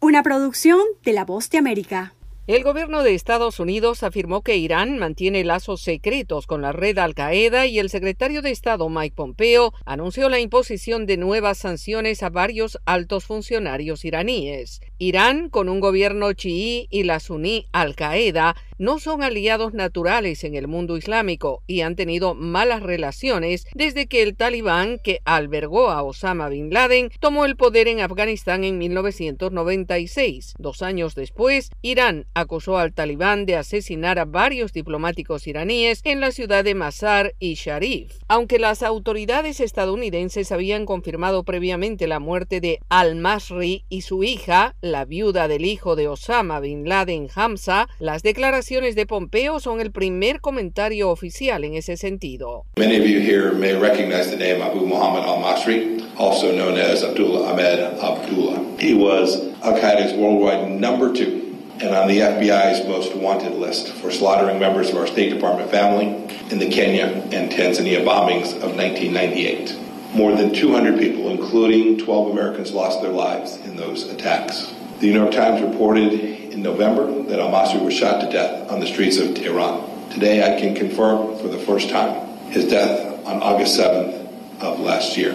Una 0.00 0.22
producción 0.24 0.80
de 1.04 1.12
La 1.12 1.24
Voz 1.24 1.48
de 1.50 1.58
América. 1.58 2.16
El 2.48 2.64
gobierno 2.64 3.04
de 3.04 3.14
Estados 3.14 3.60
Unidos 3.60 4.02
afirmó 4.02 4.42
que 4.42 4.56
Irán 4.56 4.98
mantiene 4.98 5.44
lazos 5.44 5.80
secretos 5.80 6.48
con 6.48 6.60
la 6.60 6.72
red 6.72 6.98
Al-Qaeda 6.98 7.66
y 7.66 7.78
el 7.78 7.88
secretario 7.88 8.42
de 8.42 8.50
Estado 8.50 8.88
Mike 8.88 9.14
Pompeo 9.14 9.72
anunció 9.86 10.28
la 10.28 10.40
imposición 10.40 11.06
de 11.06 11.18
nuevas 11.18 11.58
sanciones 11.58 12.24
a 12.24 12.30
varios 12.30 12.80
altos 12.84 13.26
funcionarios 13.26 14.04
iraníes. 14.04 14.80
Irán, 15.02 15.48
con 15.48 15.68
un 15.68 15.80
gobierno 15.80 16.32
chií 16.32 16.86
y 16.88 17.02
la 17.02 17.18
suní 17.18 17.66
Al-Qaeda, 17.72 18.54
no 18.78 19.00
son 19.00 19.24
aliados 19.24 19.74
naturales 19.74 20.44
en 20.44 20.54
el 20.54 20.68
mundo 20.68 20.96
islámico 20.96 21.64
y 21.66 21.80
han 21.80 21.96
tenido 21.96 22.34
malas 22.34 22.84
relaciones 22.84 23.66
desde 23.74 24.06
que 24.06 24.22
el 24.22 24.36
talibán, 24.36 24.98
que 25.02 25.18
albergó 25.24 25.90
a 25.90 26.04
Osama 26.04 26.48
bin 26.48 26.72
Laden, 26.72 27.10
tomó 27.18 27.44
el 27.46 27.56
poder 27.56 27.88
en 27.88 28.00
Afganistán 28.00 28.62
en 28.62 28.78
1996. 28.78 30.54
Dos 30.58 30.82
años 30.82 31.16
después, 31.16 31.70
Irán 31.80 32.26
acusó 32.34 32.78
al 32.78 32.92
talibán 32.92 33.44
de 33.44 33.56
asesinar 33.56 34.20
a 34.20 34.24
varios 34.24 34.72
diplomáticos 34.72 35.48
iraníes 35.48 36.00
en 36.04 36.20
la 36.20 36.30
ciudad 36.30 36.62
de 36.62 36.76
Mazar 36.76 37.34
y 37.40 37.54
Sharif. 37.54 38.18
Aunque 38.28 38.60
las 38.60 38.84
autoridades 38.84 39.58
estadounidenses 39.58 40.52
habían 40.52 40.86
confirmado 40.86 41.42
previamente 41.42 42.06
la 42.06 42.20
muerte 42.20 42.60
de 42.60 42.78
al-Masri 42.88 43.84
y 43.88 44.02
su 44.02 44.22
hija, 44.22 44.76
la 44.92 45.04
viuda 45.04 45.48
del 45.48 45.64
hijo 45.64 45.96
de 45.96 46.06
Osama 46.06 46.60
bin 46.60 46.88
Laden 46.88 47.28
Hamza, 47.34 47.88
las 47.98 48.22
declaraciones 48.22 48.94
de 48.94 49.06
Pompeo 49.06 49.58
son 49.58 49.80
el 49.80 49.90
primer 49.90 50.40
comentario 50.40 51.10
oficial 51.10 51.64
en 51.64 51.74
ese 51.74 51.96
sentido. 51.96 52.66
Many 52.76 53.00
of 53.00 53.06
you 53.06 53.20
here 53.20 53.52
may 53.52 53.74
recognize 53.74 54.30
the 54.30 54.36
name 54.36 54.62
Abu 54.62 54.86
Muhammad 54.86 55.24
al-Masri, 55.24 56.00
also 56.18 56.52
known 56.52 56.78
as 56.78 57.02
Abdullah 57.02 57.50
Ahmed 57.50 57.80
Abdullah. 58.00 58.60
He 58.78 58.94
was 58.94 59.36
Al-Qaeda's 59.62 60.12
worldwide 60.12 60.70
number 60.70 61.12
two 61.12 61.42
and 61.80 61.96
on 61.96 62.06
the 62.06 62.18
FBI's 62.18 62.86
most 62.86 63.16
wanted 63.16 63.54
list 63.54 63.88
for 63.94 64.10
slaughtering 64.10 64.60
members 64.60 64.90
of 64.90 64.96
our 64.96 65.06
State 65.06 65.30
Department 65.30 65.70
family 65.70 66.06
in 66.50 66.58
the 66.58 66.68
Kenya 66.68 67.06
and 67.32 67.50
Tanzania 67.50 68.04
bombings 68.04 68.54
of 68.62 68.76
1998. 68.76 69.76
More 70.14 70.36
than 70.36 70.52
200 70.52 70.98
people, 70.98 71.30
including 71.30 71.98
12 71.98 72.30
Americans, 72.32 72.72
lost 72.72 73.00
their 73.00 73.10
lives 73.10 73.56
in 73.64 73.76
those 73.76 74.04
attacks. 74.10 74.72
The 75.02 75.10
New 75.10 75.18
York 75.18 75.32
Times 75.32 75.60
reported 75.60 76.12
in 76.54 76.62
November 76.62 77.10
that 77.24 77.40
al 77.40 77.50
Masri 77.50 77.84
was 77.84 77.92
shot 77.92 78.20
to 78.20 78.30
death 78.30 78.70
on 78.70 78.78
the 78.78 78.86
streets 78.86 79.18
of 79.18 79.34
Tehran. 79.34 79.82
Today, 80.10 80.46
I 80.46 80.60
can 80.60 80.76
confirm 80.76 81.36
for 81.38 81.48
the 81.48 81.58
first 81.58 81.90
time 81.90 82.14
his 82.52 82.70
death 82.70 83.10
on 83.26 83.42
August 83.42 83.76
7th 83.76 84.14
of 84.60 84.78
last 84.78 85.16
year. 85.16 85.34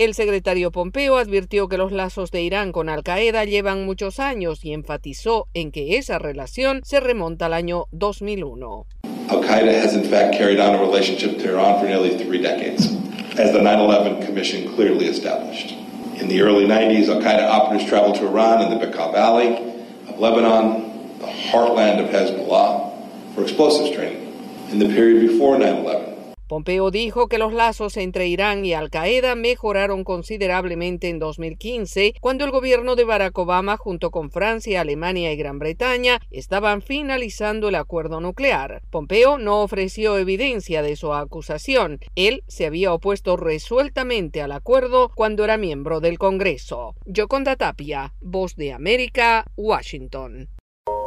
El 0.00 0.14
secretario 0.14 0.72
Pompeo 0.72 1.16
advirtió 1.16 1.68
que 1.68 1.78
los 1.78 1.92
lazos 1.92 2.32
de 2.32 2.42
Irán 2.42 2.72
con 2.72 2.88
Al 2.88 3.04
Qaeda 3.04 3.44
llevan 3.44 3.86
muchos 3.86 4.18
años 4.18 4.64
y 4.64 4.72
enfatizó 4.72 5.46
en 5.54 5.70
que 5.70 5.96
esa 5.96 6.18
relación 6.18 6.80
se 6.84 6.98
remonta 6.98 7.46
al 7.46 7.52
año 7.52 7.84
2001. 7.92 8.86
Al 9.28 9.40
Qaeda 9.42 9.80
has 9.80 9.94
in 9.94 10.02
fact 10.02 10.36
carried 10.36 10.58
on 10.58 10.74
a 10.74 10.78
relationship 10.78 11.36
with 11.36 11.44
Tehran 11.44 11.78
for 11.78 11.86
nearly 11.86 12.18
three 12.18 12.42
decades, 12.42 12.88
as 13.38 13.52
the 13.52 13.62
9 13.62 13.78
11 13.78 14.26
Commission 14.26 14.74
clearly 14.74 15.06
established. 15.06 15.87
In 16.20 16.26
the 16.26 16.42
early 16.42 16.66
90s, 16.66 17.08
Al 17.08 17.20
Qaeda 17.22 17.48
operatives 17.48 17.88
traveled 17.88 18.16
to 18.16 18.26
Iran 18.26 18.60
in 18.62 18.76
the 18.76 18.84
Bekaa 18.84 19.12
Valley 19.12 19.56
of 20.08 20.18
Lebanon, 20.18 21.18
the 21.20 21.26
heartland 21.26 22.02
of 22.02 22.10
Hezbollah, 22.10 23.34
for 23.34 23.42
explosives 23.42 23.94
training. 23.94 24.26
In 24.70 24.80
the 24.80 24.86
period 24.86 25.28
before 25.28 25.56
9 25.56 25.76
11, 25.76 26.07
Pompeo 26.48 26.90
dijo 26.90 27.28
que 27.28 27.36
los 27.36 27.52
lazos 27.52 27.98
entre 27.98 28.26
Irán 28.26 28.64
y 28.64 28.72
Al-Qaeda 28.72 29.34
mejoraron 29.34 30.02
considerablemente 30.02 31.10
en 31.10 31.18
2015, 31.18 32.14
cuando 32.20 32.46
el 32.46 32.50
gobierno 32.50 32.96
de 32.96 33.04
Barack 33.04 33.36
Obama, 33.38 33.76
junto 33.76 34.10
con 34.10 34.30
Francia, 34.30 34.80
Alemania 34.80 35.30
y 35.30 35.36
Gran 35.36 35.58
Bretaña, 35.58 36.20
estaban 36.30 36.80
finalizando 36.80 37.68
el 37.68 37.74
acuerdo 37.74 38.20
nuclear. 38.20 38.80
Pompeo 38.90 39.36
no 39.36 39.62
ofreció 39.62 40.16
evidencia 40.16 40.80
de 40.80 40.96
su 40.96 41.12
acusación. 41.12 42.00
Él 42.14 42.42
se 42.48 42.64
había 42.64 42.94
opuesto 42.94 43.36
resueltamente 43.36 44.40
al 44.40 44.52
acuerdo 44.52 45.10
cuando 45.14 45.44
era 45.44 45.58
miembro 45.58 46.00
del 46.00 46.18
Congreso. 46.18 46.94
Yoconda 47.04 47.56
Tapia, 47.56 48.14
Voz 48.20 48.56
de 48.56 48.72
América, 48.72 49.44
Washington. 49.56 50.48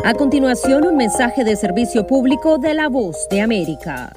A 0.03 0.13
continuación, 0.13 0.85
un 0.85 0.97
mensaje 0.97 1.43
de 1.43 1.55
servicio 1.55 2.05
público 2.05 2.57
de 2.57 2.73
la 2.75 2.89
Voz 2.89 3.27
de 3.29 3.41
América. 3.41 4.13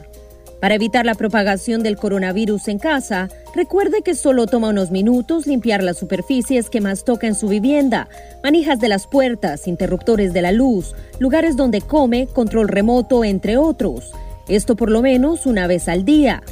Para 0.64 0.76
evitar 0.76 1.04
la 1.04 1.14
propagación 1.14 1.82
del 1.82 1.98
coronavirus 1.98 2.68
en 2.68 2.78
casa, 2.78 3.28
recuerde 3.54 4.00
que 4.00 4.14
solo 4.14 4.46
toma 4.46 4.70
unos 4.70 4.90
minutos 4.90 5.46
limpiar 5.46 5.82
las 5.82 5.98
superficies 5.98 6.70
que 6.70 6.80
más 6.80 7.04
toca 7.04 7.26
en 7.26 7.34
su 7.34 7.48
vivienda, 7.48 8.08
manijas 8.42 8.80
de 8.80 8.88
las 8.88 9.06
puertas, 9.06 9.68
interruptores 9.68 10.32
de 10.32 10.40
la 10.40 10.52
luz, 10.52 10.94
lugares 11.20 11.58
donde 11.58 11.82
come, 11.82 12.28
control 12.28 12.68
remoto, 12.68 13.24
entre 13.24 13.58
otros. 13.58 14.12
Esto 14.48 14.74
por 14.74 14.90
lo 14.90 15.02
menos 15.02 15.44
una 15.44 15.66
vez 15.66 15.86
al 15.86 16.06
día. 16.06 16.42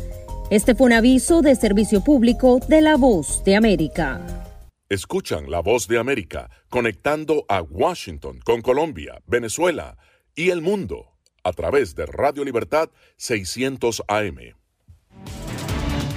Este 0.50 0.74
fue 0.74 0.88
un 0.88 0.92
aviso 0.92 1.40
de 1.40 1.56
servicio 1.56 2.04
público 2.04 2.60
de 2.68 2.82
la 2.82 2.98
Voz 2.98 3.42
de 3.44 3.56
América. 3.56 4.20
Escuchan 4.90 5.50
la 5.50 5.60
voz 5.60 5.88
de 5.88 5.98
América 5.98 6.50
conectando 6.68 7.46
a 7.48 7.62
Washington 7.62 8.40
con 8.44 8.60
Colombia, 8.60 9.22
Venezuela 9.26 9.96
y 10.34 10.50
el 10.50 10.60
mundo 10.60 11.11
a 11.42 11.52
través 11.52 11.94
de 11.94 12.06
Radio 12.06 12.44
Libertad 12.44 12.90
600 13.16 14.02
AM. 14.08 14.54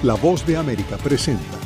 La 0.02 0.14
voz 0.14 0.46
de 0.46 0.56
América 0.56 0.96
presenta. 0.98 1.65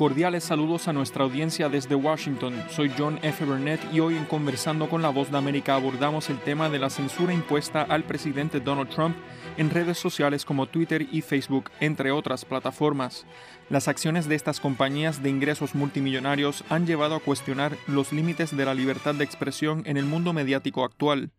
Cordiales 0.00 0.44
saludos 0.44 0.88
a 0.88 0.94
nuestra 0.94 1.24
audiencia 1.24 1.68
desde 1.68 1.94
Washington. 1.94 2.54
Soy 2.70 2.90
John 2.96 3.18
F. 3.20 3.44
Burnett 3.44 3.82
y 3.92 4.00
hoy 4.00 4.16
en 4.16 4.24
Conversando 4.24 4.88
con 4.88 5.02
la 5.02 5.10
Voz 5.10 5.30
de 5.30 5.36
América 5.36 5.74
abordamos 5.74 6.30
el 6.30 6.38
tema 6.38 6.70
de 6.70 6.78
la 6.78 6.88
censura 6.88 7.34
impuesta 7.34 7.82
al 7.82 8.04
presidente 8.04 8.60
Donald 8.60 8.88
Trump 8.88 9.14
en 9.58 9.68
redes 9.68 9.98
sociales 9.98 10.46
como 10.46 10.64
Twitter 10.64 11.06
y 11.12 11.20
Facebook, 11.20 11.70
entre 11.80 12.12
otras 12.12 12.46
plataformas. 12.46 13.26
Las 13.68 13.88
acciones 13.88 14.26
de 14.26 14.36
estas 14.36 14.58
compañías 14.58 15.22
de 15.22 15.28
ingresos 15.28 15.74
multimillonarios 15.74 16.64
han 16.70 16.86
llevado 16.86 17.16
a 17.16 17.20
cuestionar 17.20 17.76
los 17.86 18.10
límites 18.10 18.56
de 18.56 18.64
la 18.64 18.72
libertad 18.72 19.14
de 19.14 19.24
expresión 19.24 19.82
en 19.84 19.98
el 19.98 20.06
mundo 20.06 20.32
mediático 20.32 20.82
actual. 20.82 21.30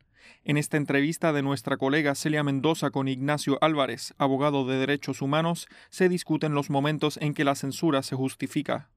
En 0.43 0.57
esta 0.57 0.77
entrevista 0.77 1.33
de 1.33 1.43
nuestra 1.43 1.77
colega 1.77 2.15
Celia 2.15 2.43
Mendoza 2.43 2.89
con 2.89 3.07
Ignacio 3.07 3.59
Álvarez, 3.61 4.15
abogado 4.17 4.65
de 4.65 4.77
derechos 4.77 5.21
humanos, 5.21 5.67
se 5.91 6.09
discuten 6.09 6.55
los 6.55 6.71
momentos 6.71 7.17
en 7.21 7.35
que 7.35 7.43
la 7.43 7.53
censura 7.53 8.01
se 8.01 8.15
justifica. 8.15 8.89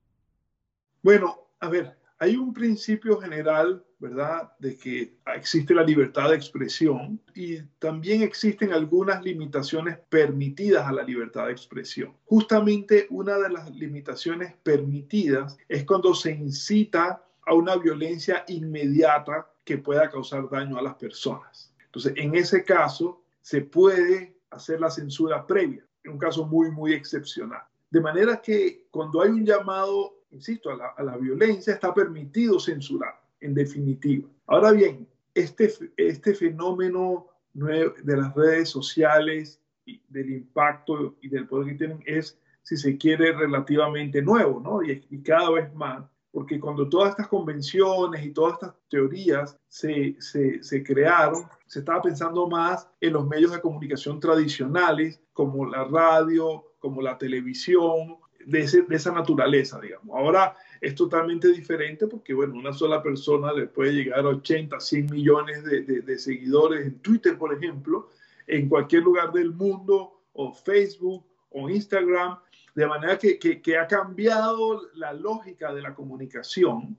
Bueno, 1.03 1.51
a 1.61 1.69
ver, 1.69 1.99
hay 2.19 2.37
un 2.37 2.55
principio 2.55 3.19
general, 3.21 3.85
¿verdad?, 3.99 4.53
de 4.59 4.79
que 4.79 5.19
existe 5.37 5.75
la 5.75 5.83
libertad 5.83 6.31
de 6.31 6.37
expresión 6.37 7.21
y 7.35 7.59
también 7.79 8.23
existen 8.23 8.73
algunas 8.73 9.23
limitaciones 9.23 9.99
permitidas 10.09 10.87
a 10.87 10.93
la 10.93 11.03
libertad 11.03 11.47
de 11.47 11.53
expresión. 11.53 12.17
Justamente 12.25 13.07
una 13.11 13.37
de 13.37 13.51
las 13.51 13.71
limitaciones 13.71 14.55
permitidas 14.63 15.59
es 15.69 15.85
cuando 15.85 16.15
se 16.15 16.31
incita 16.31 17.23
a 17.45 17.53
una 17.53 17.77
violencia 17.77 18.47
inmediata 18.49 19.47
que 19.65 19.79
pueda 19.79 20.11
causar 20.11 20.49
daño 20.49 20.79
a 20.79 20.83
las 20.83 20.95
personas. 20.95 21.73
Entonces, 21.87 22.13
en 22.17 22.35
ese 22.35 22.65
caso, 22.65 23.23
se 23.41 23.63
puede 23.63 24.37
hacer 24.51 24.81
la 24.81 24.91
censura 24.91 25.47
previa, 25.47 25.85
en 26.05 26.13
un 26.13 26.19
caso 26.19 26.47
muy, 26.47 26.71
muy 26.71 26.93
excepcional. 26.93 27.63
De 27.91 28.01
manera 28.01 28.41
que 28.41 28.87
cuando 28.91 29.23
hay 29.23 29.31
un 29.31 29.45
llamado, 29.45 30.23
insisto, 30.31 30.71
a 30.71 31.03
la, 31.03 31.17
violencia, 31.17 31.75
está 31.75 31.95
permitido 31.95 32.59
censurar, 32.59 33.21
en 33.41 33.55
definitiva. 33.55 34.29
Ahora 34.47 34.73
bien, 34.73 35.09
este, 35.35 35.73
este 35.97 36.35
fenómeno 36.35 37.29
de 37.53 38.17
las 38.17 38.35
redes 38.35 38.69
sociales, 38.69 39.61
del 40.09 40.31
impacto 40.31 41.17
y 41.21 41.29
del 41.29 41.47
poder 41.47 41.69
que 41.69 41.79
tienen, 41.79 42.03
es, 42.07 42.39
si 42.63 42.77
se 42.77 42.97
quiere, 42.97 43.33
relativamente 43.33 44.23
nuevo, 44.23 44.61
¿no? 44.61 44.83
Y 44.83 45.23
cada 45.23 45.51
vez 45.51 45.73
más 45.75 46.05
porque 46.35 46.59
cuando 46.59 46.89
todas 46.89 47.11
estas 47.11 47.29
convenciones 47.29 48.25
y 48.25 48.33
todas 48.33 48.55
estas 48.55 48.75
teorías 48.89 49.57
se, 49.69 50.17
se, 50.19 50.83
crearon, 50.83 51.45
se 51.65 51.79
estaba 51.79 52.03
pensando 52.03 52.49
más 52.49 52.91
en 53.01 53.13
los 53.13 53.25
medios 53.25 53.53
de 53.53 53.61
comunicación 53.61 54.19
tradicionales, 54.19 55.23
como 55.33 55.65
la 55.65 55.85
radio, 55.85 56.65
como 56.81 57.01
la 57.01 57.17
televisión, 57.19 58.17
de, 58.45 58.63
ese, 58.63 58.83
de 58.83 58.97
esa 58.97 59.13
naturaleza, 59.13 59.81
digamos. 59.81 60.17
Ahora 60.17 60.57
es 60.81 60.97
totalmente 60.97 61.53
diferente 61.53 62.09
porque, 62.09 62.35
bueno, 62.35 62.55
una 62.55 62.73
sola 62.73 63.01
persona 63.01 63.53
le 63.53 63.69
puede 63.69 63.93
llegar 63.93 64.27
a 64.27 64.31
80, 64.31 64.81
100 64.81 65.07
millones 65.07 65.63
de, 65.63 65.83
de, 65.83 66.01
de 66.01 66.19
seguidores 66.19 66.85
en 66.85 66.99
Twitter, 66.99 67.39
por 67.39 67.55
ejemplo, 67.55 68.09
en 68.49 68.69
cualquier 68.69 69.05
lugar 69.05 69.33
del 69.33 69.53
mundo, 69.53 70.21
o 70.33 70.53
Facebook, 70.53 71.25
o 71.51 71.71
Instagram, 71.71 72.41
de 72.75 72.87
manera 72.87 73.19
que, 73.19 73.39
que, 73.39 73.79
ha 73.79 73.87
cambiado 73.87 74.83
la 74.95 75.13
lógica 75.13 75.73
de 75.73 75.83
la 75.83 75.95
comunicación, 75.95 76.99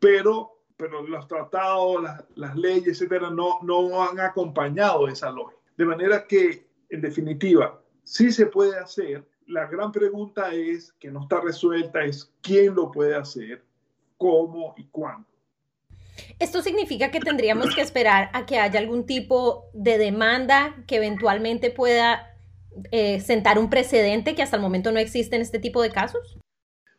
pero, 0.00 0.60
pero 0.76 1.02
los 1.02 1.28
tratados, 1.28 2.02
las, 2.02 2.24
las 2.34 2.56
leyes, 2.56 2.88
etcétera, 2.88 3.30
no, 3.30 3.60
no 3.62 4.02
han 4.02 4.18
acompañado 4.18 5.06
esa 5.08 5.30
lógica. 5.30 5.60
De 5.76 5.84
manera 5.84 6.26
que, 6.26 6.66
en 6.90 7.00
definitiva, 7.00 7.80
sí 8.02 8.32
se 8.32 8.46
puede 8.46 8.76
hacer, 8.78 9.24
la 9.46 9.66
gran 9.66 9.92
pregunta 9.92 10.52
es, 10.52 10.92
que 10.98 11.10
no 11.10 11.22
está 11.22 11.40
resuelta, 11.40 12.04
es 12.04 12.32
quién 12.42 12.74
lo 12.74 12.90
puede 12.90 13.14
hacer, 13.14 13.64
cómo 14.16 14.74
y 14.76 14.84
cuándo. 14.86 15.28
Esto 16.38 16.62
significa 16.62 17.10
que 17.10 17.20
tendríamos 17.20 17.74
que 17.74 17.82
esperar 17.82 18.30
a 18.32 18.46
que 18.46 18.58
haya 18.58 18.80
algún 18.80 19.06
tipo 19.06 19.66
de 19.72 19.98
demanda 19.98 20.82
que 20.86 20.96
eventualmente 20.96 21.70
pueda 21.70 22.35
eh, 22.90 23.20
sentar 23.20 23.58
un 23.58 23.70
precedente 23.70 24.34
que 24.34 24.42
hasta 24.42 24.56
el 24.56 24.62
momento 24.62 24.92
no 24.92 24.98
existe 24.98 25.36
en 25.36 25.42
este 25.42 25.58
tipo 25.58 25.82
de 25.82 25.90
casos. 25.90 26.38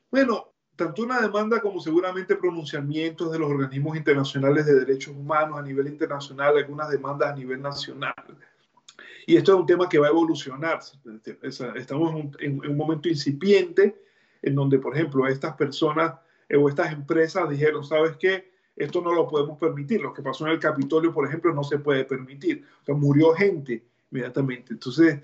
Bueno, 0.09 0.53
tanto 0.75 1.03
una 1.03 1.19
demanda 1.19 1.59
como 1.59 1.79
seguramente 1.79 2.35
pronunciamientos 2.35 3.31
de 3.31 3.39
los 3.39 3.49
organismos 3.49 3.97
internacionales 3.97 4.65
de 4.65 4.75
derechos 4.75 5.15
humanos 5.15 5.57
a 5.57 5.63
nivel 5.63 5.87
internacional, 5.87 6.57
algunas 6.57 6.89
demandas 6.89 7.31
a 7.31 7.35
nivel 7.35 7.61
nacional. 7.61 8.13
Y 9.25 9.35
esto 9.35 9.53
es 9.53 9.59
un 9.59 9.65
tema 9.65 9.89
que 9.89 9.99
va 9.99 10.07
a 10.07 10.11
evolucionar. 10.11 10.79
Estamos 11.75 12.31
en 12.39 12.61
un, 12.61 12.77
momento 12.77 13.09
incipiente 13.09 14.01
en 14.41 14.55
donde, 14.55 14.79
por 14.79 14.95
ejemplo, 14.95 15.27
estas 15.27 15.55
personas 15.55 16.13
o 16.55 16.69
estas 16.69 16.93
empresas 16.93 17.49
dijeron, 17.49 17.83
¿sabes 17.83 18.15
qué? 18.17 18.53
Esto 18.75 19.01
no 19.01 19.13
lo 19.13 19.27
podemos 19.27 19.57
permitir. 19.57 20.01
Lo 20.01 20.13
que 20.13 20.21
pasó 20.21 20.45
en 20.45 20.53
el 20.53 20.59
Capitolio, 20.59 21.11
por 21.11 21.27
ejemplo, 21.27 21.53
no 21.53 21.63
se 21.63 21.79
puede 21.79 22.05
permitir. 22.05 22.63
O 22.83 22.85
sea, 22.85 22.95
murió 22.95 23.33
gente 23.33 23.83
inmediatamente. 24.11 24.73
Entonces, 24.73 25.21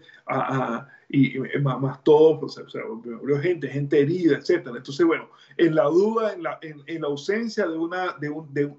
y, 1.09 1.37
más, 1.61 2.03
todo, 2.03 2.39
pues, 2.39 2.57
o 2.57 2.69
sea, 2.69 2.81
murió 2.85 3.39
gente, 3.39 3.67
gente 3.67 4.01
herida, 4.01 4.37
etcétera. 4.37 4.77
Entonces, 4.77 5.05
bueno, 5.05 5.29
en 5.57 5.75
la 5.75 5.83
duda, 5.83 6.33
en 6.33 6.43
la, 6.43 6.59
en, 6.61 7.01
la 7.01 7.07
ausencia 7.07 7.67
de, 7.67 7.77
una, 7.77 8.15
de, 8.19 8.31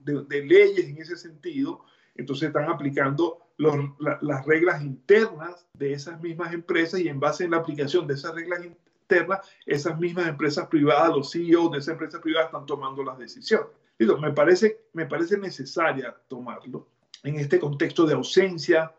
de, 0.04 0.44
leyes 0.44 0.86
en 0.86 0.98
ese 0.98 1.16
sentido, 1.16 1.84
entonces 2.14 2.48
están 2.48 2.68
aplicando 2.68 3.40
las 3.56 4.44
reglas 4.46 4.82
internas 4.82 5.66
de 5.74 5.92
esas 5.92 6.20
mismas 6.20 6.52
empresas 6.52 7.00
y 7.00 7.08
en 7.08 7.20
base 7.20 7.44
en 7.44 7.52
la 7.52 7.58
aplicación 7.58 8.06
de 8.06 8.14
esas 8.14 8.34
reglas 8.34 8.64
internas, 8.64 9.40
esas 9.64 9.98
mismas 10.00 10.26
empresas 10.26 10.66
privadas, 10.66 11.10
los 11.10 11.30
CEOs 11.30 11.70
de 11.70 11.78
esas 11.78 11.92
empresas 11.92 12.20
privadas 12.20 12.46
están 12.46 12.66
tomando 12.66 13.04
las 13.04 13.18
decisiones. 13.18 13.68
Me 14.20 14.32
parece, 14.32 14.86
me 14.92 15.06
parece 15.06 15.38
necesaria 15.38 16.16
tomarlo 16.26 16.88
en 17.22 17.36
este 17.36 17.60
contexto 17.60 18.04
de 18.06 18.14
ausencia 18.14 18.92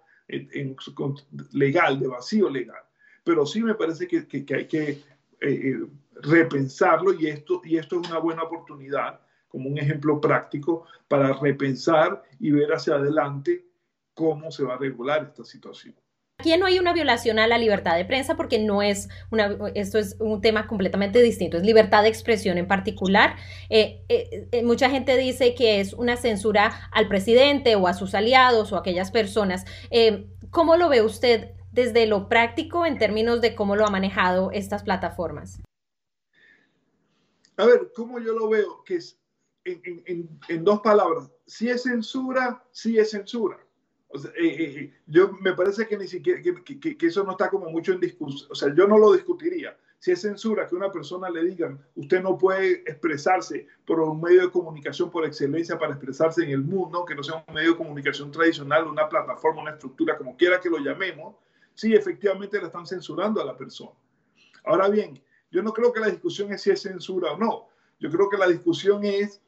legal, 1.52 2.00
de 2.00 2.08
vacío 2.08 2.50
legal. 2.50 2.84
Pero 3.24 3.46
sí 3.46 3.62
me 3.64 3.76
parece 3.76 4.08
que, 4.08 4.28
que, 4.28 4.56
hay 4.56 4.68
que 4.68 4.90
eh, 4.90 5.02
eh, 5.42 5.86
repensarlo 6.22 7.14
y 7.14 7.28
esto, 7.28 7.62
y 7.64 7.78
esto 7.78 8.00
es 8.00 8.10
una 8.10 8.20
buena 8.20 8.44
oportunidad 8.44 9.20
como 9.48 9.70
un 9.70 9.78
ejemplo 9.78 10.20
práctico 10.20 10.86
para 11.08 11.34
repensar 11.34 12.24
y 12.40 12.52
ver 12.52 12.74
hacia 12.74 12.96
adelante 12.96 13.66
cómo 14.14 14.52
se 14.52 14.64
va 14.64 14.76
a 14.76 14.78
regular 14.78 15.24
esta 15.24 15.44
situación. 15.44 15.96
Aquí 16.46 16.56
no 16.60 16.68
hay 16.68 16.78
una 16.78 16.94
violación 16.94 17.40
a 17.40 17.48
la 17.48 17.58
libertad 17.58 17.96
de 17.96 18.06
prensa 18.06 18.36
porque 18.36 18.60
no 18.60 18.84
es 18.84 19.10
una, 19.32 19.58
esto 19.74 19.98
es 19.98 20.16
un 20.20 20.42
tema 20.42 20.68
completamente 20.68 21.20
distinto, 21.20 21.58
es 21.58 21.64
libertad 21.64 22.04
de 22.04 22.10
expresión 22.10 22.60
en 22.60 22.68
particular. 22.68 23.36
Eh, 23.72 24.06
eh, 24.10 24.48
eh, 24.52 24.64
mucha 24.64 24.92
gente 24.92 25.18
dice 25.18 25.56
que 25.56 25.80
es 25.80 25.94
una 25.94 26.18
censura 26.18 26.88
al 26.92 27.08
presidente 27.08 27.76
o 27.76 27.88
a 27.88 27.96
sus 27.96 28.14
aliados 28.14 28.72
o 28.72 28.76
a 28.76 28.82
aquellas 28.82 29.10
personas. 29.10 29.66
¿Cómo 30.52 30.78
lo 30.78 30.88
ve 30.88 31.02
usted 31.02 31.50
desde 31.72 32.06
lo 32.06 32.30
práctico 32.30 32.86
en 32.86 33.00
términos 33.00 33.42
de 33.42 33.56
cómo 33.56 33.76
lo 33.76 33.84
ha 33.84 33.90
manejado 33.90 34.52
estas 34.52 34.84
plataformas? 34.84 35.64
A 37.58 37.66
ver, 37.66 37.92
¿cómo 37.96 38.20
yo 38.20 38.34
lo 38.34 38.50
veo? 38.50 38.84
Que 38.84 38.98
es 38.98 39.18
en, 39.64 40.30
en 40.48 40.64
dos 40.64 40.82
palabras, 40.82 41.32
si 41.48 41.72
es 41.72 41.82
censura, 41.82 42.64
sí 42.72 43.00
es 43.00 43.10
censura 43.10 43.65
eh, 44.16 44.30
eh, 44.38 44.80
eh, 44.80 44.94
yo 45.08 45.32
me 45.42 45.54
parece 45.54 45.88
que 45.88 45.98
ni 45.98 46.08
siquiera 46.08 46.42
que, 46.42 46.98
eso 47.02 47.24
no 47.24 47.32
está 47.32 47.50
como 47.50 47.70
mucho 47.70 47.94
en 47.94 48.00
discusión. 48.00 48.50
O 48.52 48.56
sea, 48.56 48.74
yo 48.74 48.88
no 48.88 48.98
lo 48.98 49.14
discutiría. 49.14 49.78
Si 50.00 50.12
es 50.12 50.22
censura 50.22 50.68
que 50.68 50.76
una 50.76 50.92
persona 50.92 51.30
le 51.30 51.44
digan, 51.44 51.80
usted 51.96 52.22
no 52.22 52.38
puede 52.38 52.84
expresarse 52.90 53.68
por 53.86 54.00
un 54.00 54.22
medio 54.22 54.44
de 54.44 54.52
comunicación 54.52 55.10
por 55.10 55.26
excelencia 55.26 55.80
para 55.80 55.94
expresarse 55.94 56.44
en 56.44 56.52
el 56.52 56.62
mundo, 56.62 57.06
que 57.06 57.16
no 57.16 57.24
sea 57.24 57.44
un 57.48 57.54
medio 57.54 57.72
de 57.72 57.78
comunicación 57.78 58.32
tradicional, 58.32 58.88
una 58.88 59.10
plataforma, 59.10 59.64
una 59.64 59.72
estructura, 59.72 60.18
como 60.18 60.38
quiera 60.38 60.60
que 60.60 60.70
lo 60.70 60.78
llamemos, 60.78 61.36
sí, 61.74 61.94
efectivamente 61.94 62.60
le 62.60 62.68
están 62.68 62.86
censurando 62.86 63.42
a 63.42 63.46
la 63.46 63.58
persona. 63.58 63.92
Ahora 64.64 64.90
bien, 64.90 65.22
yo 65.52 65.64
no 65.64 65.74
creo 65.74 65.92
que 65.92 66.00
la 66.00 66.08
discusión 66.08 66.52
es 66.52 66.62
si 66.62 66.72
es 66.72 66.82
censura 66.82 67.32
o 67.32 67.38
no. 67.38 67.68
Yo 68.00 68.10
creo 68.10 68.30
que 68.30 68.38
la 68.38 68.48
discusión 68.48 69.04
es 69.06 69.42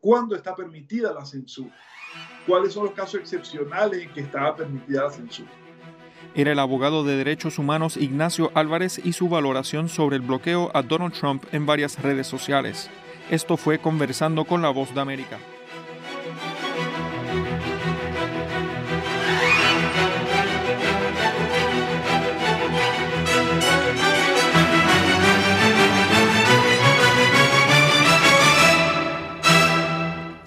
cuándo 0.00 0.34
está 0.36 0.54
permitida 0.54 1.12
la 1.12 1.24
censura 1.24 1.74
cuáles 2.46 2.72
son 2.72 2.84
los 2.84 2.94
casos 2.94 3.20
excepcionales 3.20 4.02
en 4.02 4.12
que 4.12 4.20
estaba 4.20 4.54
permitida 4.56 5.04
la 5.04 5.10
censura. 5.10 5.50
Era 6.34 6.52
el 6.52 6.58
abogado 6.58 7.04
de 7.04 7.16
derechos 7.16 7.58
humanos 7.58 7.96
Ignacio 7.96 8.50
Álvarez 8.54 9.00
y 9.02 9.12
su 9.12 9.28
valoración 9.28 9.88
sobre 9.88 10.16
el 10.16 10.22
bloqueo 10.22 10.70
a 10.74 10.82
Donald 10.82 11.14
Trump 11.14 11.44
en 11.52 11.66
varias 11.66 12.00
redes 12.02 12.26
sociales. 12.26 12.90
Esto 13.30 13.56
fue 13.56 13.78
conversando 13.78 14.44
con 14.44 14.62
la 14.62 14.70
voz 14.70 14.94
de 14.94 15.00
América. 15.00 15.38